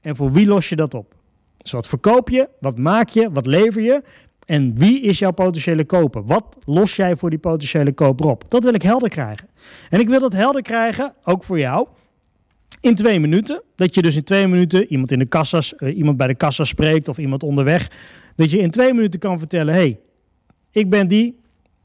en 0.00 0.16
voor 0.16 0.32
wie 0.32 0.46
los 0.46 0.68
je 0.68 0.76
dat 0.76 0.94
op? 0.94 1.14
Dus 1.56 1.72
wat 1.72 1.86
verkoop 1.86 2.28
je, 2.28 2.48
wat 2.60 2.78
maak 2.78 3.08
je, 3.08 3.30
wat 3.30 3.46
lever 3.46 3.82
je 3.82 4.02
en 4.46 4.74
wie 4.74 5.00
is 5.00 5.18
jouw 5.18 5.30
potentiële 5.30 5.84
koper? 5.84 6.24
Wat 6.24 6.56
los 6.64 6.96
jij 6.96 7.16
voor 7.16 7.30
die 7.30 7.38
potentiële 7.38 7.92
koper 7.92 8.26
op? 8.26 8.44
Dat 8.48 8.64
wil 8.64 8.74
ik 8.74 8.82
helder 8.82 9.08
krijgen. 9.08 9.48
En 9.90 10.00
ik 10.00 10.08
wil 10.08 10.20
dat 10.20 10.32
helder 10.32 10.62
krijgen, 10.62 11.14
ook 11.24 11.44
voor 11.44 11.58
jou, 11.58 11.88
in 12.80 12.94
twee 12.94 13.20
minuten. 13.20 13.62
Dat 13.76 13.94
je 13.94 14.02
dus 14.02 14.16
in 14.16 14.24
twee 14.24 14.48
minuten 14.48 14.86
iemand, 14.86 15.12
in 15.12 15.18
de 15.18 15.26
kassas, 15.26 15.74
uh, 15.78 15.96
iemand 15.96 16.16
bij 16.16 16.26
de 16.26 16.34
kassa 16.34 16.64
spreekt 16.64 17.08
of 17.08 17.18
iemand 17.18 17.42
onderweg. 17.42 17.90
Dat 18.36 18.50
je 18.50 18.58
in 18.58 18.70
twee 18.70 18.94
minuten 18.94 19.20
kan 19.20 19.38
vertellen: 19.38 19.74
hey, 19.74 20.00
ik 20.70 20.90
ben 20.90 21.08
die, 21.08 21.38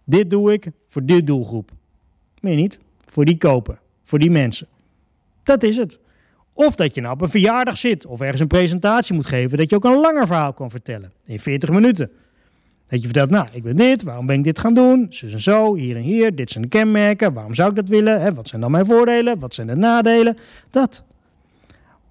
dit 0.04 0.30
doe 0.30 0.54
ik 0.54 0.68
voor 0.88 1.06
dit 1.06 1.28
doelgroep. 1.28 1.72
Meen 2.42 2.56
je 2.56 2.62
niet? 2.62 2.80
Voor 3.06 3.26
die 3.26 3.38
koper, 3.38 3.80
voor 4.04 4.20
die 4.20 4.32
mensen. 4.32 4.68
Dat 5.44 5.64
is 5.64 5.78
het. 5.78 6.00
Of 6.54 6.76
dat 6.76 6.96
je 6.96 7.02
nou 7.02 7.14
op 7.14 7.22
een 7.22 7.30
verjaardag 7.30 7.78
zit 7.78 8.06
of 8.06 8.22
ergens 8.22 8.42
een 8.42 8.48
presentatie 8.48 9.16
moet 9.16 9.26
geven, 9.26 9.58
dat 9.58 9.70
je 9.70 9.76
ook 9.76 9.86
een 9.86 10.00
langer 10.00 10.28
verhaal 10.28 10.54
kan 10.54 10.70
vertellen 10.70 11.12
in 11.26 11.40
40 11.40 11.70
minuten. 11.70 12.12
Dat 12.88 13.02
je 13.02 13.08
vertelt, 13.08 13.30
nou, 13.30 13.48
ik 13.52 13.64
ben 13.64 13.76
dit, 13.76 14.04
waarom 14.04 14.26
ben 14.26 14.38
ik 14.38 14.44
dit 14.44 14.60
gaan 14.60 14.74
doen? 14.74 15.06
Zus 15.10 15.34
en 15.34 15.40
zo, 15.40 15.76
hier 15.76 15.96
en 15.96 16.02
hier, 16.02 16.36
dit 16.36 16.52
zijn 16.52 16.64
de 16.64 16.70
kenmerken, 16.70 17.34
waarom 17.34 17.54
zou 17.54 17.70
ik 17.70 17.76
dat 17.76 17.88
willen? 17.88 18.36
Wat 18.36 18.48
zijn 18.48 18.62
dan 18.62 18.72
mijn 18.72 18.86
voordelen? 18.86 19.40
Wat 19.40 19.54
zijn 19.54 19.68
de 19.68 19.76
nadelen? 19.76 20.38
Dat. 20.70 21.04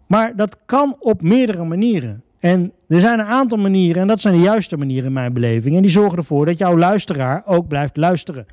Maar 0.06 0.36
dat 0.36 0.56
kan 0.66 0.96
op 0.98 1.22
meerdere 1.22 1.64
manieren. 1.64 2.22
En 2.38 2.72
er 2.88 3.00
zijn 3.00 3.18
een 3.18 3.26
aantal 3.26 3.58
manieren, 3.58 4.02
en 4.02 4.08
dat 4.08 4.20
zijn 4.20 4.34
de 4.34 4.40
juiste 4.40 4.76
manieren 4.76 5.06
in 5.06 5.12
mijn 5.12 5.32
beleving. 5.32 5.76
En 5.76 5.82
die 5.82 5.90
zorgen 5.90 6.18
ervoor 6.18 6.46
dat 6.46 6.58
jouw 6.58 6.78
luisteraar 6.78 7.42
ook 7.46 7.68
blijft 7.68 7.96
luisteren. 7.96 8.46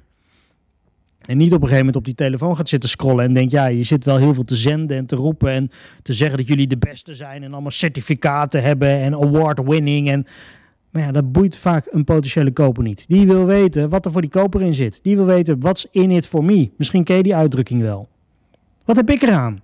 En 1.25 1.37
niet 1.37 1.53
op 1.53 1.61
een 1.61 1.67
gegeven 1.67 1.77
moment 1.77 1.95
op 1.95 2.05
die 2.05 2.15
telefoon 2.15 2.55
gaat 2.55 2.69
zitten 2.69 2.89
scrollen 2.89 3.25
en 3.25 3.33
denkt, 3.33 3.51
ja, 3.51 3.65
je 3.65 3.83
zit 3.83 4.05
wel 4.05 4.17
heel 4.17 4.33
veel 4.33 4.43
te 4.43 4.55
zenden 4.55 4.97
en 4.97 5.05
te 5.05 5.15
roepen 5.15 5.49
en 5.49 5.71
te 6.01 6.13
zeggen 6.13 6.37
dat 6.37 6.47
jullie 6.47 6.67
de 6.67 6.77
beste 6.77 7.15
zijn 7.15 7.43
en 7.43 7.53
allemaal 7.53 7.71
certificaten 7.71 8.63
hebben 8.63 8.89
en 8.89 9.13
award-winning. 9.13 10.09
En... 10.09 10.25
Maar 10.89 11.01
ja, 11.01 11.11
dat 11.11 11.31
boeit 11.31 11.57
vaak 11.57 11.87
een 11.91 12.03
potentiële 12.03 12.51
koper 12.51 12.83
niet. 12.83 13.05
Die 13.07 13.25
wil 13.25 13.45
weten 13.45 13.89
wat 13.89 14.05
er 14.05 14.11
voor 14.11 14.21
die 14.21 14.29
koper 14.29 14.61
in 14.61 14.73
zit. 14.73 14.99
Die 15.01 15.15
wil 15.15 15.25
weten, 15.25 15.59
what's 15.59 15.87
in 15.91 16.11
it 16.11 16.27
for 16.27 16.43
me? 16.43 16.71
Misschien 16.77 17.03
ken 17.03 17.15
je 17.15 17.23
die 17.23 17.35
uitdrukking 17.35 17.81
wel. 17.81 18.07
Wat 18.85 18.95
heb 18.95 19.09
ik 19.09 19.21
eraan? 19.21 19.61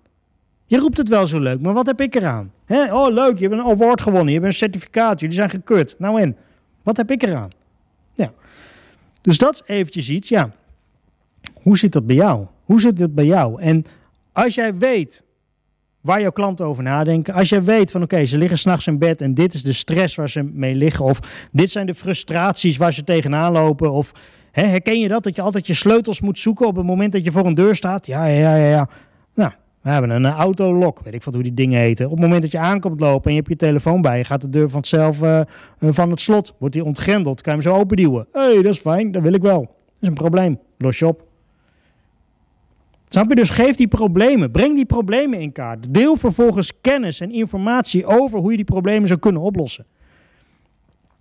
Je 0.65 0.77
roept 0.77 0.97
het 0.97 1.09
wel 1.09 1.27
zo 1.27 1.39
leuk, 1.39 1.61
maar 1.61 1.73
wat 1.73 1.85
heb 1.85 2.01
ik 2.01 2.15
eraan? 2.15 2.51
He? 2.65 2.93
Oh, 2.93 3.13
leuk, 3.13 3.37
je 3.37 3.47
hebt 3.47 3.59
een 3.59 3.65
award 3.65 4.01
gewonnen, 4.01 4.27
je 4.27 4.33
hebt 4.33 4.45
een 4.45 4.53
certificaat, 4.53 5.19
jullie 5.19 5.35
zijn 5.35 5.49
gekut. 5.49 5.95
Nou 5.97 6.21
en, 6.21 6.35
wat 6.83 6.97
heb 6.97 7.11
ik 7.11 7.23
eraan? 7.23 7.49
Ja. 8.13 8.31
Dus 9.21 9.37
dat 9.37 9.63
eventjes 9.65 10.09
iets, 10.09 10.29
ja. 10.29 10.51
Hoe 11.69 11.77
zit 11.77 11.91
dat 11.91 12.05
bij 12.05 12.15
jou? 12.15 12.45
Hoe 12.63 12.81
zit 12.81 12.99
het 12.99 13.15
bij 13.15 13.25
jou? 13.25 13.61
En 13.61 13.85
als 14.31 14.55
jij 14.55 14.77
weet 14.77 15.23
waar 16.01 16.21
jouw 16.21 16.31
klanten 16.31 16.65
over 16.65 16.83
nadenken, 16.83 17.33
als 17.33 17.49
jij 17.49 17.63
weet 17.63 17.91
van 17.91 18.03
oké, 18.03 18.25
ze 18.25 18.37
liggen 18.37 18.57
s'nachts 18.57 18.87
in 18.87 18.97
bed 18.97 19.21
en 19.21 19.33
dit 19.33 19.53
is 19.53 19.63
de 19.63 19.73
stress 19.73 20.15
waar 20.15 20.29
ze 20.29 20.43
mee 20.43 20.75
liggen, 20.75 21.05
of 21.05 21.19
dit 21.51 21.71
zijn 21.71 21.85
de 21.85 21.93
frustraties 21.93 22.77
waar 22.77 22.93
ze 22.93 23.03
tegenaan 23.03 23.51
lopen, 23.51 23.91
of 23.91 24.11
hè, 24.51 24.67
herken 24.67 24.99
je 24.99 25.07
dat, 25.07 25.23
dat 25.23 25.35
je 25.35 25.41
altijd 25.41 25.67
je 25.67 25.73
sleutels 25.73 26.21
moet 26.21 26.39
zoeken 26.39 26.67
op 26.67 26.75
het 26.75 26.85
moment 26.85 27.11
dat 27.11 27.23
je 27.23 27.31
voor 27.31 27.45
een 27.45 27.53
deur 27.53 27.75
staat? 27.75 28.05
Ja, 28.05 28.25
ja, 28.25 28.55
ja, 28.55 28.65
ja. 28.65 28.89
Nou, 29.35 29.51
we 29.81 29.89
hebben 29.89 30.09
een 30.09 30.25
autolok, 30.25 31.01
weet 31.03 31.13
ik 31.13 31.21
van 31.21 31.33
hoe 31.33 31.43
die 31.43 31.53
dingen 31.53 31.79
heten. 31.79 32.05
Op 32.05 32.11
het 32.11 32.21
moment 32.21 32.41
dat 32.41 32.51
je 32.51 32.59
aankomt 32.59 32.99
lopen 32.99 33.25
en 33.25 33.31
je 33.31 33.37
hebt 33.37 33.49
je 33.49 33.55
telefoon 33.55 34.01
bij 34.01 34.23
gaat 34.23 34.41
de 34.41 34.49
deur 34.49 34.69
vanzelf 34.69 35.21
uh, 35.21 35.41
van 35.79 36.09
het 36.09 36.19
slot, 36.19 36.53
wordt 36.59 36.75
die 36.75 36.83
ontgrendeld, 36.83 37.41
kan 37.41 37.55
je 37.55 37.61
hem 37.61 37.71
zo 37.71 37.79
openduwen. 37.79 38.27
Hé, 38.31 38.41
hey, 38.41 38.61
dat 38.61 38.73
is 38.73 38.79
fijn, 38.79 39.11
dat 39.11 39.21
wil 39.21 39.33
ik 39.33 39.41
wel. 39.41 39.61
Dat 39.61 39.71
is 39.99 40.07
een 40.07 40.13
probleem, 40.13 40.59
los 40.77 40.99
je 40.99 41.07
op. 41.07 41.27
Snap 43.09 43.29
je? 43.29 43.35
Dus 43.35 43.49
geef 43.49 43.75
die 43.75 43.87
problemen. 43.87 44.51
Breng 44.51 44.75
die 44.75 44.85
problemen 44.85 45.39
in 45.39 45.51
kaart. 45.51 45.93
Deel 45.93 46.15
vervolgens 46.15 46.71
kennis 46.81 47.19
en 47.19 47.31
informatie 47.31 48.05
over 48.05 48.39
hoe 48.39 48.51
je 48.51 48.57
die 48.57 48.65
problemen 48.65 49.07
zou 49.07 49.19
kunnen 49.19 49.41
oplossen. 49.41 49.85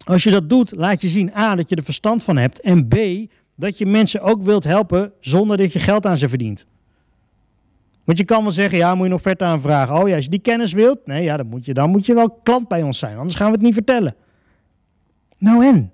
Als 0.04 0.22
je 0.22 0.30
dat 0.30 0.48
doet, 0.48 0.72
laat 0.76 1.02
je 1.02 1.08
zien 1.08 1.32
A, 1.36 1.54
dat 1.54 1.68
je 1.68 1.76
er 1.76 1.84
verstand 1.84 2.24
van 2.24 2.36
hebt. 2.36 2.60
En 2.60 2.88
B, 2.88 2.96
dat 3.54 3.78
je 3.78 3.86
mensen 3.86 4.20
ook 4.20 4.42
wilt 4.42 4.64
helpen 4.64 5.12
zonder 5.20 5.56
dat 5.56 5.72
je 5.72 5.78
geld 5.78 6.06
aan 6.06 6.18
ze 6.18 6.28
verdient. 6.28 6.66
Want 8.04 8.18
je 8.18 8.24
kan 8.24 8.42
wel 8.42 8.52
zeggen, 8.52 8.78
ja, 8.78 8.94
moet 8.94 9.04
je 9.04 9.10
nog 9.10 9.18
offerte 9.18 9.44
aanvragen. 9.44 9.96
Oh 9.96 10.08
ja, 10.08 10.14
als 10.14 10.24
je 10.24 10.30
die 10.30 10.40
kennis 10.40 10.72
wilt, 10.72 11.06
nee, 11.06 11.22
ja, 11.22 11.36
dan 11.36 11.46
moet 11.46 11.64
je, 11.64 11.74
dan 11.74 11.90
moet 11.90 12.06
je 12.06 12.14
wel 12.14 12.30
klant 12.42 12.68
bij 12.68 12.82
ons 12.82 12.98
zijn. 12.98 13.16
Anders 13.16 13.34
gaan 13.34 13.46
we 13.46 13.52
het 13.52 13.62
niet 13.62 13.74
vertellen. 13.74 14.14
Nou 15.38 15.66
en? 15.66 15.92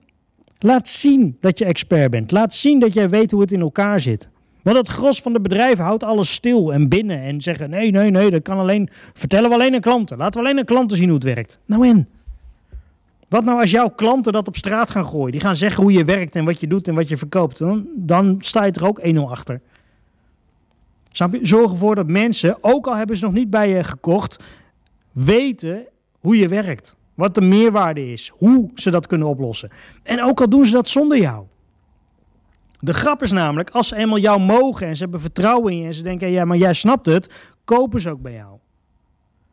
Laat 0.58 0.88
zien 0.88 1.36
dat 1.40 1.58
je 1.58 1.64
expert 1.64 2.10
bent. 2.10 2.30
Laat 2.30 2.54
zien 2.54 2.78
dat 2.78 2.94
jij 2.94 3.08
weet 3.08 3.30
hoe 3.30 3.40
het 3.40 3.52
in 3.52 3.60
elkaar 3.60 4.00
zit. 4.00 4.28
Want 4.64 4.76
het 4.76 4.88
gros 4.88 5.22
van 5.22 5.32
de 5.32 5.40
bedrijven 5.40 5.84
houdt 5.84 6.04
alles 6.04 6.32
stil 6.32 6.72
en 6.72 6.88
binnen 6.88 7.20
en 7.20 7.40
zeggen: 7.40 7.70
nee, 7.70 7.90
nee, 7.90 8.10
nee, 8.10 8.30
dat 8.30 8.42
kan 8.42 8.58
alleen. 8.58 8.88
Vertellen 9.12 9.48
we 9.48 9.54
alleen 9.54 9.74
aan 9.74 9.80
klanten. 9.80 10.16
Laten 10.16 10.40
we 10.40 10.46
alleen 10.46 10.58
aan 10.58 10.64
klanten 10.64 10.96
zien 10.96 11.06
hoe 11.06 11.14
het 11.14 11.24
werkt. 11.24 11.58
Nou 11.66 11.88
en? 11.88 12.08
Wat 13.28 13.44
nou 13.44 13.60
als 13.60 13.70
jouw 13.70 13.88
klanten 13.88 14.32
dat 14.32 14.48
op 14.48 14.56
straat 14.56 14.90
gaan 14.90 15.06
gooien? 15.06 15.32
Die 15.32 15.40
gaan 15.40 15.56
zeggen 15.56 15.82
hoe 15.82 15.92
je 15.92 16.04
werkt 16.04 16.36
en 16.36 16.44
wat 16.44 16.60
je 16.60 16.66
doet 16.66 16.88
en 16.88 16.94
wat 16.94 17.08
je 17.08 17.16
verkoopt. 17.16 17.58
Dan, 17.58 17.86
dan 17.96 18.36
sta 18.38 18.64
je 18.64 18.72
er 18.72 18.86
ook 18.86 19.00
1-0 19.14 19.18
achter. 19.18 19.60
Zorg 21.42 21.70
ervoor 21.70 21.94
dat 21.94 22.06
mensen, 22.06 22.56
ook 22.60 22.86
al 22.86 22.96
hebben 22.96 23.16
ze 23.16 23.24
nog 23.24 23.32
niet 23.32 23.50
bij 23.50 23.68
je 23.68 23.84
gekocht, 23.84 24.42
weten 25.12 25.84
hoe 26.20 26.36
je 26.36 26.48
werkt. 26.48 26.94
Wat 27.14 27.34
de 27.34 27.40
meerwaarde 27.40 28.12
is. 28.12 28.32
Hoe 28.34 28.70
ze 28.74 28.90
dat 28.90 29.06
kunnen 29.06 29.28
oplossen. 29.28 29.70
En 30.02 30.22
ook 30.22 30.40
al 30.40 30.48
doen 30.48 30.64
ze 30.64 30.72
dat 30.72 30.88
zonder 30.88 31.18
jou. 31.18 31.44
De 32.84 32.94
grap 32.94 33.22
is 33.22 33.32
namelijk, 33.32 33.70
als 33.70 33.88
ze 33.88 33.96
eenmaal 33.96 34.18
jou 34.18 34.40
mogen 34.40 34.86
en 34.86 34.96
ze 34.96 35.02
hebben 35.02 35.20
vertrouwen 35.20 35.72
in 35.72 35.78
je 35.78 35.86
en 35.86 35.94
ze 35.94 36.02
denken, 36.02 36.30
ja, 36.30 36.44
maar 36.44 36.56
jij 36.56 36.74
snapt 36.74 37.06
het, 37.06 37.34
kopen 37.64 38.00
ze 38.00 38.10
ook 38.10 38.22
bij 38.22 38.32
jou. 38.32 38.58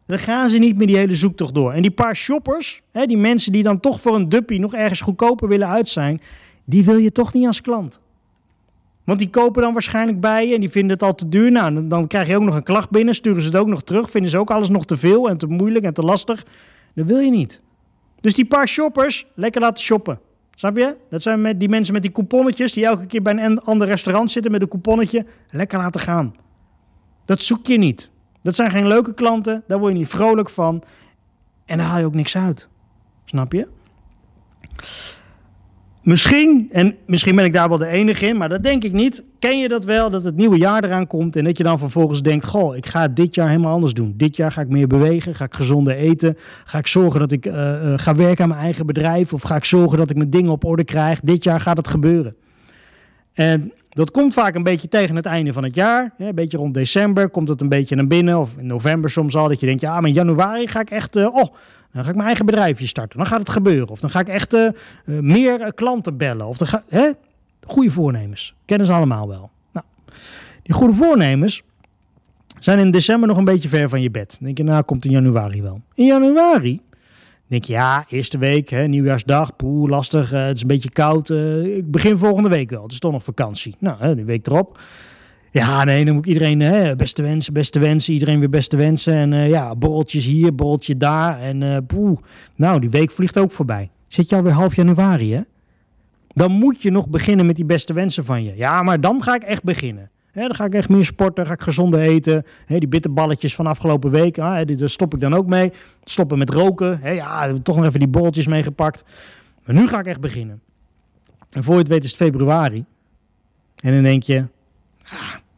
Dan 0.06 0.20
gaan 0.20 0.50
ze 0.50 0.58
niet 0.58 0.78
meer 0.78 0.88
die 0.88 0.98
hele 0.98 1.16
zoektocht 1.16 1.54
door. 1.54 1.72
En 1.72 1.82
die 1.82 1.92
paar 1.92 2.16
shoppers, 2.16 2.82
hè, 2.92 3.06
die 3.06 3.18
mensen 3.18 3.52
die 3.52 3.64
dan 3.64 3.80
toch 3.80 4.02
voor 4.02 4.16
een 4.16 4.30
duppie 4.30 4.60
nog 4.60 4.74
ergens 4.74 5.02
goedkoper 5.02 5.48
willen 5.48 5.68
uit 5.68 5.90
zijn, 5.90 6.22
die 6.66 6.86
wil 6.86 6.98
je 6.98 7.12
toch 7.12 7.34
niet 7.34 7.48
als 7.48 7.62
klant. 7.62 8.00
Want 9.04 9.20
die 9.20 9.30
kopen 9.30 9.62
dan 9.62 9.74
waarschijnlijk 9.74 10.20
bij 10.20 10.48
je 10.48 10.54
en 10.54 10.60
die 10.60 10.70
vinden 10.70 10.92
het 10.92 11.04
al 11.04 11.16
te 11.16 11.30
duur. 11.30 11.52
Nou, 11.52 11.88
dan 11.88 12.08
krijg 12.08 12.28
je 12.28 12.36
ook 12.36 12.42
nog 12.42 12.56
een 12.56 12.64
klacht 12.64 12.90
binnen, 12.90 13.16
sturen 13.16 13.42
ze 13.42 13.48
het 13.48 13.58
ook 13.58 13.68
nog 13.68 13.84
terug, 13.84 14.10
vinden 14.10 14.32
ze 14.32 14.38
ook 14.38 14.52
alles 14.52 14.70
nog 14.70 14.86
te 14.86 14.98
veel 14.98 15.30
en 15.30 15.38
te 15.38 15.48
moeilijk 15.48 15.86
en 15.86 15.94
te 15.94 16.02
lastig. 16.02 16.46
Dat 16.96 17.06
wil 17.06 17.20
je 17.20 17.32
niet. 17.32 17.62
Dus 18.22 18.34
die 18.34 18.46
paar 18.46 18.68
shoppers, 18.68 19.26
lekker 19.36 19.62
laten 19.62 19.84
shoppen. 19.84 20.20
Snap 20.56 20.78
je? 20.78 20.96
Dat 21.10 21.22
zijn 21.22 21.42
met 21.42 21.60
die 21.60 21.70
mensen 21.70 21.94
met 21.94 22.02
die 22.02 22.12
couponnetjes 22.12 22.74
die 22.74 22.86
elke 22.86 23.06
keer 23.06 23.22
bij 23.22 23.34
een 23.34 23.62
ander 23.62 23.88
restaurant 23.88 24.32
zitten 24.32 24.52
met 24.52 24.62
een 24.62 24.68
couponnetje. 24.68 25.26
Lekker 25.50 25.78
laten 25.78 26.02
gaan. 26.02 26.36
Dat 27.26 27.42
zoek 27.42 27.66
je 27.66 27.78
niet. 27.78 28.10
Dat 28.42 28.56
zijn 28.56 28.72
geen 28.72 28.88
leuke 28.88 29.14
klanten, 29.14 29.64
daar 29.68 29.80
word 29.80 29.94
je 29.94 30.00
niet 30.00 30.08
vrolijk 30.08 30.50
van. 30.50 30.84
En 31.66 31.78
daar 31.78 31.88
haal 31.88 32.00
je 32.00 32.06
ook 32.06 32.14
niks 32.14 32.38
uit. 32.38 32.68
Snap 33.26 33.52
je? 33.54 33.68
Misschien, 36.02 36.68
en 36.72 36.96
misschien 37.06 37.36
ben 37.36 37.46
ik 37.46 37.54
daar 37.54 37.70
wel 37.70 37.78
de 37.78 37.88
enige 37.88 38.26
in, 38.26 38.38
maar 38.38 38.50
dat 38.50 38.64
denk 38.64 38.84
ik 38.84 38.94
niet. 38.94 39.24
Ken 39.40 39.60
je 39.60 39.68
dat 39.68 39.86
wel, 39.86 40.10
dat 40.10 40.24
het 40.24 40.36
nieuwe 40.36 40.58
jaar 40.58 40.84
eraan 40.84 41.08
komt 41.08 41.36
en 41.36 41.44
dat 41.44 41.58
je 41.58 41.64
dan 41.64 41.80
vervolgens 41.80 42.22
denkt: 42.22 42.46
Goh, 42.46 42.76
ik 42.76 42.86
ga 42.86 43.08
dit 43.08 43.36
jaar 43.36 43.48
helemaal 43.50 43.74
anders 43.74 43.94
doen. 43.94 44.14
Dit 44.18 44.36
jaar 44.36 44.52
ga 44.52 44.62
ik 44.62 44.68
meer 44.68 44.88
bewegen, 44.88 45.36
ga 45.36 45.46
ik 45.46 45.54
gezonder 45.54 45.96
eten, 45.96 46.38
ga 46.64 46.78
ik 46.78 46.88
zorgen 46.88 47.20
dat 47.20 47.32
ik 47.32 47.46
uh, 47.46 47.54
ga 47.96 48.16
werken 48.16 48.44
aan 48.44 48.50
mijn 48.50 48.62
eigen 48.62 48.86
bedrijf 48.86 49.34
of 49.34 49.42
ga 49.42 49.56
ik 49.56 49.66
zorgen 49.66 49.98
dat 49.98 50.10
ik 50.10 50.16
mijn 50.16 50.30
dingen 50.30 50.52
op 50.52 50.66
orde 50.66 50.84
krijg. 50.84 51.20
Dit 51.20 51.44
jaar 51.44 51.60
gaat 51.60 51.78
het 51.78 51.88
gebeuren. 51.88 52.36
En 53.34 53.72
dat 53.90 54.12
komt 54.12 54.34
vaak 54.34 54.56
een 54.56 54.64
beetje 54.64 54.88
tegen 54.88 55.16
het 55.16 55.26
einde 55.26 55.54
van 55.54 55.64
het 55.64 55.76
jaar. 55.76 56.14
Een 56.18 56.36
beetje 56.36 56.58
rond 56.58 56.74
december 56.74 57.30
komt 57.30 57.48
het 57.48 57.62
een 57.62 57.70
beetje 57.70 57.96
naar 57.96 58.08
binnen. 58.08 58.40
Of 58.40 58.58
in 58.58 58.66
november 58.66 59.10
soms 59.10 59.36
al. 59.36 59.48
Dat 59.48 59.60
je 59.60 59.66
denkt, 59.66 59.82
ja, 59.82 60.00
maar 60.00 60.10
in 60.10 60.16
januari 60.16 60.68
ga 60.68 60.80
ik 60.80 60.90
echt... 60.90 61.16
Uh, 61.16 61.36
oh, 61.36 61.54
dan 61.94 62.04
ga 62.04 62.10
ik 62.10 62.16
mijn 62.16 62.28
eigen 62.28 62.46
bedrijfje 62.46 62.88
starten. 62.88 63.18
Dan 63.18 63.28
gaat 63.28 63.40
het 63.40 63.50
gebeuren. 63.50 63.90
Of 63.90 64.00
dan 64.00 64.10
ga 64.10 64.20
ik 64.20 64.28
echt 64.28 64.54
uh, 64.54 64.70
meer 65.06 65.74
klanten 65.74 66.18
bellen. 66.18 66.48
Of 66.48 66.58
dan 66.58 66.68
ga, 66.68 66.84
hè? 66.90 67.12
Goede 67.64 67.92
voornemens. 67.92 68.56
Kennen 68.66 68.88
ze 68.88 68.94
allemaal 68.94 69.28
wel. 69.28 69.50
Nou, 69.72 69.86
die 70.64 70.74
goede 70.74 70.94
voornemens 70.94 71.64
zijn 72.60 72.80
in 72.80 72.92
december 72.92 73.28
nog 73.28 73.38
een 73.38 73.46
beetje 73.46 73.70
ver 73.70 73.90
van 73.90 74.02
je 74.02 74.12
bed. 74.12 74.30
Dan 74.30 74.40
denk 74.46 74.58
je, 74.58 74.64
nou 74.64 74.84
komt 74.84 75.06
in 75.06 75.12
januari 75.12 75.62
wel. 75.62 75.82
In 75.94 76.06
januari 76.06 76.82
denk 77.48 77.64
je, 77.64 77.74
ja, 77.74 78.06
eerste 78.10 78.38
week, 78.38 78.70
hè, 78.70 78.88
nieuwjaarsdag, 78.88 79.56
poeh, 79.56 79.90
lastig, 79.90 80.30
het 80.30 80.56
is 80.56 80.62
een 80.62 80.68
beetje 80.68 80.90
koud. 80.90 81.30
Ik 81.64 81.92
begin 81.92 82.18
volgende 82.18 82.50
week 82.50 82.70
wel, 82.70 82.84
het 82.84 82.92
is 82.92 83.00
toch 83.00 83.12
nog 83.12 83.24
vakantie. 83.24 83.76
Nou, 83.80 83.98
hè, 84.00 84.16
die 84.16 84.26
week 84.26 84.48
erop. 84.48 84.80
Ja, 85.54 85.84
nee, 85.84 86.06
dan 86.06 86.14
moet 86.14 86.26
ik 86.26 86.34
iedereen 86.34 86.60
hè, 86.60 86.96
beste 86.96 87.22
wensen, 87.22 87.54
beste 87.54 87.80
wensen, 87.80 88.14
iedereen 88.14 88.40
weer 88.40 88.50
beste 88.50 88.78
wensen. 88.78 89.14
En 89.14 89.32
uh, 89.32 89.50
ja, 89.50 89.76
borreltjes 89.76 90.26
hier, 90.26 90.56
borreltje 90.56 90.98
daar. 90.98 91.40
En 91.40 91.62
uh, 91.62 92.12
nou, 92.56 92.80
die 92.80 92.90
week 92.90 93.12
vliegt 93.12 93.38
ook 93.38 93.52
voorbij. 93.52 93.90
Zit 94.08 94.30
je 94.30 94.36
alweer 94.36 94.52
half 94.52 94.76
januari, 94.76 95.34
hè? 95.34 95.42
Dan 96.28 96.52
moet 96.52 96.82
je 96.82 96.92
nog 96.92 97.10
beginnen 97.10 97.46
met 97.46 97.56
die 97.56 97.66
beste 97.66 97.94
wensen 97.94 98.26
van 98.26 98.44
je. 98.44 98.54
Ja, 98.56 98.84
maar 98.84 99.02
dan 99.02 99.24
ga 99.24 99.36
ik 99.36 99.44
echt 99.44 99.64
beginnen. 99.64 100.10
Dan 100.34 100.56
ga 100.56 100.66
ik 100.66 100.74
echt 100.74 100.90
meer 100.90 101.06
sporten, 101.06 101.46
ga 101.46 101.54
ik 101.54 101.62
gezonder 101.62 102.00
eten. 102.00 102.46
Die 102.68 102.88
bitterballetjes 102.88 103.56
van 103.56 103.68
afgelopen 103.68 104.12
week, 104.12 104.38
ah, 104.38 104.78
daar 104.78 104.90
stop 104.90 105.14
ik 105.14 105.20
dan 105.20 105.34
ook 105.34 105.48
mee. 105.48 105.72
Stoppen 106.04 106.38
met 106.38 106.50
roken. 106.50 107.00
Ja, 107.04 107.54
toch 107.64 107.76
nog 107.76 107.86
even 107.86 108.00
die 108.00 108.08
bolletjes 108.08 108.48
meegepakt. 108.48 109.04
Maar 109.66 109.76
nu 109.76 109.88
ga 109.88 110.00
ik 110.00 110.06
echt 110.06 110.20
beginnen. 110.20 110.62
En 111.50 111.64
voor 111.64 111.74
je 111.74 111.80
het 111.80 111.88
weet 111.88 112.04
is 112.04 112.12
het 112.12 112.20
februari. 112.20 112.86
En 113.76 113.94
dan 113.94 114.04
denk 114.04 114.24
je, 114.24 114.46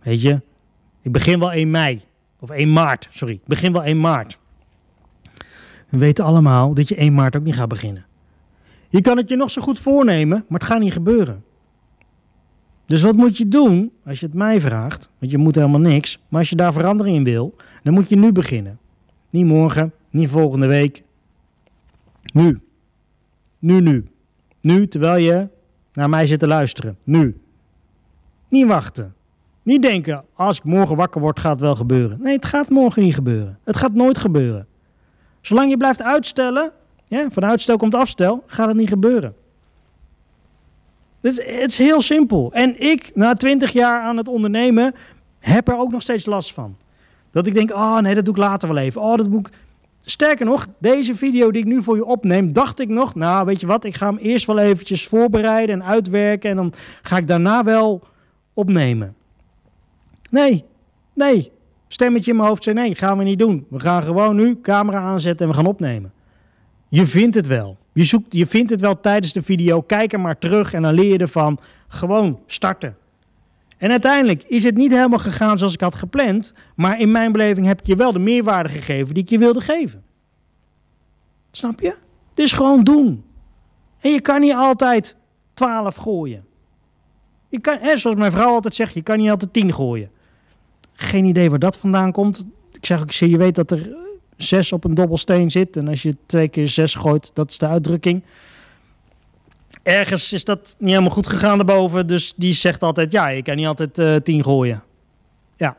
weet 0.03 0.21
je, 0.21 0.41
ik 1.01 1.11
begin 1.11 1.39
wel 1.39 1.51
1 1.51 1.71
mei. 1.71 2.01
Of 2.39 2.49
1 2.49 2.73
maart, 2.73 3.07
sorry. 3.11 3.33
Ik 3.33 3.45
begin 3.45 3.73
wel 3.73 3.83
1 3.83 3.99
maart. 3.99 4.37
We 5.89 5.97
weten 5.97 6.25
allemaal 6.25 6.73
dat 6.73 6.87
je 6.87 6.95
1 6.95 7.13
maart 7.13 7.35
ook 7.35 7.43
niet 7.43 7.55
gaat 7.55 7.67
beginnen. 7.67 8.05
Je 8.89 9.01
kan 9.01 9.17
het 9.17 9.29
je 9.29 9.35
nog 9.35 9.51
zo 9.51 9.61
goed 9.61 9.79
voornemen, 9.79 10.45
maar 10.47 10.59
het 10.59 10.69
gaat 10.69 10.79
niet 10.79 10.93
gebeuren. 10.93 11.43
Dus 12.85 13.01
wat 13.01 13.15
moet 13.15 13.37
je 13.37 13.47
doen 13.47 13.91
als 14.05 14.19
je 14.19 14.25
het 14.25 14.35
mij 14.35 14.61
vraagt? 14.61 15.09
Want 15.19 15.31
je 15.31 15.37
moet 15.37 15.55
helemaal 15.55 15.79
niks. 15.79 16.19
Maar 16.27 16.39
als 16.39 16.49
je 16.49 16.55
daar 16.55 16.73
verandering 16.73 17.15
in 17.15 17.23
wil, 17.23 17.55
dan 17.83 17.93
moet 17.93 18.09
je 18.09 18.15
nu 18.15 18.31
beginnen. 18.31 18.79
Niet 19.29 19.45
morgen, 19.45 19.93
niet 20.09 20.29
volgende 20.29 20.67
week. 20.67 21.03
Nu. 22.33 22.59
Nu, 23.59 23.81
nu. 23.81 24.07
Nu, 24.61 24.87
terwijl 24.87 25.23
je 25.23 25.47
naar 25.93 26.09
mij 26.09 26.27
zit 26.27 26.39
te 26.39 26.47
luisteren. 26.47 26.97
Nu. 27.03 27.41
Niet 28.49 28.67
wachten. 28.67 29.13
Niet 29.63 29.81
denken, 29.81 30.25
als 30.33 30.57
ik 30.57 30.63
morgen 30.63 30.95
wakker 30.95 31.21
word, 31.21 31.39
gaat 31.39 31.51
het 31.51 31.61
wel 31.61 31.75
gebeuren. 31.75 32.17
Nee, 32.21 32.35
het 32.35 32.45
gaat 32.45 32.69
morgen 32.69 33.01
niet 33.01 33.13
gebeuren. 33.13 33.59
Het 33.63 33.75
gaat 33.75 33.93
nooit 33.93 34.17
gebeuren. 34.17 34.67
Zolang 35.41 35.69
je 35.69 35.77
blijft 35.77 36.01
uitstellen, 36.01 36.71
ja, 37.07 37.27
van 37.31 37.45
uitstel 37.45 37.77
komt 37.77 37.95
afstel, 37.95 38.43
gaat 38.47 38.67
het 38.67 38.77
niet 38.77 38.89
gebeuren. 38.89 39.35
Het 41.21 41.31
is, 41.31 41.61
het 41.61 41.71
is 41.71 41.77
heel 41.77 42.01
simpel. 42.01 42.51
En 42.53 42.81
ik, 42.81 43.11
na 43.13 43.33
twintig 43.33 43.71
jaar 43.71 44.01
aan 44.01 44.17
het 44.17 44.27
ondernemen, 44.27 44.95
heb 45.39 45.67
er 45.67 45.77
ook 45.77 45.91
nog 45.91 46.01
steeds 46.01 46.25
last 46.25 46.53
van. 46.53 46.75
Dat 47.31 47.45
ik 47.45 47.53
denk, 47.53 47.71
oh 47.71 47.99
nee, 47.99 48.15
dat 48.15 48.25
doe 48.25 48.33
ik 48.33 48.39
later 48.39 48.67
wel 48.67 48.77
even. 48.77 49.01
Oh, 49.01 49.17
dat 49.17 49.29
moet. 49.29 49.49
Sterker 50.01 50.45
nog, 50.45 50.67
deze 50.77 51.15
video 51.15 51.51
die 51.51 51.61
ik 51.61 51.67
nu 51.67 51.83
voor 51.83 51.95
je 51.95 52.05
opneem, 52.05 52.53
dacht 52.53 52.79
ik 52.79 52.89
nog, 52.89 53.15
nou 53.15 53.45
weet 53.45 53.59
je 53.59 53.67
wat, 53.67 53.83
ik 53.83 53.95
ga 53.95 54.07
hem 54.07 54.17
eerst 54.17 54.45
wel 54.45 54.57
eventjes 54.57 55.07
voorbereiden 55.07 55.75
en 55.75 55.87
uitwerken 55.87 56.49
en 56.49 56.55
dan 56.55 56.73
ga 57.01 57.17
ik 57.17 57.27
daarna 57.27 57.63
wel 57.63 58.01
opnemen. 58.53 59.15
Nee, 60.33 60.65
nee. 61.13 61.51
Stemmetje 61.87 62.31
in 62.31 62.37
mijn 62.37 62.47
hoofd 62.47 62.63
zei 62.63 62.75
nee, 62.75 62.95
gaan 62.95 63.17
we 63.17 63.23
niet 63.23 63.39
doen. 63.39 63.65
We 63.69 63.79
gaan 63.79 64.03
gewoon 64.03 64.35
nu 64.35 64.61
camera 64.61 64.99
aanzetten 64.99 65.45
en 65.45 65.51
we 65.51 65.57
gaan 65.57 65.67
opnemen. 65.67 66.13
Je 66.89 67.05
vindt 67.05 67.35
het 67.35 67.47
wel. 67.47 67.77
Je, 67.93 68.03
zoekt, 68.03 68.33
je 68.33 68.47
vindt 68.47 68.69
het 68.69 68.81
wel 68.81 68.99
tijdens 68.99 69.33
de 69.33 69.41
video. 69.41 69.81
Kijk 69.81 70.13
er 70.13 70.19
maar 70.19 70.37
terug 70.37 70.73
en 70.73 70.81
dan 70.81 70.93
leer 70.93 71.11
je 71.11 71.17
ervan. 71.17 71.59
Gewoon 71.87 72.39
starten. 72.45 72.97
En 73.77 73.89
uiteindelijk 73.89 74.43
is 74.43 74.63
het 74.63 74.75
niet 74.75 74.91
helemaal 74.91 75.19
gegaan 75.19 75.57
zoals 75.57 75.73
ik 75.73 75.81
had 75.81 75.95
gepland. 75.95 76.53
Maar 76.75 76.99
in 76.99 77.11
mijn 77.11 77.31
beleving 77.31 77.65
heb 77.65 77.79
ik 77.79 77.85
je 77.85 77.95
wel 77.95 78.13
de 78.13 78.19
meerwaarde 78.19 78.69
gegeven 78.69 79.13
die 79.13 79.23
ik 79.23 79.29
je 79.29 79.37
wilde 79.37 79.61
geven. 79.61 80.03
Snap 81.51 81.79
je? 81.79 81.95
Dus 82.33 82.51
gewoon 82.51 82.83
doen. 82.83 83.23
En 83.99 84.11
je 84.11 84.21
kan 84.21 84.41
niet 84.41 84.53
altijd 84.53 85.15
12 85.53 85.95
gooien. 85.95 86.45
Je 87.49 87.59
kan, 87.59 87.97
zoals 87.97 88.17
mijn 88.17 88.31
vrouw 88.31 88.53
altijd 88.53 88.75
zegt, 88.75 88.93
je 88.93 89.01
kan 89.01 89.17
niet 89.17 89.29
altijd 89.29 89.53
10 89.53 89.73
gooien. 89.73 90.11
Geen 91.03 91.25
idee 91.25 91.49
waar 91.49 91.59
dat 91.59 91.77
vandaan 91.77 92.11
komt. 92.11 92.45
Ik 92.71 92.85
zeg 92.85 93.01
ook, 93.01 93.11
je 93.11 93.37
weet 93.37 93.55
dat 93.55 93.71
er 93.71 93.95
6 94.37 94.71
op 94.71 94.83
een 94.83 94.93
dobbelsteen 94.93 95.51
zit. 95.51 95.77
En 95.77 95.87
als 95.87 96.01
je 96.01 96.17
twee 96.25 96.47
keer 96.47 96.67
6 96.67 96.95
gooit, 96.95 97.31
dat 97.33 97.49
is 97.49 97.57
de 97.57 97.67
uitdrukking. 97.67 98.23
Ergens 99.83 100.33
is 100.33 100.43
dat 100.43 100.75
niet 100.79 100.89
helemaal 100.89 101.09
goed 101.09 101.27
gegaan 101.27 101.57
daarboven. 101.57 102.07
Dus 102.07 102.33
die 102.35 102.53
zegt 102.53 102.83
altijd, 102.83 103.11
ja, 103.11 103.27
je 103.27 103.43
kan 103.43 103.55
niet 103.55 103.65
altijd 103.65 103.99
uh, 103.99 104.15
10 104.15 104.43
gooien. 104.43 104.83
Ja. 105.57 105.77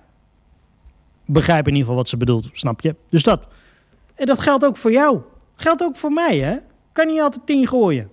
Begrijp 1.24 1.66
in 1.66 1.72
ieder 1.72 1.80
geval 1.80 1.96
wat 1.96 2.08
ze 2.08 2.16
bedoelt, 2.16 2.48
snap 2.52 2.80
je? 2.80 2.94
Dus 3.08 3.22
dat. 3.22 3.48
En 4.14 4.26
dat 4.26 4.40
geldt 4.40 4.64
ook 4.64 4.76
voor 4.76 4.92
jou. 4.92 5.20
Geldt 5.56 5.82
ook 5.82 5.96
voor 5.96 6.12
mij, 6.12 6.38
hè? 6.38 6.56
Kan 6.92 7.06
niet 7.06 7.20
altijd 7.20 7.46
10 7.46 7.66
gooien. 7.66 8.10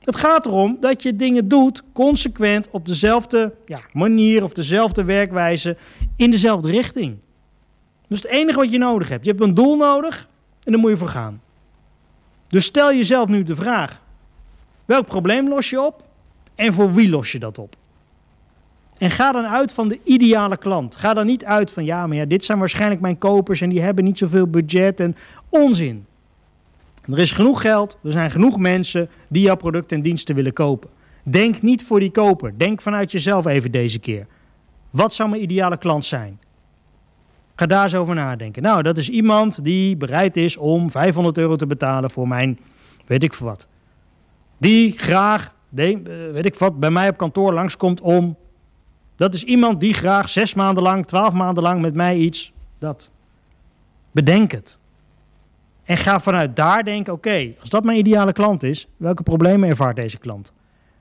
Het 0.00 0.16
gaat 0.16 0.46
erom 0.46 0.76
dat 0.80 1.02
je 1.02 1.16
dingen 1.16 1.48
doet 1.48 1.82
consequent 1.92 2.70
op 2.70 2.86
dezelfde 2.86 3.54
ja, 3.66 3.80
manier 3.92 4.44
of 4.44 4.52
dezelfde 4.52 5.04
werkwijze 5.04 5.76
in 6.16 6.30
dezelfde 6.30 6.70
richting. 6.70 7.16
Dus 8.08 8.22
het 8.22 8.30
enige 8.30 8.58
wat 8.58 8.70
je 8.70 8.78
nodig 8.78 9.08
hebt, 9.08 9.24
je 9.24 9.30
hebt 9.30 9.42
een 9.42 9.54
doel 9.54 9.76
nodig 9.76 10.28
en 10.64 10.72
daar 10.72 10.80
moet 10.80 10.90
je 10.90 10.96
voor 10.96 11.08
gaan. 11.08 11.40
Dus 12.48 12.64
stel 12.64 12.92
jezelf 12.92 13.28
nu 13.28 13.42
de 13.42 13.56
vraag: 13.56 14.00
welk 14.84 15.06
probleem 15.06 15.48
los 15.48 15.70
je 15.70 15.80
op 15.80 16.04
en 16.54 16.72
voor 16.72 16.94
wie 16.94 17.08
los 17.08 17.32
je 17.32 17.38
dat 17.38 17.58
op? 17.58 17.76
En 18.98 19.10
ga 19.10 19.32
dan 19.32 19.46
uit 19.46 19.72
van 19.72 19.88
de 19.88 20.00
ideale 20.04 20.56
klant. 20.56 20.96
Ga 20.96 21.14
dan 21.14 21.26
niet 21.26 21.44
uit 21.44 21.70
van 21.70 21.84
ja, 21.84 22.06
maar 22.06 22.16
ja, 22.16 22.24
dit 22.24 22.44
zijn 22.44 22.58
waarschijnlijk 22.58 23.00
mijn 23.00 23.18
kopers 23.18 23.60
en 23.60 23.68
die 23.68 23.80
hebben 23.80 24.04
niet 24.04 24.18
zoveel 24.18 24.46
budget 24.46 25.00
en 25.00 25.16
onzin. 25.48 26.06
Er 27.02 27.18
is 27.18 27.32
genoeg 27.32 27.60
geld, 27.60 27.98
er 28.04 28.12
zijn 28.12 28.30
genoeg 28.30 28.58
mensen 28.58 29.08
die 29.28 29.42
jouw 29.42 29.56
product 29.56 29.92
en 29.92 30.02
diensten 30.02 30.34
willen 30.34 30.52
kopen. 30.52 30.90
Denk 31.22 31.62
niet 31.62 31.84
voor 31.84 32.00
die 32.00 32.10
koper. 32.10 32.58
Denk 32.58 32.82
vanuit 32.82 33.10
jezelf 33.12 33.46
even 33.46 33.70
deze 33.70 33.98
keer. 33.98 34.26
Wat 34.90 35.14
zou 35.14 35.28
mijn 35.28 35.42
ideale 35.42 35.78
klant 35.78 36.04
zijn? 36.04 36.40
Ga 37.54 37.66
daar 37.66 37.82
eens 37.82 37.94
over 37.94 38.14
nadenken. 38.14 38.62
Nou, 38.62 38.82
dat 38.82 38.98
is 38.98 39.08
iemand 39.08 39.64
die 39.64 39.96
bereid 39.96 40.36
is 40.36 40.56
om 40.56 40.90
500 40.90 41.38
euro 41.38 41.56
te 41.56 41.66
betalen 41.66 42.10
voor 42.10 42.28
mijn, 42.28 42.58
weet 43.06 43.22
ik 43.22 43.34
veel 43.34 43.46
wat. 43.46 43.68
Die 44.58 44.98
graag, 44.98 45.54
eh, 45.74 45.96
weet 46.32 46.46
ik 46.46 46.54
wat, 46.54 46.80
bij 46.80 46.90
mij 46.90 47.08
op 47.08 47.16
kantoor 47.16 47.52
langskomt 47.52 48.00
om. 48.00 48.36
Dat 49.16 49.34
is 49.34 49.44
iemand 49.44 49.80
die 49.80 49.94
graag 49.94 50.28
zes 50.28 50.54
maanden 50.54 50.82
lang, 50.82 51.06
twaalf 51.06 51.32
maanden 51.32 51.62
lang 51.62 51.80
met 51.80 51.94
mij 51.94 52.16
iets. 52.16 52.52
Dat. 52.78 53.10
Bedenk 54.10 54.52
het. 54.52 54.78
En 55.90 55.96
ga 55.96 56.20
vanuit 56.20 56.56
daar 56.56 56.84
denken: 56.84 57.12
oké, 57.12 57.54
als 57.60 57.68
dat 57.68 57.84
mijn 57.84 57.98
ideale 57.98 58.32
klant 58.32 58.62
is, 58.62 58.88
welke 58.96 59.22
problemen 59.22 59.68
ervaart 59.68 59.96
deze 59.96 60.18
klant? 60.18 60.52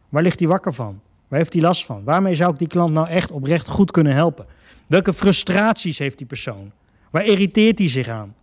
Waar 0.09 0.23
ligt 0.23 0.39
hij 0.39 0.47
wakker 0.47 0.73
van? 0.73 1.01
Waar 1.27 1.39
heeft 1.39 1.53
hij 1.53 1.61
last 1.61 1.85
van? 1.85 2.03
Waarmee 2.03 2.35
zou 2.35 2.51
ik 2.51 2.59
die 2.59 2.67
klant 2.67 2.93
nou 2.93 3.09
echt 3.09 3.31
oprecht 3.31 3.67
goed 3.67 3.91
kunnen 3.91 4.13
helpen? 4.13 4.45
Welke 4.87 5.13
frustraties 5.13 5.97
heeft 5.97 6.17
die 6.17 6.27
persoon? 6.27 6.71
Waar 7.09 7.25
irriteert 7.25 7.79
hij 7.79 7.89
zich 7.89 8.07
aan? 8.07 8.35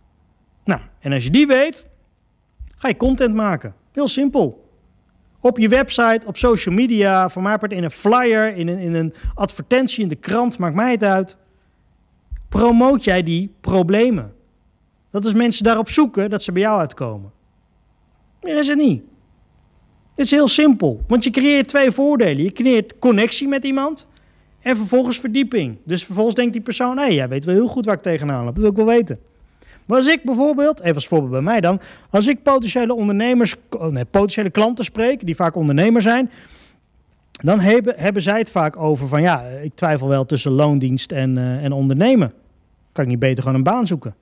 Nou, 0.63 0.81
en 0.99 1.13
als 1.13 1.23
je 1.23 1.29
die 1.29 1.47
weet, 1.47 1.85
ga 2.75 2.87
je 2.87 2.97
content 2.97 3.33
maken. 3.33 3.73
Heel 3.91 4.07
simpel. 4.07 4.69
Op 5.39 5.57
je 5.57 5.67
website, 5.67 6.21
op 6.25 6.37
social 6.37 6.75
media, 6.75 7.29
van 7.29 7.43
part 7.43 7.71
in 7.71 7.83
een 7.83 7.91
flyer, 7.91 8.55
in 8.55 8.67
een, 8.67 8.77
in 8.77 8.93
een 8.93 9.13
advertentie 9.35 10.03
in 10.03 10.09
de 10.09 10.15
krant, 10.15 10.57
maakt 10.57 10.75
mij 10.75 10.91
het 10.91 11.03
uit. 11.03 11.37
Promoot 12.49 13.03
jij 13.03 13.23
die 13.23 13.53
problemen? 13.61 14.35
Dat 15.11 15.25
is 15.25 15.33
mensen 15.33 15.63
daarop 15.63 15.89
zoeken 15.89 16.29
dat 16.29 16.43
ze 16.43 16.51
bij 16.51 16.61
jou 16.61 16.79
uitkomen. 16.79 17.31
Meer 18.41 18.59
is 18.59 18.67
het 18.67 18.77
niet. 18.77 19.03
Het 20.15 20.25
is 20.25 20.31
heel 20.31 20.47
simpel, 20.47 21.01
want 21.07 21.23
je 21.23 21.29
creëert 21.29 21.67
twee 21.67 21.91
voordelen. 21.91 22.43
Je 22.43 22.51
creëert 22.51 22.99
connectie 22.99 23.47
met 23.47 23.63
iemand 23.63 24.07
en 24.61 24.77
vervolgens 24.77 25.19
verdieping. 25.19 25.77
Dus 25.83 26.05
vervolgens 26.05 26.35
denkt 26.35 26.53
die 26.53 26.61
persoon, 26.61 26.97
hé, 26.97 27.03
hey, 27.03 27.13
jij 27.13 27.29
weet 27.29 27.45
wel 27.45 27.55
heel 27.55 27.67
goed 27.67 27.85
waar 27.85 27.95
ik 27.95 28.01
tegenaan 28.01 28.45
loop. 28.45 28.53
Dat 28.53 28.61
wil 28.63 28.71
ik 28.71 28.77
wel 28.77 28.85
weten. 28.85 29.19
Maar 29.85 29.97
als 29.97 30.07
ik 30.07 30.23
bijvoorbeeld, 30.23 30.79
even 30.79 30.95
als 30.95 31.07
voorbeeld 31.07 31.31
bij 31.31 31.41
mij 31.41 31.61
dan, 31.61 31.79
als 32.09 32.27
ik 32.27 32.43
potentiële 32.43 32.93
ondernemers, 32.93 33.55
oh 33.69 33.87
nee, 33.87 34.05
potentiële 34.05 34.49
klanten 34.49 34.85
spreek, 34.85 35.25
die 35.25 35.35
vaak 35.35 35.55
ondernemer 35.55 36.01
zijn, 36.01 36.31
dan 37.31 37.59
hebben, 37.59 37.93
hebben 37.97 38.21
zij 38.21 38.39
het 38.39 38.51
vaak 38.51 38.77
over 38.77 39.07
van 39.07 39.21
ja, 39.21 39.41
ik 39.41 39.75
twijfel 39.75 40.07
wel 40.07 40.25
tussen 40.25 40.51
loondienst 40.51 41.11
en, 41.11 41.35
uh, 41.35 41.63
en 41.63 41.71
ondernemen. 41.71 42.33
Kan 42.91 43.03
ik 43.03 43.09
niet 43.09 43.19
beter 43.19 43.43
gewoon 43.43 43.57
een 43.57 43.63
baan 43.63 43.87
zoeken? 43.87 44.15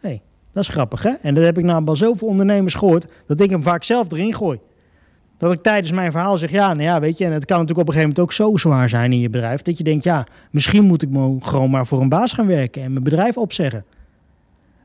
Hey, 0.00 0.22
dat 0.52 0.62
is 0.62 0.68
grappig 0.68 1.02
hè? 1.02 1.10
En 1.22 1.34
dat 1.34 1.44
heb 1.44 1.58
ik 1.58 1.64
nou 1.64 1.86
al 1.86 1.96
zoveel 1.96 2.28
ondernemers 2.28 2.74
gehoord, 2.74 3.06
dat 3.26 3.40
ik 3.40 3.50
hem 3.50 3.62
vaak 3.62 3.84
zelf 3.84 4.12
erin 4.12 4.34
gooi. 4.34 4.58
Dat 5.38 5.52
ik 5.52 5.62
tijdens 5.62 5.92
mijn 5.92 6.10
verhaal 6.10 6.38
zeg, 6.38 6.50
ja, 6.50 6.66
nou 6.72 6.82
ja, 6.82 7.00
weet 7.00 7.18
je, 7.18 7.24
en 7.24 7.32
het 7.32 7.44
kan 7.44 7.58
natuurlijk 7.58 7.88
op 7.88 7.94
een 7.94 8.00
gegeven 8.00 8.16
moment 8.16 8.46
ook 8.46 8.46
zo 8.46 8.56
zwaar 8.56 8.88
zijn 8.88 9.12
in 9.12 9.20
je 9.20 9.30
bedrijf, 9.30 9.62
dat 9.62 9.78
je 9.78 9.84
denkt, 9.84 10.04
ja, 10.04 10.26
misschien 10.50 10.84
moet 10.84 11.02
ik 11.02 11.08
gewoon 11.40 11.70
maar 11.70 11.86
voor 11.86 12.00
een 12.00 12.08
baas 12.08 12.32
gaan 12.32 12.46
werken 12.46 12.82
en 12.82 12.92
mijn 12.92 13.04
bedrijf 13.04 13.36
opzeggen. 13.36 13.84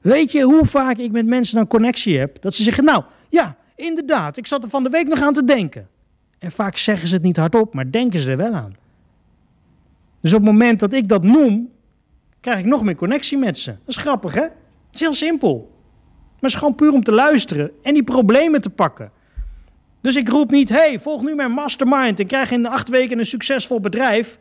Weet 0.02 0.32
je 0.32 0.42
hoe 0.42 0.66
vaak 0.66 0.98
ik 0.98 1.12
met 1.12 1.26
mensen 1.26 1.56
dan 1.56 1.68
connectie 1.68 2.20
heb? 2.20 2.42
Dat 2.42 2.54
ze 2.54 2.64
zeggen, 2.64 2.84
nou, 2.84 3.04
ja, 3.30 3.56
inderdaad, 3.76 4.38
ik 4.38 4.48
zat 4.48 4.64
er 4.64 4.70
van 4.70 4.84
de 4.84 4.90
week 4.90 5.08
nog 5.08 5.22
aan 5.22 5.34
te 5.34 5.44
denken. 5.44 5.88
En 6.40 6.52
vaak 6.52 6.78
zeggen 6.78 7.08
ze 7.08 7.14
het 7.14 7.24
niet 7.24 7.38
hardop, 7.38 7.74
maar 7.74 7.92
denken 7.92 8.20
ze 8.20 8.32
er 8.32 8.38
wel 8.38 8.54
aan. 8.54 8.76
Dus 10.22 10.34
op 10.34 10.40
het 10.42 10.52
moment 10.52 10.80
dat 10.80 10.94
ik 10.94 11.08
dat 11.08 11.24
noem, 11.24 11.70
krijg 12.40 12.60
ik 12.60 12.66
nog 12.66 12.84
meer 12.84 12.96
connectie 12.96 13.38
met 13.38 13.58
ze. 13.58 13.72
Dat 13.72 13.96
is 13.96 13.98
grappig, 13.98 14.34
hè? 14.34 14.46
Is 14.96 15.02
heel 15.02 15.14
simpel. 15.14 15.58
Maar 15.58 16.36
het 16.36 16.50
is 16.52 16.56
gewoon 16.56 16.76
puur 16.76 16.94
om 16.94 17.04
te 17.04 17.12
luisteren 17.12 17.72
en 17.82 17.94
die 17.94 18.04
problemen 18.04 18.62
te 18.62 18.70
pakken. 18.70 19.12
Dus 20.02 20.16
ik 20.16 20.30
roep 20.30 20.52
niet, 20.52 20.70
hey, 20.70 21.00
volg 21.00 21.24
nu 21.24 21.36
mijn 21.36 21.52
mastermind 21.52 22.20
en 22.20 22.28
krijg 22.28 22.52
in 22.52 22.66
acht 22.66 22.90
weken 22.90 23.20
een 23.20 23.26
succesvol 23.26 23.80
bedrijf. 23.80 24.40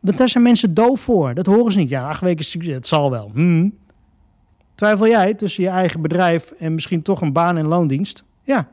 Want 0.00 0.18
daar 0.18 0.28
zijn 0.28 0.42
mensen 0.42 0.74
doof 0.74 1.00
voor. 1.00 1.34
Dat 1.34 1.46
horen 1.46 1.72
ze 1.72 1.78
niet. 1.78 1.88
Ja, 1.88 2.08
acht 2.08 2.20
weken 2.20 2.44
succes, 2.44 2.74
het 2.74 2.86
zal 2.86 3.10
wel. 3.10 3.30
Hmm. 3.34 3.74
Twijfel 4.74 5.08
jij 5.08 5.34
tussen 5.34 5.62
je 5.62 5.68
eigen 5.68 6.00
bedrijf 6.00 6.50
en 6.50 6.74
misschien 6.74 7.02
toch 7.02 7.20
een 7.20 7.32
baan 7.32 7.56
en 7.56 7.66
loondienst? 7.66 8.24
Ja. 8.42 8.68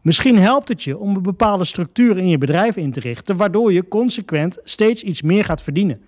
Misschien 0.00 0.38
helpt 0.38 0.68
het 0.68 0.82
je 0.82 0.98
om 0.98 1.16
een 1.16 1.22
bepaalde 1.22 1.64
structuur 1.64 2.18
in 2.18 2.28
je 2.28 2.38
bedrijf 2.38 2.76
in 2.76 2.92
te 2.92 3.00
richten, 3.00 3.36
waardoor 3.36 3.72
je 3.72 3.88
consequent 3.88 4.58
steeds 4.64 5.02
iets 5.02 5.22
meer 5.22 5.44
gaat 5.44 5.62
verdienen. 5.62 6.02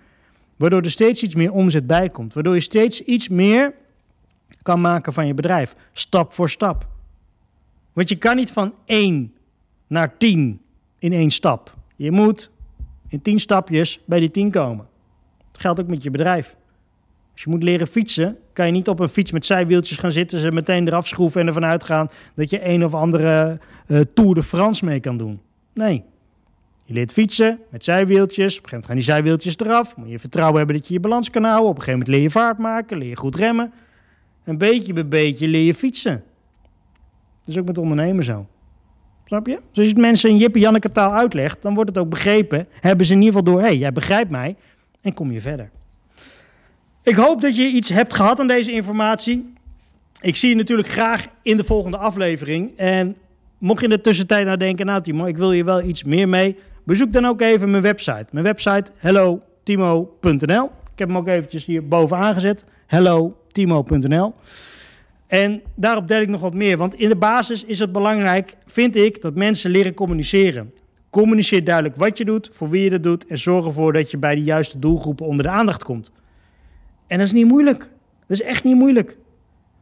Waardoor 0.55 0.81
er 0.81 0.91
steeds 0.91 1.23
iets 1.23 1.35
meer 1.35 1.51
omzet 1.51 1.87
bij 1.87 2.09
komt. 2.09 2.33
Waardoor 2.33 2.53
je 2.53 2.59
steeds 2.59 3.01
iets 3.01 3.29
meer 3.29 3.73
kan 4.61 4.81
maken 4.81 5.13
van 5.13 5.27
je 5.27 5.33
bedrijf. 5.33 5.75
Stap 5.93 6.33
voor 6.33 6.49
stap. 6.49 6.87
Want 7.93 8.09
je 8.09 8.15
kan 8.15 8.35
niet 8.35 8.51
van 8.51 8.73
1 8.85 9.33
naar 9.87 10.17
10 10.17 10.61
in 10.99 11.13
één 11.13 11.31
stap. 11.31 11.75
Je 11.95 12.11
moet 12.11 12.51
in 13.07 13.21
10 13.21 13.39
stapjes 13.39 13.99
bij 14.05 14.19
die 14.19 14.31
10 14.31 14.51
komen. 14.51 14.87
Dat 15.51 15.61
geldt 15.61 15.79
ook 15.79 15.87
met 15.87 16.03
je 16.03 16.11
bedrijf. 16.11 16.55
Als 17.31 17.43
je 17.43 17.49
moet 17.49 17.63
leren 17.63 17.87
fietsen, 17.87 18.37
kan 18.53 18.65
je 18.65 18.71
niet 18.71 18.87
op 18.87 18.99
een 18.99 19.09
fiets 19.09 19.31
met 19.31 19.45
zijwieltjes 19.45 19.97
gaan 19.97 20.11
zitten, 20.11 20.39
ze 20.39 20.51
meteen 20.51 20.87
eraf 20.87 21.07
schroeven 21.07 21.41
en 21.41 21.47
ervan 21.47 21.65
uitgaan 21.65 22.09
dat 22.35 22.49
je 22.49 22.67
een 22.67 22.85
of 22.85 22.93
andere 22.93 23.59
uh, 23.87 23.99
Tour 24.13 24.35
de 24.35 24.43
France 24.43 24.85
mee 24.85 24.99
kan 24.99 25.17
doen. 25.17 25.41
Nee, 25.73 26.03
je 26.85 26.93
leert 26.93 27.11
fietsen 27.11 27.59
met 27.69 27.83
zijwieltjes. 27.83 28.57
Op 28.57 28.63
een 28.63 28.69
gegeven 28.69 28.69
moment 28.69 28.85
gaan 28.85 28.95
die 28.95 29.03
zijwieltjes 29.03 29.57
eraf. 29.57 29.95
Moet 29.95 30.09
je 30.09 30.19
vertrouwen 30.19 30.57
hebben 30.57 30.75
dat 30.75 30.87
je 30.87 30.93
je 30.93 30.99
balans 30.99 31.29
kan 31.29 31.43
houden. 31.43 31.69
Op 31.69 31.75
een 31.75 31.81
gegeven 31.81 31.99
moment 31.99 32.15
leer 32.15 32.25
je 32.25 32.29
vaart 32.29 32.57
maken, 32.57 32.97
leer 32.97 33.09
je 33.09 33.15
goed 33.15 33.35
remmen. 33.35 33.73
Een 34.43 34.57
beetje 34.57 34.93
bij 34.93 35.07
beetje 35.07 35.47
leer 35.47 35.65
je 35.65 35.73
fietsen. 35.73 36.23
Dat 37.39 37.55
is 37.55 37.57
ook 37.57 37.65
met 37.65 37.77
ondernemen 37.77 38.23
zo. 38.23 38.47
Snap 39.25 39.47
je? 39.47 39.53
Dus 39.53 39.77
als 39.77 39.85
je 39.85 39.91
het 39.91 40.01
mensen 40.01 40.29
in 40.29 40.37
Jippe 40.37 40.59
Janneke 40.59 40.91
taal 40.91 41.13
uitlegt, 41.13 41.61
dan 41.61 41.73
wordt 41.73 41.89
het 41.89 41.97
ook 41.97 42.09
begrepen. 42.09 42.67
Hebben 42.71 43.05
ze 43.05 43.13
in 43.13 43.21
ieder 43.21 43.37
geval 43.37 43.53
door, 43.53 43.61
hé, 43.61 43.67
hey, 43.67 43.77
jij 43.77 43.91
begrijpt 43.91 44.29
mij. 44.29 44.55
En 45.01 45.13
kom 45.13 45.31
je 45.31 45.41
verder. 45.41 45.69
Ik 47.03 47.15
hoop 47.15 47.41
dat 47.41 47.55
je 47.55 47.67
iets 47.67 47.89
hebt 47.89 48.13
gehad 48.13 48.39
aan 48.39 48.47
deze 48.47 48.71
informatie. 48.71 49.53
Ik 50.21 50.35
zie 50.35 50.49
je 50.49 50.55
natuurlijk 50.55 50.87
graag 50.87 51.27
in 51.41 51.57
de 51.57 51.63
volgende 51.63 51.97
aflevering. 51.97 52.77
En 52.77 53.15
mocht 53.57 53.79
je 53.79 53.85
in 53.85 53.91
de 53.91 54.01
tussentijd 54.01 54.45
nou 54.45 54.57
denken, 54.57 54.85
nou 54.85 55.01
Timo, 55.01 55.25
ik 55.25 55.37
wil 55.37 55.51
je 55.51 55.63
wel 55.63 55.81
iets 55.81 56.03
meer 56.03 56.29
mee 56.29 56.57
Bezoek 56.85 57.13
dan 57.13 57.25
ook 57.25 57.41
even 57.41 57.71
mijn 57.71 57.83
website. 57.83 58.25
Mijn 58.31 58.45
website 58.45 58.91
hellotimo.nl. 58.97 60.65
Ik 60.65 60.99
heb 60.99 61.07
hem 61.07 61.17
ook 61.17 61.27
eventjes 61.27 61.65
hier 61.65 61.87
bovenaan 61.87 62.33
gezet. 62.33 62.65
hellotimo.nl. 62.85 64.33
En 65.27 65.61
daarop 65.75 66.07
deel 66.07 66.21
ik 66.21 66.27
nog 66.27 66.41
wat 66.41 66.53
meer. 66.53 66.77
Want 66.77 66.95
in 66.95 67.09
de 67.09 67.15
basis 67.15 67.63
is 67.63 67.79
het 67.79 67.91
belangrijk, 67.91 68.55
vind 68.65 68.95
ik, 68.95 69.21
dat 69.21 69.35
mensen 69.35 69.71
leren 69.71 69.93
communiceren. 69.93 70.73
Communiceer 71.09 71.63
duidelijk 71.63 71.95
wat 71.95 72.17
je 72.17 72.25
doet, 72.25 72.49
voor 72.51 72.69
wie 72.69 72.83
je 72.83 72.89
dat 72.89 73.03
doet 73.03 73.27
en 73.27 73.37
zorg 73.37 73.65
ervoor 73.65 73.93
dat 73.93 74.11
je 74.11 74.17
bij 74.17 74.35
de 74.35 74.43
juiste 74.43 74.79
doelgroepen 74.79 75.25
onder 75.25 75.45
de 75.45 75.51
aandacht 75.51 75.83
komt. 75.83 76.11
En 77.07 77.17
dat 77.17 77.27
is 77.27 77.33
niet 77.33 77.47
moeilijk. 77.47 77.79
Dat 78.27 78.39
is 78.39 78.41
echt 78.41 78.63
niet 78.63 78.75
moeilijk. 78.75 79.17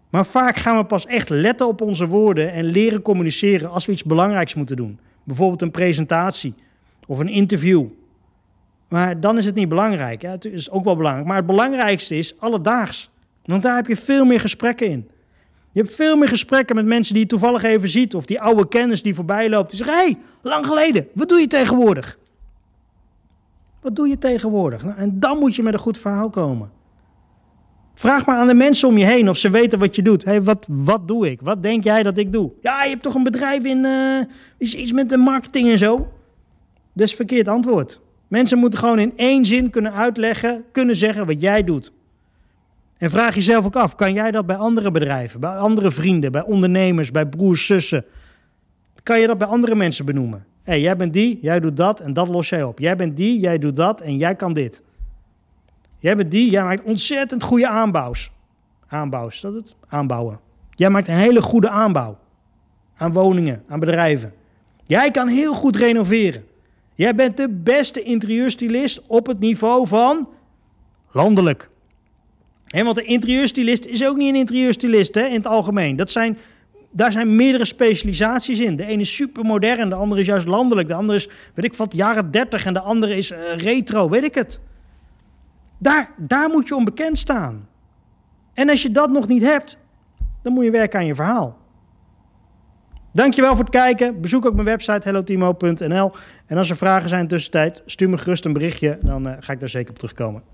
Maar 0.10 0.26
vaak 0.26 0.58
gaan 0.58 0.78
we 0.78 0.86
pas 0.86 1.06
echt 1.06 1.30
letten 1.30 1.68
op 1.68 1.82
onze 1.82 2.08
woorden 2.08 2.54
en 2.54 2.66
leren 2.66 3.01
communiceren 3.01 3.70
als 3.70 3.86
we 3.86 3.91
iets 3.91 4.04
belangrijks 4.04 4.54
moeten 4.54 4.76
doen. 4.76 4.99
Bijvoorbeeld 5.24 5.62
een 5.62 5.72
presentatie 5.72 6.54
of 7.08 7.20
een 7.20 7.30
interview. 7.30 7.86
Maar 8.88 9.20
dan 9.20 9.38
is 9.38 9.45
het 9.45 9.56
niet 9.56 9.70
belangrijk. 9.70 10.22
Ja, 10.22 10.32
het 10.32 10.45
is 10.45 10.70
ook 10.70 10.84
wel 10.84 10.95
belangrijk. 10.95 11.28
Maar 11.28 11.38
het 11.38 11.45
belangrijkste 11.45 12.18
is 12.18 12.39
alledaags. 12.39 13.10
Want 13.45 13.64
daar 13.64 13.76
heb 13.76 13.88
je 13.88 13.95
veel 13.95 14.26
meer 14.26 14.39
gesprekken 14.39 14.88
in. 14.88 15.10
Je 15.72 15.82
hebt 15.82 15.95
veel 15.95 16.16
meer 16.16 16.28
gesprekken 16.28 16.76
met 16.76 16.86
mensen 16.86 17.14
die 17.14 17.24
je 17.24 17.30
toevallig 17.30 17.64
even 17.64 17.89
ziet. 17.89 18.16
Of 18.16 18.26
die 18.26 18.41
oude 18.41 18.68
kennis 18.68 19.01
die 19.01 19.16
voorbij 19.16 19.49
loopt. 19.49 19.70
Die 19.70 19.78
zeggen, 19.78 19.97
hé, 19.97 20.04
hey, 20.04 20.18
lang 20.41 20.66
geleden, 20.66 21.08
wat 21.14 21.30
doe 21.30 21.39
je 21.39 21.47
tegenwoordig? 21.47 22.18
Wat 23.82 23.95
doe 23.95 24.08
je 24.08 24.18
tegenwoordig? 24.18 24.84
Nou, 24.84 24.97
en 24.97 25.20
dan 25.20 25.38
moet 25.38 25.56
je 25.56 25.64
met 25.64 25.74
een 25.74 25.80
goed 25.80 25.97
verhaal 25.97 26.30
komen. 26.30 26.72
Vraag 27.95 28.26
maar 28.26 28.38
aan 28.38 28.47
de 28.47 28.54
mensen 28.54 28.88
om 28.88 28.97
je 28.97 29.06
heen 29.06 29.30
of 29.30 29.38
ze 29.38 29.49
weten 29.49 29.80
wat 29.80 29.95
je 29.95 30.01
doet. 30.01 30.24
Hey, 30.24 30.43
wat, 30.43 30.66
wat 30.70 31.08
doe 31.08 31.32
ik? 31.32 31.41
Wat 31.41 31.64
denk 31.64 31.84
jij 31.84 32.04
dat 32.04 32.18
ik 32.18 32.32
doe? 32.32 32.51
Ja, 32.62 32.84
je 32.84 32.89
hebt 32.89 33.04
toch 33.04 33.16
een 33.16 33.24
bedrijf 33.24 33.64
in 33.64 33.84
uh, 33.84 34.20
iets 34.58 34.91
met 34.91 35.10
de 35.10 35.18
marketing 35.18 35.70
en 35.70 35.78
zo? 35.78 36.12
Is 36.96 37.16
verkeerd 37.16 37.48
antwoord. 37.48 38.02
Mensen 38.28 38.58
moeten 38.58 38.80
gewoon 38.80 39.00
in 39.00 39.14
één 39.16 39.46
zin 39.46 39.70
kunnen 39.70 39.94
uitleggen, 39.94 40.64
kunnen 40.72 40.96
zeggen 40.96 41.26
wat 41.26 41.41
jij 41.41 41.64
doet. 41.64 41.91
En 42.98 43.10
vraag 43.10 43.36
jezelf 43.36 43.66
ook 43.66 43.76
af, 43.76 43.96
kan 43.96 44.14
jij 44.14 44.32
dat 44.32 44.46
bij 44.46 44.56
andere 44.56 44.91
bedrijven, 44.91 45.39
bij 45.39 45.50
andere 45.50 45.91
vrienden, 45.91 46.32
bij 46.32 46.44
ondernemers, 46.44 47.12
bij 47.12 47.26
broers, 47.26 47.66
zussen? 47.66 48.06
Kan 49.04 49.20
je 49.20 49.28
dat 49.28 49.38
bij 49.38 49.48
andere 49.48 49.76
mensen 49.76 50.06
benoemen? 50.06 50.46
Hé, 50.64 50.72
hey, 50.72 50.82
jij 50.82 50.96
bent 50.96 51.14
die, 51.14 51.39
jij 51.41 51.60
doet 51.60 51.78
dat 51.78 52.00
en 52.00 52.14
dat 52.14 52.28
los 52.28 52.50
jij 52.50 52.64
op. 52.64 52.80
Jij 52.80 52.96
bent 52.96 53.18
die, 53.18 53.39
jij 53.39 53.58
doet 53.58 53.76
dat 53.76 54.02
en 54.02 54.18
jij 54.18 54.36
kan 54.36 54.54
dit. 54.54 54.84
Jij 56.00 56.16
bent 56.16 56.32
die, 56.32 56.50
jij 56.50 56.64
maakt 56.64 56.84
ontzettend 56.84 57.44
goede 57.44 57.68
aanbouws. 57.68 58.32
Aanbouws, 58.88 59.41
dat 59.41 59.54
het? 59.54 59.76
Aanbouwen. 59.88 60.39
Jij 60.70 60.89
maakt 60.89 61.08
een 61.08 61.14
hele 61.14 61.41
goede 61.41 61.70
aanbouw. 61.70 62.18
Aan 62.96 63.14
woningen, 63.14 63.64
aan 63.68 63.80
bedrijven. 63.80 64.34
Jij 64.84 65.12
kan 65.12 65.28
heel 65.28 65.54
goed 65.54 65.76
renoveren. 65.76 66.44
Jij 66.96 67.16
bent 67.16 67.38
de 67.38 67.50
beste 67.50 68.02
interieurstylist 68.02 69.02
op 69.08 69.28
het 69.28 69.39
niveau 69.39 69.88
van 69.88 70.30
landelijk. 71.12 71.70
En 72.68 72.86
want 72.86 72.98
een 72.98 73.08
interieurstylist 73.08 73.86
is 73.86 74.06
ook 74.06 74.18
niet 74.18 74.30
een 74.30 74.39
interieurstylist 74.39 75.16
hè, 75.16 75.26
in 75.26 75.34
het 75.34 75.48
algemeen. 75.48 75.96
Dat 75.96 76.12
zijn, 76.12 76.38
daar 76.91 77.12
zijn 77.12 77.36
meerdere 77.36 77.66
specialisaties 77.66 78.60
in. 78.60 78.76
De 78.76 78.86
ene 78.86 79.02
is 79.02 79.16
supermodern, 79.16 79.89
de 79.89 79.96
andere 79.96 80.22
is 80.22 80.28
juist 80.28 80.48
landelijk. 80.48 80.88
De 80.88 80.94
andere 80.94 81.18
is, 81.18 81.30
weet 81.54 81.66
ik 81.66 81.74
wat, 81.74 81.94
jaren 81.94 82.32
30 82.32 82.66
en 82.66 82.74
de 82.74 82.80
andere 82.80 83.16
is 83.16 83.32
uh, 83.32 83.56
retro, 83.56 84.10
weet 84.10 84.24
ik 84.24 84.36
het. 84.36 84.60
Daar, 85.78 86.12
daar 86.18 86.50
moet 86.50 86.68
je 86.68 86.76
onbekend 86.76 87.18
staan. 87.18 87.68
En 88.54 88.70
als 88.70 88.82
je 88.82 88.91
dat 88.91 89.10
nog 89.10 89.28
niet 89.28 89.44
hebt, 89.44 89.78
dan 90.41 90.54
moet 90.54 90.64
je 90.64 90.72
werken 90.72 91.00
aan 91.00 91.06
je 91.06 91.16
verhaal. 91.16 91.58
Dankjewel 93.14 93.55
voor 93.55 93.66
het 93.66 93.74
kijken. 93.74 94.22
Bezoek 94.22 94.45
ook 94.45 94.53
mijn 94.53 94.66
website 94.66 95.01
hellotimo.nl. 95.03 96.11
En 96.45 96.57
als 96.57 96.70
er 96.70 96.76
vragen 96.78 97.09
zijn 97.09 97.28
tussentijd, 97.28 97.82
stuur 97.86 98.09
me 98.09 98.18
gerust 98.18 98.45
een 98.45 98.53
berichtje. 98.53 98.97
Dan 99.01 99.28
uh, 99.28 99.34
ga 99.39 99.53
ik 99.53 99.59
daar 99.59 99.70
zeker 99.70 99.89
op 99.89 99.95
terugkomen. 99.95 100.43